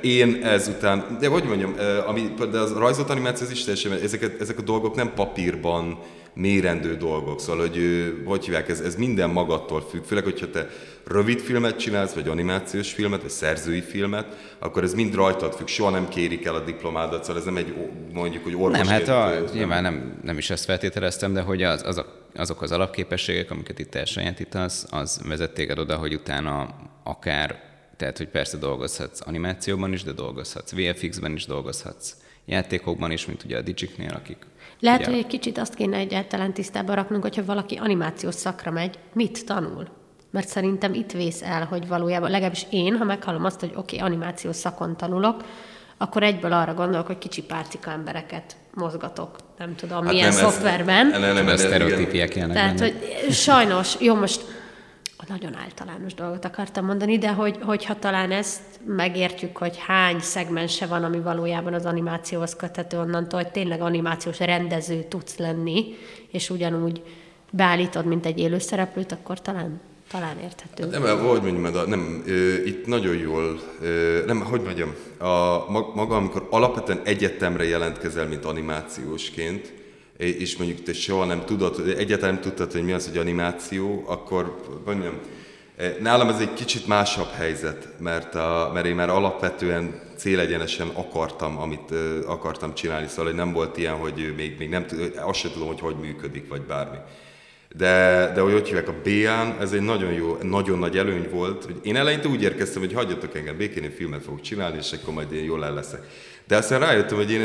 Én 0.00 0.40
ezután, 0.42 1.16
de 1.20 1.28
hogy 1.28 1.44
mondjam, 1.44 1.74
ami, 2.06 2.34
de 2.50 2.58
az 2.58 2.72
rajzolt 2.72 3.10
animáció 3.10 3.46
az 3.46 3.52
is 3.52 3.64
teljesen, 3.64 3.92
ezeket, 3.92 4.40
ezek 4.40 4.58
a 4.58 4.62
dolgok 4.62 4.94
nem 4.94 5.12
papírban 5.14 5.98
mérendő 6.36 6.96
dolgok, 6.96 7.40
szóval, 7.40 7.60
hogy 7.60 7.80
hogy 8.24 8.44
hívják, 8.44 8.68
ez, 8.68 8.80
ez 8.80 8.96
minden 8.96 9.30
magattól 9.30 9.86
függ, 9.90 10.02
főleg, 10.04 10.24
hogyha 10.24 10.50
te 10.50 10.68
rövid 11.06 11.40
filmet 11.40 11.78
csinálsz, 11.78 12.12
vagy 12.12 12.28
animációs 12.28 12.92
filmet, 12.92 13.22
vagy 13.22 13.30
szerzői 13.30 13.80
filmet, 13.80 14.56
akkor 14.58 14.82
ez 14.82 14.94
mind 14.94 15.14
rajtad 15.14 15.54
függ, 15.54 15.66
soha 15.66 15.90
nem 15.90 16.08
kérik 16.08 16.44
el 16.44 16.54
a 16.54 16.60
diplomádat, 16.60 17.24
szóval 17.24 17.38
ez 17.40 17.44
nem 17.44 17.56
egy 17.56 17.74
mondjuk, 18.12 18.44
hogy 18.44 18.54
orvos. 18.54 18.78
Nem, 18.78 18.86
hát 18.86 19.08
a, 19.08 19.44
nyilván 19.52 19.82
nem, 19.82 20.20
nem 20.22 20.38
is 20.38 20.50
ezt 20.50 20.64
feltételeztem, 20.64 21.32
de 21.32 21.40
hogy 21.40 21.62
az, 21.62 21.82
az 21.82 21.98
a, 21.98 22.28
azok 22.34 22.62
az 22.62 22.72
alapképességek, 22.72 23.50
amiket 23.50 23.78
itt 23.78 23.94
elsajátítasz, 23.94 24.86
az 24.90 25.20
vezet 25.28 25.54
téged 25.54 25.78
oda, 25.78 25.96
hogy 25.96 26.14
utána 26.14 26.74
akár, 27.02 27.62
tehát 27.96 28.18
hogy 28.18 28.28
persze 28.28 28.56
dolgozhatsz 28.56 29.20
animációban 29.26 29.92
is, 29.92 30.02
de 30.02 30.12
dolgozhatsz 30.12 30.72
VFX-ben 30.72 31.32
is, 31.32 31.46
dolgozhatsz 31.46 32.16
játékokban 32.44 33.10
is, 33.10 33.26
mint 33.26 33.44
ugye 33.44 33.56
a 33.56 33.60
Digiknél, 33.60 34.14
akik 34.14 34.36
Lehet, 34.80 35.00
ugye, 35.00 35.10
hogy 35.10 35.18
egy 35.18 35.26
kicsit 35.26 35.58
azt 35.58 35.74
kéne 35.74 35.96
egyáltalán 35.96 36.52
tisztába 36.52 36.94
raknunk, 36.94 37.22
hogyha 37.22 37.44
valaki 37.44 37.76
animációs 37.76 38.34
szakra 38.34 38.70
megy, 38.70 38.98
mit 39.12 39.44
tanul? 39.46 39.86
Mert 40.30 40.48
szerintem 40.48 40.94
itt 40.94 41.12
vész 41.12 41.42
el, 41.42 41.64
hogy 41.64 41.88
valójában, 41.88 42.30
legalábbis 42.30 42.66
én, 42.70 42.96
ha 42.96 43.04
meghallom 43.04 43.44
azt, 43.44 43.60
hogy 43.60 43.72
oké, 43.76 43.96
okay, 43.96 44.08
animációs 44.08 44.56
szakon 44.56 44.96
tanulok, 44.96 45.44
akkor 45.96 46.22
egyből 46.22 46.52
arra 46.52 46.74
gondolok, 46.74 47.06
hogy 47.06 47.18
kicsi 47.18 47.42
párcika 47.42 47.90
embereket 47.90 48.56
mozgatok, 48.74 49.36
nem 49.58 49.74
tudom, 49.74 50.02
hát 50.04 50.12
milyen 50.12 50.28
nem, 50.28 50.36
ez- 50.36 50.42
szoftverben. 50.44 51.06
Nem, 51.06 51.20
nem, 51.20 51.34
nem, 51.34 51.46
a 51.46 51.50
ez- 51.50 51.60
sztereotípiek 51.60 52.36
ilyenek 52.36 52.56
Tehát, 52.56 52.78
benne. 52.78 52.92
hogy 52.92 53.32
sajnos, 53.32 53.96
jó, 54.00 54.14
most 54.14 54.40
nagyon 55.28 55.54
általános 55.56 56.14
dolgot 56.14 56.44
akartam 56.44 56.84
mondani, 56.84 57.18
de 57.18 57.32
hogy, 57.32 57.58
hogyha 57.62 57.98
talán 57.98 58.30
ezt 58.30 58.62
megértjük, 58.86 59.56
hogy 59.56 59.76
hány 59.86 60.20
szegmense 60.20 60.86
van, 60.86 61.04
ami 61.04 61.18
valójában 61.18 61.74
az 61.74 61.84
animációhoz 61.84 62.56
köthető 62.56 62.98
onnantól, 62.98 63.42
hogy 63.42 63.52
tényleg 63.52 63.80
animációs 63.80 64.38
rendező 64.38 65.02
tudsz 65.08 65.36
lenni, 65.36 65.94
és 66.30 66.50
ugyanúgy 66.50 67.02
beállítod, 67.50 68.04
mint 68.06 68.26
egy 68.26 68.38
élő 68.38 68.58
szereplőt, 68.58 69.12
akkor 69.12 69.40
talán, 69.40 69.80
talán 70.10 70.38
érthető. 70.38 70.86
Nem, 70.86 71.18
hogy 71.18 71.42
mondjam, 71.42 71.72
de 71.72 71.86
nem, 71.86 72.22
ö, 72.26 72.54
itt 72.64 72.86
nagyon 72.86 73.16
jól, 73.16 73.60
ö, 73.80 74.22
nem, 74.26 74.40
hogy 74.40 74.60
mondjam, 74.60 74.94
a, 75.18 75.64
ma- 75.70 75.92
maga, 75.94 76.16
amikor 76.16 76.46
alapvetően 76.50 77.00
egyetemre 77.04 77.64
jelentkezel, 77.64 78.26
mint 78.26 78.44
animációsként, 78.44 79.75
és 80.16 80.56
mondjuk 80.56 80.82
te 80.82 80.92
soha 80.92 81.24
nem 81.24 81.44
tudod, 81.44 81.94
egyáltalán 81.98 82.34
nem 82.34 82.42
tudtad, 82.42 82.72
hogy 82.72 82.84
mi 82.84 82.92
az, 82.92 83.08
hogy 83.08 83.18
animáció, 83.18 84.04
akkor, 84.06 84.56
mondjam, 84.84 85.18
eh, 85.76 85.94
nálam 86.00 86.28
ez 86.28 86.40
egy 86.40 86.54
kicsit 86.54 86.86
másabb 86.86 87.30
helyzet, 87.30 87.88
mert, 87.98 88.34
a, 88.34 88.70
mert 88.74 88.86
én 88.86 88.94
már 88.94 89.08
alapvetően 89.08 90.00
célegyenesen 90.16 90.88
akartam, 90.88 91.58
amit 91.58 91.90
akartam 92.26 92.74
csinálni, 92.74 93.06
szóval 93.08 93.24
hogy 93.24 93.34
nem 93.34 93.52
volt 93.52 93.76
ilyen, 93.76 93.94
hogy 93.94 94.32
még, 94.36 94.56
még 94.58 94.68
nem, 94.68 94.86
azt 95.16 95.38
sem 95.38 95.50
tudom, 95.50 95.68
hogy 95.68 95.80
hogy 95.80 95.96
működik, 95.96 96.48
vagy 96.48 96.62
bármi. 96.62 96.96
De, 97.76 98.30
de 98.34 98.40
hogy 98.40 98.52
hogy 98.52 98.66
hívják, 98.66 98.88
a 98.88 98.94
BA-n 99.04 99.56
ez 99.60 99.72
egy 99.72 99.80
nagyon 99.80 100.12
jó, 100.12 100.38
nagyon 100.42 100.78
nagy 100.78 100.98
előny 100.98 101.28
volt, 101.30 101.64
hogy 101.64 101.76
én 101.82 101.96
eleinte 101.96 102.28
úgy 102.28 102.42
érkeztem, 102.42 102.82
hogy 102.82 102.92
hagyjatok 102.92 103.36
engem 103.36 103.56
békén, 103.56 103.82
én 103.82 103.90
filmet 103.90 104.22
fogok 104.22 104.40
csinálni, 104.40 104.76
és 104.76 104.92
akkor 104.92 105.14
majd 105.14 105.32
én 105.32 105.44
jól 105.44 105.64
el 105.64 105.74
leszek. 105.74 106.02
De 106.46 106.56
aztán 106.56 106.80
rájöttem, 106.80 107.16
hogy 107.16 107.30
én, 107.30 107.40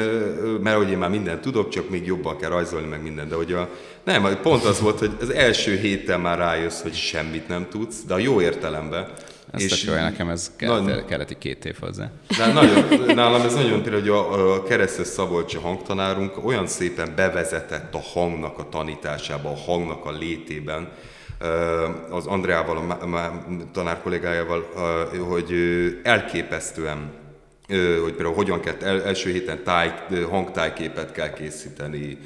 mert 0.62 0.78
hogy 0.78 0.90
én 0.90 0.98
már 0.98 1.10
mindent 1.10 1.42
tudok, 1.42 1.70
csak 1.70 1.90
még 1.90 2.06
jobban 2.06 2.38
kell 2.38 2.50
rajzolni 2.50 2.88
meg 2.88 3.02
minden, 3.02 3.28
de 3.28 3.36
hogy 3.36 3.54
a, 3.54 3.70
nem, 4.04 4.38
pont 4.42 4.64
az 4.64 4.82
volt, 4.82 5.00
hogy 5.00 5.12
az 5.22 5.30
első 5.30 5.76
héten 5.76 6.22
már 6.22 6.38
rájössz, 6.38 6.82
hogy 6.82 6.94
semmit 6.94 7.48
nem 7.48 7.68
tudsz, 7.70 8.04
de 8.08 8.14
a 8.14 8.18
jó 8.18 8.42
értelemben. 8.42 9.08
Ez 9.52 9.62
és 9.62 9.84
jó, 9.84 9.94
nekem 9.94 10.30
ez 10.30 10.52
Nagy- 10.60 10.86
kellett, 10.86 11.06
kellett 11.06 11.30
egy 11.30 11.38
két 11.38 11.66
év 11.66 11.76
hozzá. 11.80 12.12
de 12.38 12.54
nagyon, 12.54 13.16
nálam 13.16 13.42
ez 13.42 13.54
nagyon 13.54 13.82
például, 13.82 14.02
hogy 14.02 14.40
a, 14.40 14.54
a 14.54 14.64
Keresztes 14.64 15.08
Szabolcsi 15.08 15.58
hangtanárunk 15.58 16.46
olyan 16.46 16.68
szépen 16.68 17.14
bevezetett 17.16 17.94
a 17.94 18.02
hangnak 18.14 18.58
a 18.60 18.70
tanításába, 18.70 19.50
a 19.50 19.56
hangnak 19.56 20.06
a 20.06 20.12
létében, 20.12 20.90
az 22.10 22.26
Andreával, 22.26 22.78
a 22.78 23.32
tanár 23.72 24.02
kollégájával, 24.02 24.70
hogy 25.30 25.54
elképesztően 26.04 27.12
hogy 28.02 28.14
például 28.14 28.36
hogyan 28.36 28.60
kell 28.60 28.76
el, 28.82 29.04
első 29.04 29.32
héten 29.32 29.64
táj, 29.64 29.94
hangtájképet 30.30 31.12
kell 31.12 31.34
készíteni. 31.34 32.18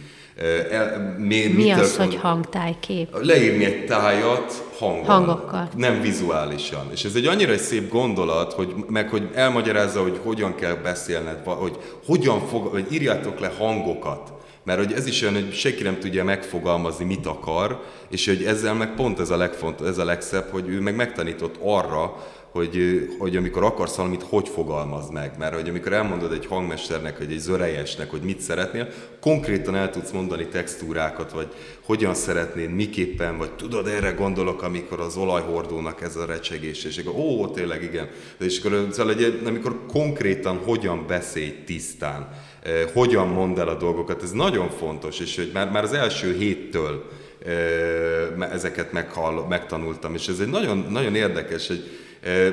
El, 0.71 1.15
mi, 1.17 1.47
mi 1.47 1.71
az, 1.71 1.97
hogy 1.97 2.15
hangtájkép? 2.15 3.17
Leírni 3.21 3.65
egy 3.65 3.85
tájat 3.85 4.63
hangon, 4.79 5.05
hangokkal, 5.05 5.69
nem 5.75 6.01
vizuálisan. 6.01 6.87
És 6.91 7.03
ez 7.03 7.15
egy 7.15 7.25
annyira 7.25 7.51
egy 7.51 7.59
szép 7.59 7.89
gondolat, 7.89 8.53
hogy, 8.53 8.73
meg 8.87 9.09
hogy 9.09 9.29
elmagyarázza, 9.33 10.01
hogy 10.01 10.19
hogyan 10.23 10.55
kell 10.55 10.75
beszélned, 10.75 11.43
hogy 11.43 11.77
hogyan 12.05 12.47
fog, 12.47 12.67
hogy 12.67 12.85
írjátok 12.91 13.39
le 13.39 13.51
hangokat. 13.57 14.33
Mert 14.63 14.79
hogy 14.79 14.93
ez 14.93 15.07
is 15.07 15.21
olyan, 15.21 15.33
hogy 15.33 15.53
senki 15.53 15.83
nem 15.83 15.99
tudja 15.99 16.23
megfogalmazni, 16.23 17.05
mit 17.05 17.25
akar, 17.25 17.83
és 18.09 18.27
hogy 18.27 18.43
ezzel 18.43 18.73
meg 18.73 18.95
pont 18.95 19.19
ez 19.19 19.29
a 19.29 19.37
legfontos, 19.37 19.87
ez 19.87 19.97
a 19.97 20.05
legszebb, 20.05 20.49
hogy 20.51 20.67
ő 20.67 20.79
meg 20.79 20.95
megtanított 20.95 21.55
arra, 21.61 22.15
hogy, 22.55 23.07
hogy 23.19 23.35
amikor 23.35 23.63
akarsz 23.63 23.95
valamit, 23.95 24.23
hogy 24.23 24.49
fogalmazd 24.49 25.11
meg. 25.11 25.31
Mert 25.37 25.53
hogy 25.55 25.69
amikor 25.69 25.93
elmondod 25.93 26.31
egy 26.31 26.45
hangmesternek, 26.45 27.17
vagy 27.17 27.31
egy 27.31 27.39
zörejesnek, 27.39 28.09
hogy 28.09 28.21
mit 28.21 28.39
szeretnél, 28.39 28.87
konkrétan 29.21 29.75
el 29.75 29.89
tudsz 29.89 30.11
mondani 30.11 30.47
textúrákat, 30.47 31.31
vagy 31.31 31.47
hogyan 31.85 32.13
szeretnéd, 32.13 32.69
miképpen, 32.69 33.37
vagy 33.37 33.51
tudod, 33.51 33.87
erre 33.87 34.11
gondolok, 34.11 34.61
amikor 34.61 34.99
az 34.99 35.17
olajhordónak 35.17 36.01
ez 36.01 36.15
a 36.15 36.25
recsegés, 36.25 36.83
és 36.83 36.97
akkor 36.97 37.13
ó, 37.19 37.47
tényleg 37.47 37.83
igen. 37.83 38.09
És 38.39 38.59
akkor, 38.59 38.87
szóval 38.91 39.13
egy, 39.13 39.41
amikor 39.45 39.85
konkrétan 39.87 40.57
hogyan 40.57 41.07
beszélj 41.07 41.63
tisztán, 41.65 42.29
eh, 42.63 42.89
hogyan 42.93 43.27
mondd 43.27 43.59
el 43.59 43.67
a 43.67 43.77
dolgokat, 43.77 44.23
ez 44.23 44.31
nagyon 44.31 44.69
fontos, 44.69 45.19
és 45.19 45.35
hogy 45.35 45.49
már, 45.53 45.71
már 45.71 45.83
az 45.83 45.93
első 45.93 46.35
héttől 46.35 47.09
eh, 47.45 48.51
ezeket 48.53 48.91
meghall, 48.91 49.45
megtanultam, 49.49 50.13
és 50.13 50.27
ez 50.27 50.39
egy 50.39 50.49
nagyon, 50.49 50.85
nagyon 50.89 51.15
érdekes, 51.15 51.67
hogy 51.67 52.03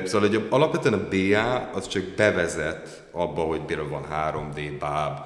Szóval 0.05 0.29
hogy 0.29 0.47
alapvetően 0.49 0.93
a 0.93 1.07
BA 1.09 1.69
az 1.73 1.87
csak 1.87 2.03
bevezet 2.03 3.03
abba, 3.11 3.41
hogy 3.41 3.61
például 3.61 3.89
van 3.89 4.05
3D 4.11 4.71
báb, 4.79 5.19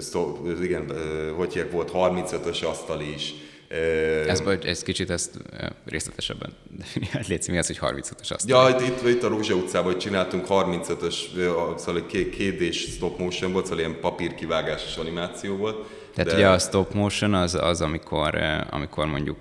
szó, 0.00 0.46
igen, 0.62 0.92
hogy 1.36 1.68
volt 1.70 1.90
35-ös 1.94 2.64
asztal 2.64 3.00
is, 3.00 3.34
ez, 4.26 4.42
ez 4.62 4.82
kicsit 4.82 5.10
ezt 5.10 5.30
részletesebben 5.84 6.52
definiált, 6.70 7.48
mi 7.48 7.58
az, 7.58 7.66
hogy 7.66 7.78
35-ös 7.80 8.32
asztal? 8.32 8.70
Ja, 8.70 8.76
itt, 8.78 8.88
itt, 8.88 9.08
itt 9.08 9.22
a 9.22 9.28
Rózsa 9.28 9.54
utcában, 9.54 9.92
hogy 9.92 10.00
csináltunk 10.00 10.46
35-ös, 10.48 11.14
szóval 11.76 11.96
egy 11.96 12.28
kédés 12.28 12.76
stop 12.76 13.18
motion 13.18 13.52
volt, 13.52 13.64
szóval 13.64 13.78
ilyen 13.80 14.00
papírkivágásos 14.00 14.96
animáció 14.96 15.56
volt. 15.56 15.86
Tehát 16.14 16.30
de... 16.30 16.36
ugye 16.36 16.48
a 16.48 16.58
stop 16.58 16.94
motion 16.94 17.34
az, 17.34 17.54
az 17.54 17.80
amikor, 17.80 18.38
amikor 18.70 19.06
mondjuk 19.06 19.36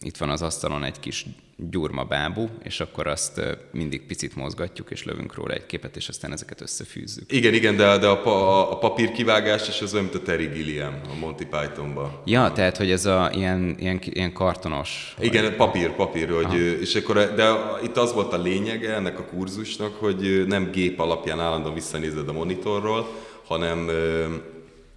itt 0.00 0.16
van 0.16 0.30
az 0.30 0.42
asztalon 0.42 0.84
egy 0.84 1.00
kis 1.00 1.26
gyurma 1.70 2.04
bábú, 2.04 2.48
és 2.62 2.80
akkor 2.80 3.06
azt 3.06 3.40
mindig 3.72 4.06
picit 4.06 4.36
mozgatjuk, 4.36 4.90
és 4.90 5.04
lövünk 5.04 5.34
róla 5.34 5.52
egy 5.54 5.66
képet, 5.66 5.96
és 5.96 6.08
aztán 6.08 6.32
ezeket 6.32 6.60
összefűzzük. 6.60 7.32
Igen, 7.32 7.54
igen, 7.54 7.76
de, 7.76 7.98
de 7.98 8.06
a, 8.06 8.26
a, 8.26 8.72
a 8.72 8.78
papírkivágás, 8.78 9.68
és 9.68 9.80
az 9.80 9.92
olyan, 9.92 10.04
mint 10.04 10.16
a 10.16 10.22
Terry 10.22 10.46
Gilliam 10.46 11.00
a 11.10 11.18
Monty 11.18 11.44
Pythonban. 11.44 12.20
Ja, 12.24 12.52
tehát, 12.52 12.76
hogy 12.76 12.90
ez 12.90 13.04
a 13.04 13.30
ilyen, 13.34 13.76
ilyen, 13.78 14.00
ilyen 14.02 14.32
kartonos... 14.32 15.14
Igen, 15.18 15.44
vagy... 15.44 15.54
papír, 15.54 15.90
papír, 15.90 16.30
hogy, 16.30 16.54
és 16.80 16.94
akkor, 16.94 17.34
de 17.34 17.52
itt 17.82 17.96
az 17.96 18.12
volt 18.12 18.32
a 18.32 18.38
lényege 18.38 18.94
ennek 18.94 19.18
a 19.18 19.24
kurzusnak, 19.24 19.94
hogy 19.94 20.44
nem 20.46 20.70
gép 20.70 21.00
alapján 21.00 21.40
állandóan 21.40 21.74
visszanézed 21.74 22.28
a 22.28 22.32
monitorról, 22.32 23.08
hanem, 23.46 23.90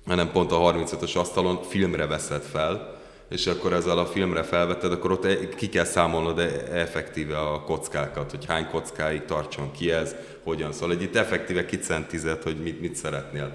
hanem 0.06 0.32
pont 0.32 0.52
a 0.52 0.74
35-ös 0.74 1.18
asztalon 1.18 1.64
filmre 1.64 2.06
veszed 2.06 2.41
fel, 2.43 2.99
és 3.30 3.48
akkor 3.48 3.74
ezzel 3.74 3.98
a 3.98 4.06
filmre 4.06 4.44
felvetted, 4.44 4.92
akkor 4.92 5.12
ott 5.12 5.56
ki 5.56 5.70
kell 5.70 5.84
számolnod 5.84 6.40
e- 6.40 6.68
effektíve 6.72 7.38
a 7.38 7.62
kockákat, 7.62 8.32
hogy 8.32 8.46
hány 8.46 8.68
kockáig 8.68 9.26
tartson 9.26 9.72
ki 9.72 9.92
ez, 9.92 10.16
hogyan. 10.44 10.72
Szóval 10.72 10.92
egy 10.92 11.02
itt 11.02 11.16
effektíve 11.16 11.66
kicentized, 11.66 12.44
hogy 12.44 12.56
mit, 12.56 12.82
mit 12.82 12.96
szeretnél. 12.96 13.52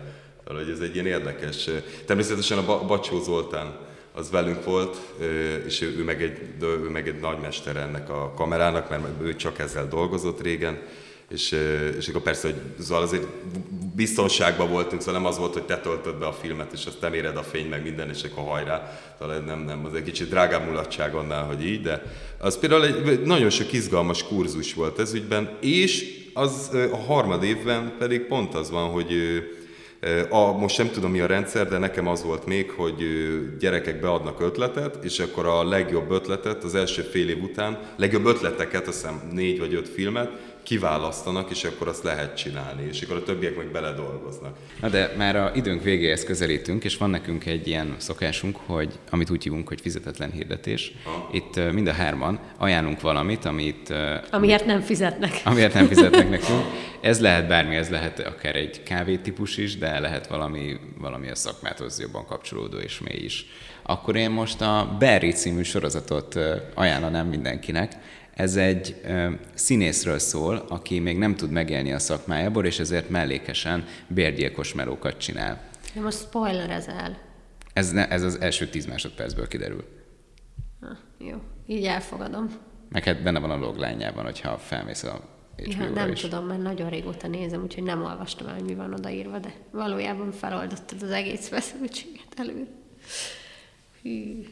Szóval, 0.46 0.62
hogy 0.62 0.72
ez 0.72 0.80
egy 0.80 0.94
ilyen 0.94 1.06
érdekes. 1.06 1.68
Természetesen 2.06 2.58
a 2.58 2.86
Bacsó 2.86 3.22
Zoltán 3.22 3.76
az 4.12 4.30
velünk 4.30 4.64
volt, 4.64 4.96
és 5.66 5.80
ő 5.80 6.04
meg 6.04 6.22
egy, 6.22 6.38
ő 6.62 6.88
meg 6.90 7.08
egy 7.08 7.20
nagymester 7.20 7.76
ennek 7.76 8.10
a 8.10 8.32
kamerának, 8.36 8.90
mert 8.90 9.04
ő 9.22 9.36
csak 9.36 9.58
ezzel 9.58 9.88
dolgozott 9.88 10.42
régen, 10.42 10.78
és, 11.28 11.58
és 11.98 12.08
akkor 12.08 12.22
persze, 12.22 12.48
hogy 12.48 12.84
szóval 12.84 13.02
azért 13.02 13.26
biztonságban 13.94 14.70
voltunk, 14.70 15.02
szóval 15.02 15.20
nem 15.20 15.30
az 15.30 15.38
volt, 15.38 15.52
hogy 15.52 15.62
te 15.62 15.78
töltöd 15.78 16.14
be 16.14 16.26
a 16.26 16.32
filmet, 16.32 16.72
és 16.72 16.86
azt 16.86 17.00
nem 17.00 17.14
éred 17.14 17.36
a 17.36 17.42
fény, 17.42 17.68
meg 17.68 17.82
minden, 17.82 18.08
és 18.08 18.22
akkor 18.22 18.44
hajrá. 18.44 19.00
Szóval 19.18 19.38
nem, 19.38 19.60
nem, 19.60 19.84
az 19.84 19.94
egy 19.94 20.02
kicsit 20.02 20.28
drágább 20.28 20.66
mulatság 20.66 21.14
annál, 21.14 21.44
hogy 21.44 21.64
így, 21.64 21.82
de 21.82 22.02
az 22.38 22.58
például 22.58 22.84
egy 22.84 23.22
nagyon 23.22 23.50
sok 23.50 23.72
izgalmas 23.72 24.24
kurzus 24.24 24.74
volt 24.74 24.98
ez 24.98 25.14
ügyben, 25.14 25.56
és 25.60 26.22
az 26.34 26.70
a 26.92 26.96
harmad 26.96 27.42
évben 27.42 27.94
pedig 27.98 28.20
pont 28.20 28.54
az 28.54 28.70
van, 28.70 28.90
hogy 28.90 29.12
a, 30.30 30.52
most 30.52 30.78
nem 30.78 30.90
tudom 30.90 31.10
mi 31.10 31.20
a 31.20 31.26
rendszer, 31.26 31.68
de 31.68 31.78
nekem 31.78 32.08
az 32.08 32.22
volt 32.22 32.46
még, 32.46 32.70
hogy 32.70 32.94
gyerekek 33.58 34.00
beadnak 34.00 34.40
ötletet, 34.40 35.04
és 35.04 35.18
akkor 35.18 35.46
a 35.46 35.68
legjobb 35.68 36.10
ötletet 36.10 36.64
az 36.64 36.74
első 36.74 37.02
fél 37.02 37.28
év 37.28 37.42
után, 37.42 37.78
legjobb 37.96 38.26
ötleteket, 38.26 38.86
azt 38.86 39.00
hiszem 39.00 39.30
négy 39.32 39.58
vagy 39.58 39.74
öt 39.74 39.88
filmet, 39.88 40.30
kiválasztanak, 40.64 41.50
és 41.50 41.64
akkor 41.64 41.88
azt 41.88 42.02
lehet 42.02 42.36
csinálni, 42.36 42.86
és 42.90 43.02
akkor 43.02 43.16
a 43.16 43.22
többiek 43.22 43.56
meg 43.56 43.70
beledolgoznak. 43.70 44.56
Na 44.80 44.88
de 44.88 45.12
már 45.16 45.36
a 45.36 45.50
időnk 45.54 45.82
végéhez 45.82 46.24
közelítünk, 46.24 46.84
és 46.84 46.96
van 46.96 47.10
nekünk 47.10 47.46
egy 47.46 47.66
ilyen 47.66 47.94
szokásunk, 47.98 48.56
hogy 48.66 48.98
amit 49.10 49.30
úgy 49.30 49.42
hívunk, 49.42 49.68
hogy 49.68 49.80
fizetetlen 49.80 50.30
hirdetés. 50.30 50.92
Ha. 51.04 51.28
Itt 51.32 51.72
mind 51.72 51.86
a 51.86 51.92
hárman 51.92 52.40
ajánlunk 52.58 53.00
valamit, 53.00 53.44
amit... 53.44 53.94
Amiért 54.30 54.66
nem 54.66 54.80
fizetnek. 54.80 55.40
Amiért 55.44 55.74
nem 55.74 55.86
fizetnek 55.86 56.30
nekünk. 56.30 56.62
Ez 57.00 57.20
lehet 57.20 57.48
bármi, 57.48 57.76
ez 57.76 57.88
lehet 57.88 58.18
akár 58.18 58.56
egy 58.56 58.82
kávétípus 58.82 59.56
is, 59.56 59.78
de 59.78 60.00
lehet 60.00 60.26
valami, 60.26 60.76
valami 60.98 61.30
a 61.30 61.34
szakmáthoz 61.34 62.00
jobban 62.00 62.26
kapcsolódó 62.26 62.76
és 62.76 63.00
mély 63.00 63.24
is. 63.24 63.46
Akkor 63.82 64.16
én 64.16 64.30
most 64.30 64.60
a 64.60 64.96
Barry 64.98 65.30
című 65.30 65.62
sorozatot 65.62 66.38
ajánlanám 66.74 67.26
mindenkinek. 67.26 67.92
Ez 68.34 68.56
egy 68.56 69.00
ö, 69.04 69.30
színészről 69.54 70.18
szól, 70.18 70.56
aki 70.68 70.98
még 70.98 71.18
nem 71.18 71.36
tud 71.36 71.50
megélni 71.50 71.92
a 71.92 71.98
szakmájából, 71.98 72.66
és 72.66 72.78
ezért 72.78 73.08
mellékesen 73.08 73.84
bérgyilkos 74.06 74.74
melókat 74.74 75.18
csinál. 75.18 75.62
De 75.94 76.00
most 76.00 76.18
spoilerezel. 76.18 77.18
Ez, 77.72 77.90
ne, 77.90 78.08
ez 78.08 78.22
az 78.22 78.40
első 78.40 78.68
tíz 78.68 78.86
másodpercből 78.86 79.48
kiderül. 79.48 79.84
Ha, 80.80 80.96
jó, 81.18 81.36
így 81.66 81.84
elfogadom. 81.84 82.48
Meg 82.88 83.04
hát 83.04 83.22
benne 83.22 83.38
van 83.38 83.50
a 83.50 83.56
loglányában, 83.56 84.24
hogyha 84.24 84.58
felmész 84.58 85.02
a 85.02 85.20
ja, 85.56 85.90
Nem 85.90 86.10
is. 86.10 86.20
tudom, 86.20 86.46
mert 86.46 86.62
nagyon 86.62 86.90
régóta 86.90 87.28
nézem, 87.28 87.62
úgyhogy 87.62 87.82
nem 87.82 88.02
olvastam 88.04 88.46
el, 88.46 88.54
hogy 88.54 88.64
mi 88.64 88.74
van 88.74 88.92
odaírva, 88.94 89.38
de 89.38 89.54
valójában 89.70 90.32
feloldottad 90.32 91.02
az 91.02 91.10
egész 91.10 91.48
feszültséget 91.48 92.34
előre. 92.36 92.66
Hű. 94.02 94.46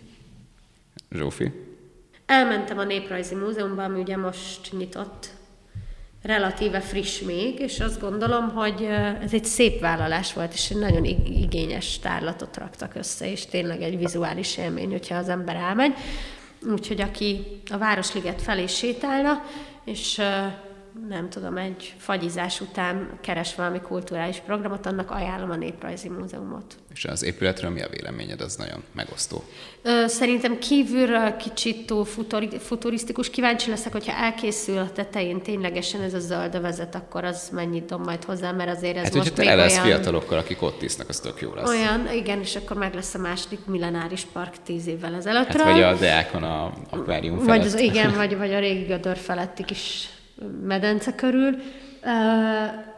Zsófi? 1.11 1.72
Elmentem 2.33 2.79
a 2.79 2.85
Néprajzi 2.85 3.35
Múzeumban, 3.35 3.85
ami 3.85 4.01
ugye 4.01 4.17
most 4.17 4.73
nyitott, 4.79 5.29
relatíve 6.23 6.81
friss 6.81 7.21
még, 7.21 7.59
és 7.59 7.81
azt 7.81 8.01
gondolom, 8.01 8.49
hogy 8.49 8.83
ez 9.23 9.33
egy 9.33 9.45
szép 9.45 9.81
vállalás 9.81 10.33
volt, 10.33 10.53
és 10.53 10.71
egy 10.71 10.79
nagyon 10.79 11.05
igényes 11.25 11.99
tárlatot 11.99 12.57
raktak 12.57 12.95
össze, 12.95 13.31
és 13.31 13.47
tényleg 13.47 13.83
egy 13.83 13.99
vizuális 13.99 14.57
élmény, 14.57 14.91
hogyha 14.91 15.17
az 15.17 15.29
ember 15.29 15.57
elmegy. 15.57 15.93
Úgyhogy 16.71 17.01
aki 17.01 17.61
a 17.71 17.79
Városliget 17.79 18.43
felé 18.43 18.67
sétálna, 18.67 19.45
és 19.85 20.21
nem 21.09 21.29
tudom, 21.29 21.57
egy 21.57 21.95
fagyizás 21.99 22.61
után 22.61 23.19
keres 23.21 23.55
valami 23.55 23.81
kulturális 23.81 24.37
programot, 24.37 24.87
annak 24.87 25.11
ajánlom 25.11 25.51
a 25.51 25.57
Néprajzi 25.57 26.09
Múzeumot. 26.09 26.75
És 26.95 27.05
az 27.05 27.23
épületről 27.23 27.71
mi 27.71 27.83
a 27.83 27.89
véleményed? 27.89 28.41
Az 28.41 28.57
nagyon 28.57 28.83
megosztó. 28.93 29.45
Szerintem 30.07 30.59
kívülről 30.59 31.37
kicsit 31.37 31.87
túl 31.87 32.05
futurisztikus. 32.59 33.31
Kíváncsi 33.31 33.71
leszek, 33.71 33.93
hogyha 33.93 34.13
elkészül 34.13 34.79
a 34.79 34.93
tetején 34.93 35.43
ténylegesen 35.43 36.01
ez 36.01 36.15
a 36.15 36.21
zöld 36.21 36.61
vezet, 36.61 36.95
akkor 36.95 37.25
az 37.25 37.49
mennyit 37.53 37.85
dob 37.85 38.05
majd 38.05 38.25
hozzá, 38.25 38.53
mert 38.53 38.71
azért 38.71 38.97
ez 38.97 39.03
hát, 39.03 39.15
most 39.15 39.37
még 39.37 39.47
olyan... 39.47 39.69
fiatalokkal, 39.69 40.39
akik 40.39 40.63
ott 40.63 40.83
isznak, 40.83 41.09
az 41.09 41.21
tök 41.21 41.41
jó 41.41 41.55
lesz. 41.55 41.69
Olyan, 41.69 42.13
igen, 42.13 42.41
és 42.41 42.57
akkor 42.57 42.77
meg 42.77 42.95
lesz 42.95 43.15
a 43.15 43.19
második 43.19 43.65
millenáris 43.67 44.25
park 44.33 44.55
tíz 44.65 44.87
évvel 44.87 45.15
ezelőttről. 45.15 45.65
Hát, 45.65 45.73
vagy 45.73 45.83
a 45.83 45.95
Deákon 45.95 46.43
a 46.43 46.73
akvárium 46.91 47.39
felett. 47.39 47.57
Vagy 47.57 47.67
az, 47.67 47.79
igen, 47.81 48.15
vagy, 48.21 48.37
vagy 48.37 48.53
a 48.53 48.59
régi 48.59 48.85
Gödör 48.85 49.17
feletti 49.17 49.65
kis 49.65 50.09
medence 50.63 51.15
körül, 51.15 51.57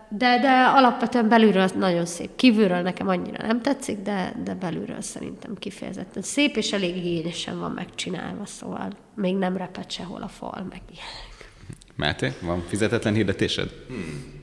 de, 0.08 0.38
de 0.40 0.64
alapvetően 0.74 1.28
belülről 1.28 1.68
nagyon 1.74 2.06
szép. 2.06 2.30
Kívülről 2.36 2.80
nekem 2.80 3.08
annyira 3.08 3.46
nem 3.46 3.62
tetszik, 3.62 3.98
de, 3.98 4.34
de 4.44 4.54
belülről 4.54 5.00
szerintem 5.00 5.54
kifejezetten 5.54 6.22
szép, 6.22 6.56
és 6.56 6.72
elég 6.72 6.96
igényesen 6.96 7.58
van 7.58 7.70
megcsinálva, 7.70 8.46
szóval 8.46 8.90
még 9.14 9.36
nem 9.36 9.56
repet 9.56 9.90
sehol 9.90 10.22
a 10.22 10.28
fal, 10.28 10.66
meg 10.70 10.80
ilyenek. 10.90 11.52
Máté, 11.94 12.32
van 12.42 12.64
fizetetlen 12.68 13.14
hirdetésed? 13.14 13.70
Hmm. 13.88 14.42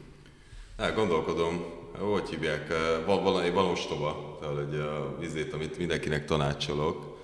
Hát, 0.78 0.96
gondolkodom, 0.96 1.64
hogy 2.00 2.30
hívják, 2.30 2.68
van 3.06 3.24
valami 3.24 3.50
van 3.50 3.66
ostoba, 3.66 4.38
tehát 4.42 4.58
egy 4.58 4.82
vizét, 5.20 5.54
amit 5.54 5.78
mindenkinek 5.78 6.26
tanácsolok. 6.26 7.20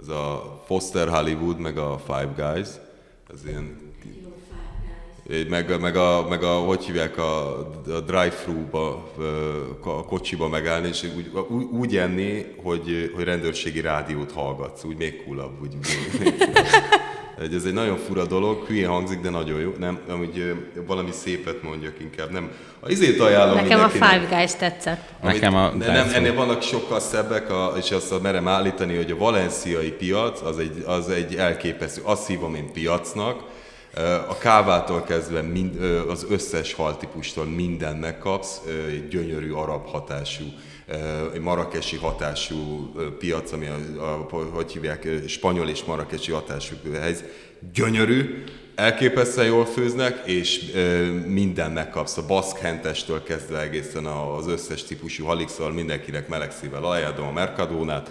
Ez 0.00 0.08
a 0.08 0.62
Foster 0.66 1.08
Hollywood, 1.08 1.58
meg 1.58 1.78
a 1.78 1.98
Five 1.98 2.32
Guys. 2.36 2.68
Ez 3.32 3.46
ilyen 3.46 3.92
meg, 5.48 5.80
meg, 5.80 5.96
a, 5.96 6.26
meg 6.28 6.42
a, 6.42 6.54
hogy 6.54 6.84
hívják, 6.84 7.18
a, 7.18 7.58
a 7.86 8.00
drive-thru-ba, 8.06 9.12
a 9.80 10.04
kocsiba 10.04 10.48
megállni, 10.48 10.88
és 10.88 11.04
úgy, 11.16 11.30
úgy 11.72 11.96
enni, 11.96 12.46
hogy, 12.62 13.12
hogy 13.14 13.24
rendőrségi 13.24 13.80
rádiót 13.80 14.32
hallgatsz, 14.32 14.84
úgy 14.84 14.96
még 14.96 15.24
coolabb, 15.24 15.62
úgy 15.62 15.76
még, 16.20 16.34
Ez 17.52 17.64
egy 17.64 17.72
nagyon 17.72 17.96
fura 17.96 18.26
dolog, 18.26 18.64
hülye 18.66 18.86
hangzik, 18.86 19.20
de 19.20 19.30
nagyon 19.30 19.60
jó. 19.60 19.74
Nem, 19.78 20.00
amúgy 20.08 20.54
valami 20.86 21.10
szépet 21.10 21.62
mondjak 21.62 21.94
inkább. 22.00 22.30
Nem. 22.30 22.50
A 22.80 22.90
izét 22.90 23.20
ajánlom 23.20 23.56
Nekem 23.56 23.80
a 23.80 23.88
Five 23.88 24.26
Guys 24.30 24.54
tetszett. 24.54 25.08
Amit, 25.20 25.34
Nekem 25.34 25.54
a 25.54 25.70
de 25.70 25.92
nem, 25.92 26.08
ennél 26.14 26.34
vannak 26.34 26.62
sokkal 26.62 27.00
szebbek, 27.00 27.50
a, 27.50 27.72
és 27.78 27.90
azt 27.90 28.22
merem 28.22 28.48
állítani, 28.48 28.96
hogy 28.96 29.10
a 29.10 29.16
valenciai 29.16 29.90
piac 29.90 30.40
az 30.42 30.58
egy, 30.58 30.82
az 30.86 31.08
egy 31.08 31.34
elképesztő. 31.34 32.00
Azt 32.04 32.26
hívom 32.26 32.54
én 32.54 32.72
piacnak, 32.72 33.42
a 34.28 34.38
kávától 34.38 35.02
kezdve 35.02 35.42
mind, 35.42 35.82
az 36.08 36.26
összes 36.28 36.72
haltípustól 36.72 37.44
minden 37.44 37.96
megkapsz, 37.96 38.60
gyönyörű 39.10 39.52
arab 39.52 39.86
hatású, 39.88 40.44
marakesi 41.40 41.96
hatású 41.96 42.92
piac, 43.18 43.52
ami 43.52 43.66
a, 43.66 43.78
a, 44.04 44.38
hogy 44.52 44.72
hívják, 44.72 45.08
spanyol 45.26 45.68
és 45.68 45.84
marakesi 45.84 46.32
hatású 46.32 46.74
helyz. 47.00 47.24
Gyönyörű, 47.74 48.44
elképesztően 48.74 49.46
jól 49.46 49.64
főznek, 49.64 50.22
és 50.26 50.72
minden 51.26 51.70
megkapsz, 51.70 52.16
a 52.16 52.26
baszkhentestől 52.26 53.22
kezdve 53.22 53.60
egészen 53.60 54.06
az 54.06 54.46
összes 54.46 54.84
típusú 54.84 55.24
halixal, 55.24 55.72
mindenkinek 55.72 56.28
meleg 56.28 56.52
szívvel 56.52 56.84
ajánlom 56.84 57.26
a 57.26 57.32
Mercadónát, 57.32 58.10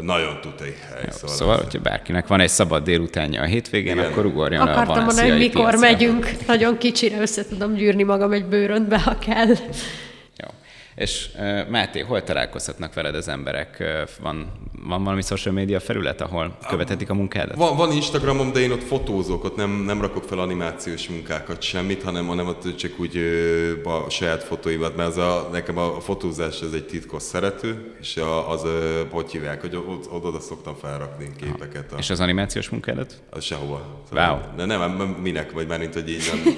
nagyon 0.00 0.40
tutai 0.40 0.74
hely. 0.90 1.02
Jó, 1.04 1.10
szóval, 1.10 1.36
szóval 1.36 1.56
hogyha 1.56 1.78
bárkinek 1.80 2.26
van 2.26 2.40
egy 2.40 2.48
szabad 2.48 2.84
délutánja 2.84 3.40
a 3.42 3.44
hétvégén, 3.44 3.96
Igen. 3.96 4.10
akkor 4.10 4.26
ugorjon 4.26 4.60
Akartam 4.68 4.98
a 4.98 5.04
mondani, 5.04 5.28
hogy 5.30 5.38
mikor 5.38 5.60
piacra. 5.62 5.78
megyünk. 5.78 6.30
Nagyon 6.46 6.78
kicsire 6.78 7.20
össze 7.20 7.46
tudom 7.46 7.74
gyűrni 7.74 8.02
magam 8.02 8.32
egy 8.32 8.44
bőröntbe, 8.44 8.98
ha 9.00 9.18
kell. 9.18 9.54
És 10.96 11.28
Máté, 11.68 12.00
hol 12.00 12.22
találkozhatnak 12.22 12.94
veled 12.94 13.14
az 13.14 13.28
emberek? 13.28 13.84
Van, 14.20 14.52
van 14.86 15.04
valami 15.04 15.22
social 15.22 15.54
media 15.54 15.80
felület, 15.80 16.20
ahol 16.20 16.56
követhetik 16.68 17.10
a 17.10 17.14
munkádat? 17.14 17.56
Van, 17.56 17.76
van 17.76 17.92
Instagramom, 17.92 18.52
de 18.52 18.60
én 18.60 18.70
ott 18.70 18.82
fotózok, 18.82 19.44
ott 19.44 19.56
nem, 19.56 19.70
nem 19.70 20.00
rakok 20.00 20.24
fel 20.24 20.38
animációs 20.38 21.08
munkákat 21.08 21.62
semmit, 21.62 22.02
hanem, 22.02 22.26
hanem 22.26 22.46
ott 22.46 22.76
csak 22.76 22.98
úgy 22.98 23.16
a 23.84 24.10
saját 24.10 24.42
fotóimat, 24.42 24.96
mert 24.96 25.08
az 25.08 25.16
a, 25.16 25.48
nekem 25.52 25.78
a 25.78 26.00
fotózás 26.00 26.60
ez 26.60 26.72
egy 26.72 26.86
titkos 26.86 27.22
szerető, 27.22 27.94
és 28.00 28.16
a, 28.16 28.50
az, 28.50 28.62
hogy 29.10 29.30
hívják, 29.30 29.60
hogy 29.60 29.76
oda, 30.10 30.28
oda 30.28 30.40
szoktam 30.40 30.74
felrakni 30.74 31.30
képeket. 31.40 31.92
A... 31.92 31.96
És 31.98 32.10
az 32.10 32.20
animációs 32.20 32.68
munkádat? 32.68 33.22
Az 33.30 33.44
sehova. 33.44 34.02
Szóval 34.08 34.30
wow. 34.30 34.56
De 34.56 34.64
nem, 34.64 34.90
minek, 35.22 35.52
vagy 35.52 35.66
már 35.66 35.78
mint, 35.78 35.94
hogy 35.94 36.10
így 36.10 36.30
nem. 36.32 36.54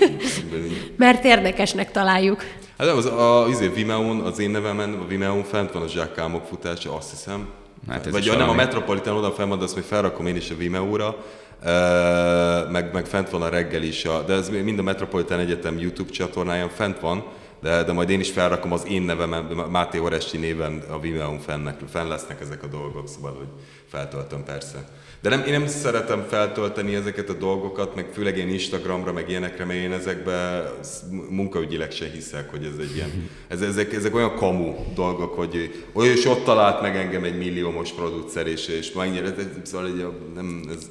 Mert 0.96 1.24
érdekesnek 1.24 1.90
találjuk. 1.90 2.44
Hát 2.78 2.86
nem, 2.86 2.96
az 2.96 3.04
a, 3.04 3.44
az 3.44 3.70
Vimeo-n, 3.74 4.20
az 4.20 4.38
én 4.38 4.50
nevemen, 4.50 4.92
a 4.92 5.06
Vimeo-n 5.06 5.44
fent 5.44 5.72
van 5.72 5.82
a 5.82 5.88
zsákkámok 5.88 6.44
futása, 6.44 6.96
azt 6.96 7.10
hiszem. 7.10 7.48
Hát 7.88 8.06
ez 8.06 8.12
Vagy 8.12 8.24
ja, 8.24 8.36
nem, 8.36 8.48
a 8.48 8.54
Metropolitan 8.54 9.16
oda 9.16 9.30
fenn 9.30 9.48
van, 9.48 9.58
de 9.58 9.64
azt 9.64 9.74
még 9.74 9.84
felrakom 9.84 10.26
én 10.26 10.36
is 10.36 10.50
a 10.50 10.56
Vimeo-ra. 10.56 11.08
Uh, 11.08 12.70
meg, 12.70 12.92
meg 12.92 13.06
fent 13.06 13.30
van 13.30 13.42
a 13.42 13.48
reggel 13.48 13.82
is, 13.82 14.04
a, 14.04 14.22
de 14.22 14.32
ez 14.32 14.48
mind 14.48 14.78
a 14.78 14.82
Metropolitan 14.82 15.38
Egyetem 15.38 15.78
YouTube 15.78 16.10
csatornáján 16.10 16.68
fent 16.68 17.00
van, 17.00 17.24
de, 17.62 17.82
de 17.82 17.92
majd 17.92 18.10
én 18.10 18.20
is 18.20 18.30
felrakom 18.30 18.72
az 18.72 18.86
én 18.86 19.02
nevem, 19.02 19.30
Máté 19.70 19.98
Oresti 19.98 20.36
néven 20.36 20.82
a 20.90 21.00
Vimeo-n 21.00 21.38
fennek, 21.38 21.78
fenn 21.90 22.08
lesznek 22.08 22.40
ezek 22.40 22.62
a 22.62 22.66
dolgok, 22.66 23.08
szóval, 23.08 23.34
hogy 23.36 23.48
feltöltöm 23.88 24.44
persze. 24.44 24.88
De 25.20 25.28
nem, 25.28 25.44
én 25.46 25.52
nem 25.52 25.66
szeretem 25.66 26.26
feltölteni 26.28 26.94
ezeket 26.94 27.28
a 27.28 27.32
dolgokat, 27.32 27.94
meg 27.94 28.08
főleg 28.12 28.38
én 28.38 28.48
Instagramra, 28.48 29.12
meg 29.12 29.28
ilyenekre, 29.28 29.64
mert 29.64 29.78
én 29.78 29.92
ezekbe 29.92 30.70
munkaügyileg 31.30 31.90
se 31.90 32.10
hiszek, 32.10 32.50
hogy 32.50 32.64
ez 32.64 32.78
egy 32.80 32.94
ilyen, 32.94 33.28
ez, 33.48 33.60
ezek, 33.60 33.92
ezek 33.92 34.14
olyan 34.14 34.34
kamu 34.34 34.74
dolgok, 34.94 35.34
hogy 35.34 35.84
olyan 35.92 36.16
is 36.16 36.24
ott 36.24 36.44
talált 36.44 36.80
meg 36.80 36.96
engem 36.96 37.24
egy 37.24 37.38
milliómos 37.38 37.92
producer, 37.92 38.46
és, 38.46 38.68
és 38.68 38.92
mennyire, 38.92 39.34
szóval 39.62 39.86
egy, 39.86 40.06
nem, 40.34 40.62
ez, 40.70 40.90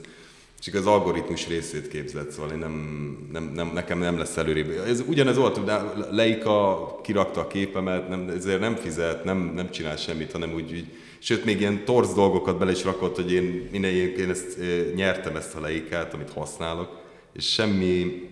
csak 0.68 0.76
az 0.76 0.86
algoritmus 0.86 1.48
részét 1.48 1.88
képzett, 1.88 2.32
szóval 2.32 2.52
én 2.52 2.58
nem, 2.58 3.28
nem, 3.32 3.52
nem, 3.56 3.72
nekem 3.74 4.00
nem 4.00 4.18
lesz 4.18 4.38
előrébb. 4.38 4.70
Ez 4.88 5.04
ugyanez 5.08 5.38
volt, 5.38 5.64
de 5.64 5.82
Leika 6.12 7.00
kirakta 7.04 7.42
a 7.42 7.48
képemet, 7.48 8.10
nem, 8.10 8.30
ezért 8.36 8.60
nem 8.60 8.76
fizet, 8.76 9.24
nem, 9.24 9.52
nem 9.56 9.70
csinál 9.70 9.96
semmit, 9.96 10.32
hanem 10.32 10.54
úgy, 10.54 10.72
úgy 10.72 10.88
sőt 11.20 11.46
még 11.46 11.60
ilyen 11.60 11.86
torz 11.86 12.14
dolgokat 12.14 12.58
bele 12.58 12.72
is 12.72 12.84
rakott, 12.84 13.16
hogy 13.16 13.32
én 13.32 13.68
minden 13.72 13.92
én 13.94 14.30
ezt 14.30 14.58
nyertem 14.96 15.36
ezt 15.36 15.56
a 15.56 15.60
leikát, 15.60 16.14
amit 16.14 16.34
használok, 16.34 16.90
és 17.34 17.52
semmi, 17.52 18.30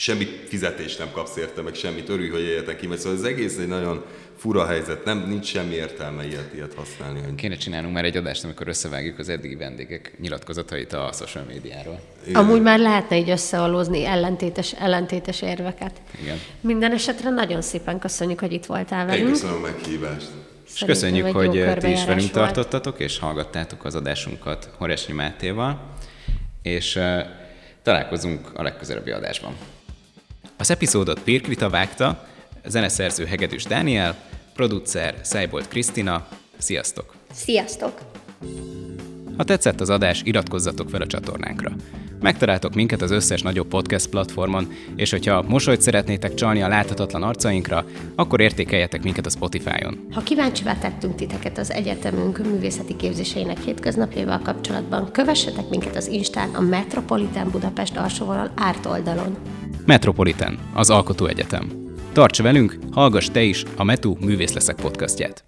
semmi 0.00 0.26
fizetést 0.48 0.98
nem 0.98 1.10
kapsz 1.12 1.36
érte, 1.36 1.62
meg 1.62 1.74
semmit 1.74 2.08
örülj, 2.08 2.28
hogy 2.28 2.40
éljetek 2.40 2.76
ki, 2.76 2.86
mert 2.86 3.00
szóval 3.00 3.18
az 3.18 3.24
egész 3.24 3.58
egy 3.58 3.68
nagyon 3.68 4.04
fura 4.36 4.66
helyzet, 4.66 5.04
nem, 5.04 5.24
nincs 5.28 5.46
semmi 5.46 5.74
értelme 5.74 6.26
ilyet, 6.26 6.54
ilyet 6.54 6.74
használni. 6.74 7.20
Hogy... 7.20 7.34
Kéne 7.34 7.56
csinálnunk 7.56 7.94
már 7.94 8.04
egy 8.04 8.16
adást, 8.16 8.44
amikor 8.44 8.68
összevágjuk 8.68 9.18
az 9.18 9.28
eddigi 9.28 9.54
vendégek 9.54 10.12
nyilatkozatait 10.20 10.92
a 10.92 11.10
social 11.12 11.44
médiáról. 11.48 12.00
Igen. 12.26 12.44
Amúgy 12.44 12.62
már 12.62 12.78
lehetne 12.78 13.16
így 13.16 13.30
összeolózni 13.30 14.04
ellentétes, 14.04 14.72
ellentétes 14.72 15.42
érveket. 15.42 16.00
Igen. 16.22 16.38
Minden 16.60 16.92
esetre 16.92 17.30
nagyon 17.30 17.62
szépen 17.62 17.98
köszönjük, 17.98 18.40
hogy 18.40 18.52
itt 18.52 18.66
voltál 18.66 19.06
velünk. 19.06 19.26
Én 19.26 19.32
köszönöm 19.32 19.56
a 19.56 19.60
meghívást. 19.60 20.28
És 20.74 20.82
köszönjük, 20.86 21.26
hogy 21.26 21.50
ti 21.50 21.90
is 21.90 22.04
velünk 22.04 22.20
volt. 22.20 22.32
tartottatok, 22.32 23.00
és 23.00 23.18
hallgattátok 23.18 23.84
az 23.84 23.94
adásunkat 23.94 24.70
Horesnyi 24.76 25.14
Mátéval, 25.14 25.94
és 26.62 26.96
uh, 26.96 27.20
találkozunk 27.82 28.50
a 28.54 28.62
legközelebbi 28.62 29.10
adásban. 29.10 29.54
Az 30.60 30.70
epizódot 30.70 31.20
Pirkrita 31.22 31.68
vágta, 31.68 32.26
zeneszerző 32.64 33.24
Hegedűs 33.24 33.64
Dániel, 33.64 34.16
producer 34.54 35.14
Szájbolt 35.22 35.68
Krisztina. 35.68 36.26
Sziasztok! 36.58 37.14
Sziasztok! 37.32 38.00
Ha 39.36 39.44
tetszett 39.44 39.80
az 39.80 39.90
adás, 39.90 40.22
iratkozzatok 40.24 40.88
fel 40.88 41.00
a 41.00 41.06
csatornánkra. 41.06 41.72
Megtaláltok 42.20 42.74
minket 42.74 43.02
az 43.02 43.10
összes 43.10 43.42
nagyobb 43.42 43.66
podcast 43.66 44.08
platformon, 44.08 44.72
és 44.96 45.10
hogyha 45.10 45.42
mosolyt 45.42 45.80
szeretnétek 45.80 46.34
csalni 46.34 46.62
a 46.62 46.68
láthatatlan 46.68 47.22
arcainkra, 47.22 47.84
akkor 48.14 48.40
értékeljetek 48.40 49.02
minket 49.02 49.26
a 49.26 49.30
Spotify-on. 49.30 50.06
Ha 50.10 50.20
kíváncsivá 50.20 50.78
tettünk 50.78 51.14
titeket 51.14 51.58
az 51.58 51.70
egyetemünk 51.70 52.38
művészeti 52.38 52.96
képzéseinek 52.96 53.58
hétköznapjaival 53.58 54.38
kapcsolatban, 54.38 55.10
kövessetek 55.12 55.68
minket 55.68 55.96
az 55.96 56.06
Instán 56.06 56.54
a 56.54 56.60
Metropolitan 56.60 57.50
Budapest 57.50 57.96
alsóvonal 57.96 58.50
árt 58.56 58.86
oldalon. 58.86 59.36
Metropolitan, 59.86 60.58
az 60.74 60.90
Alkotó 60.90 61.26
Egyetem. 61.26 61.70
Tarts 62.12 62.42
velünk, 62.42 62.78
hallgass 62.90 63.28
te 63.32 63.42
is 63.42 63.64
a 63.76 63.84
Metu 63.84 64.16
Művész 64.20 64.52
leszek 64.52 64.76
podcastját. 64.76 65.44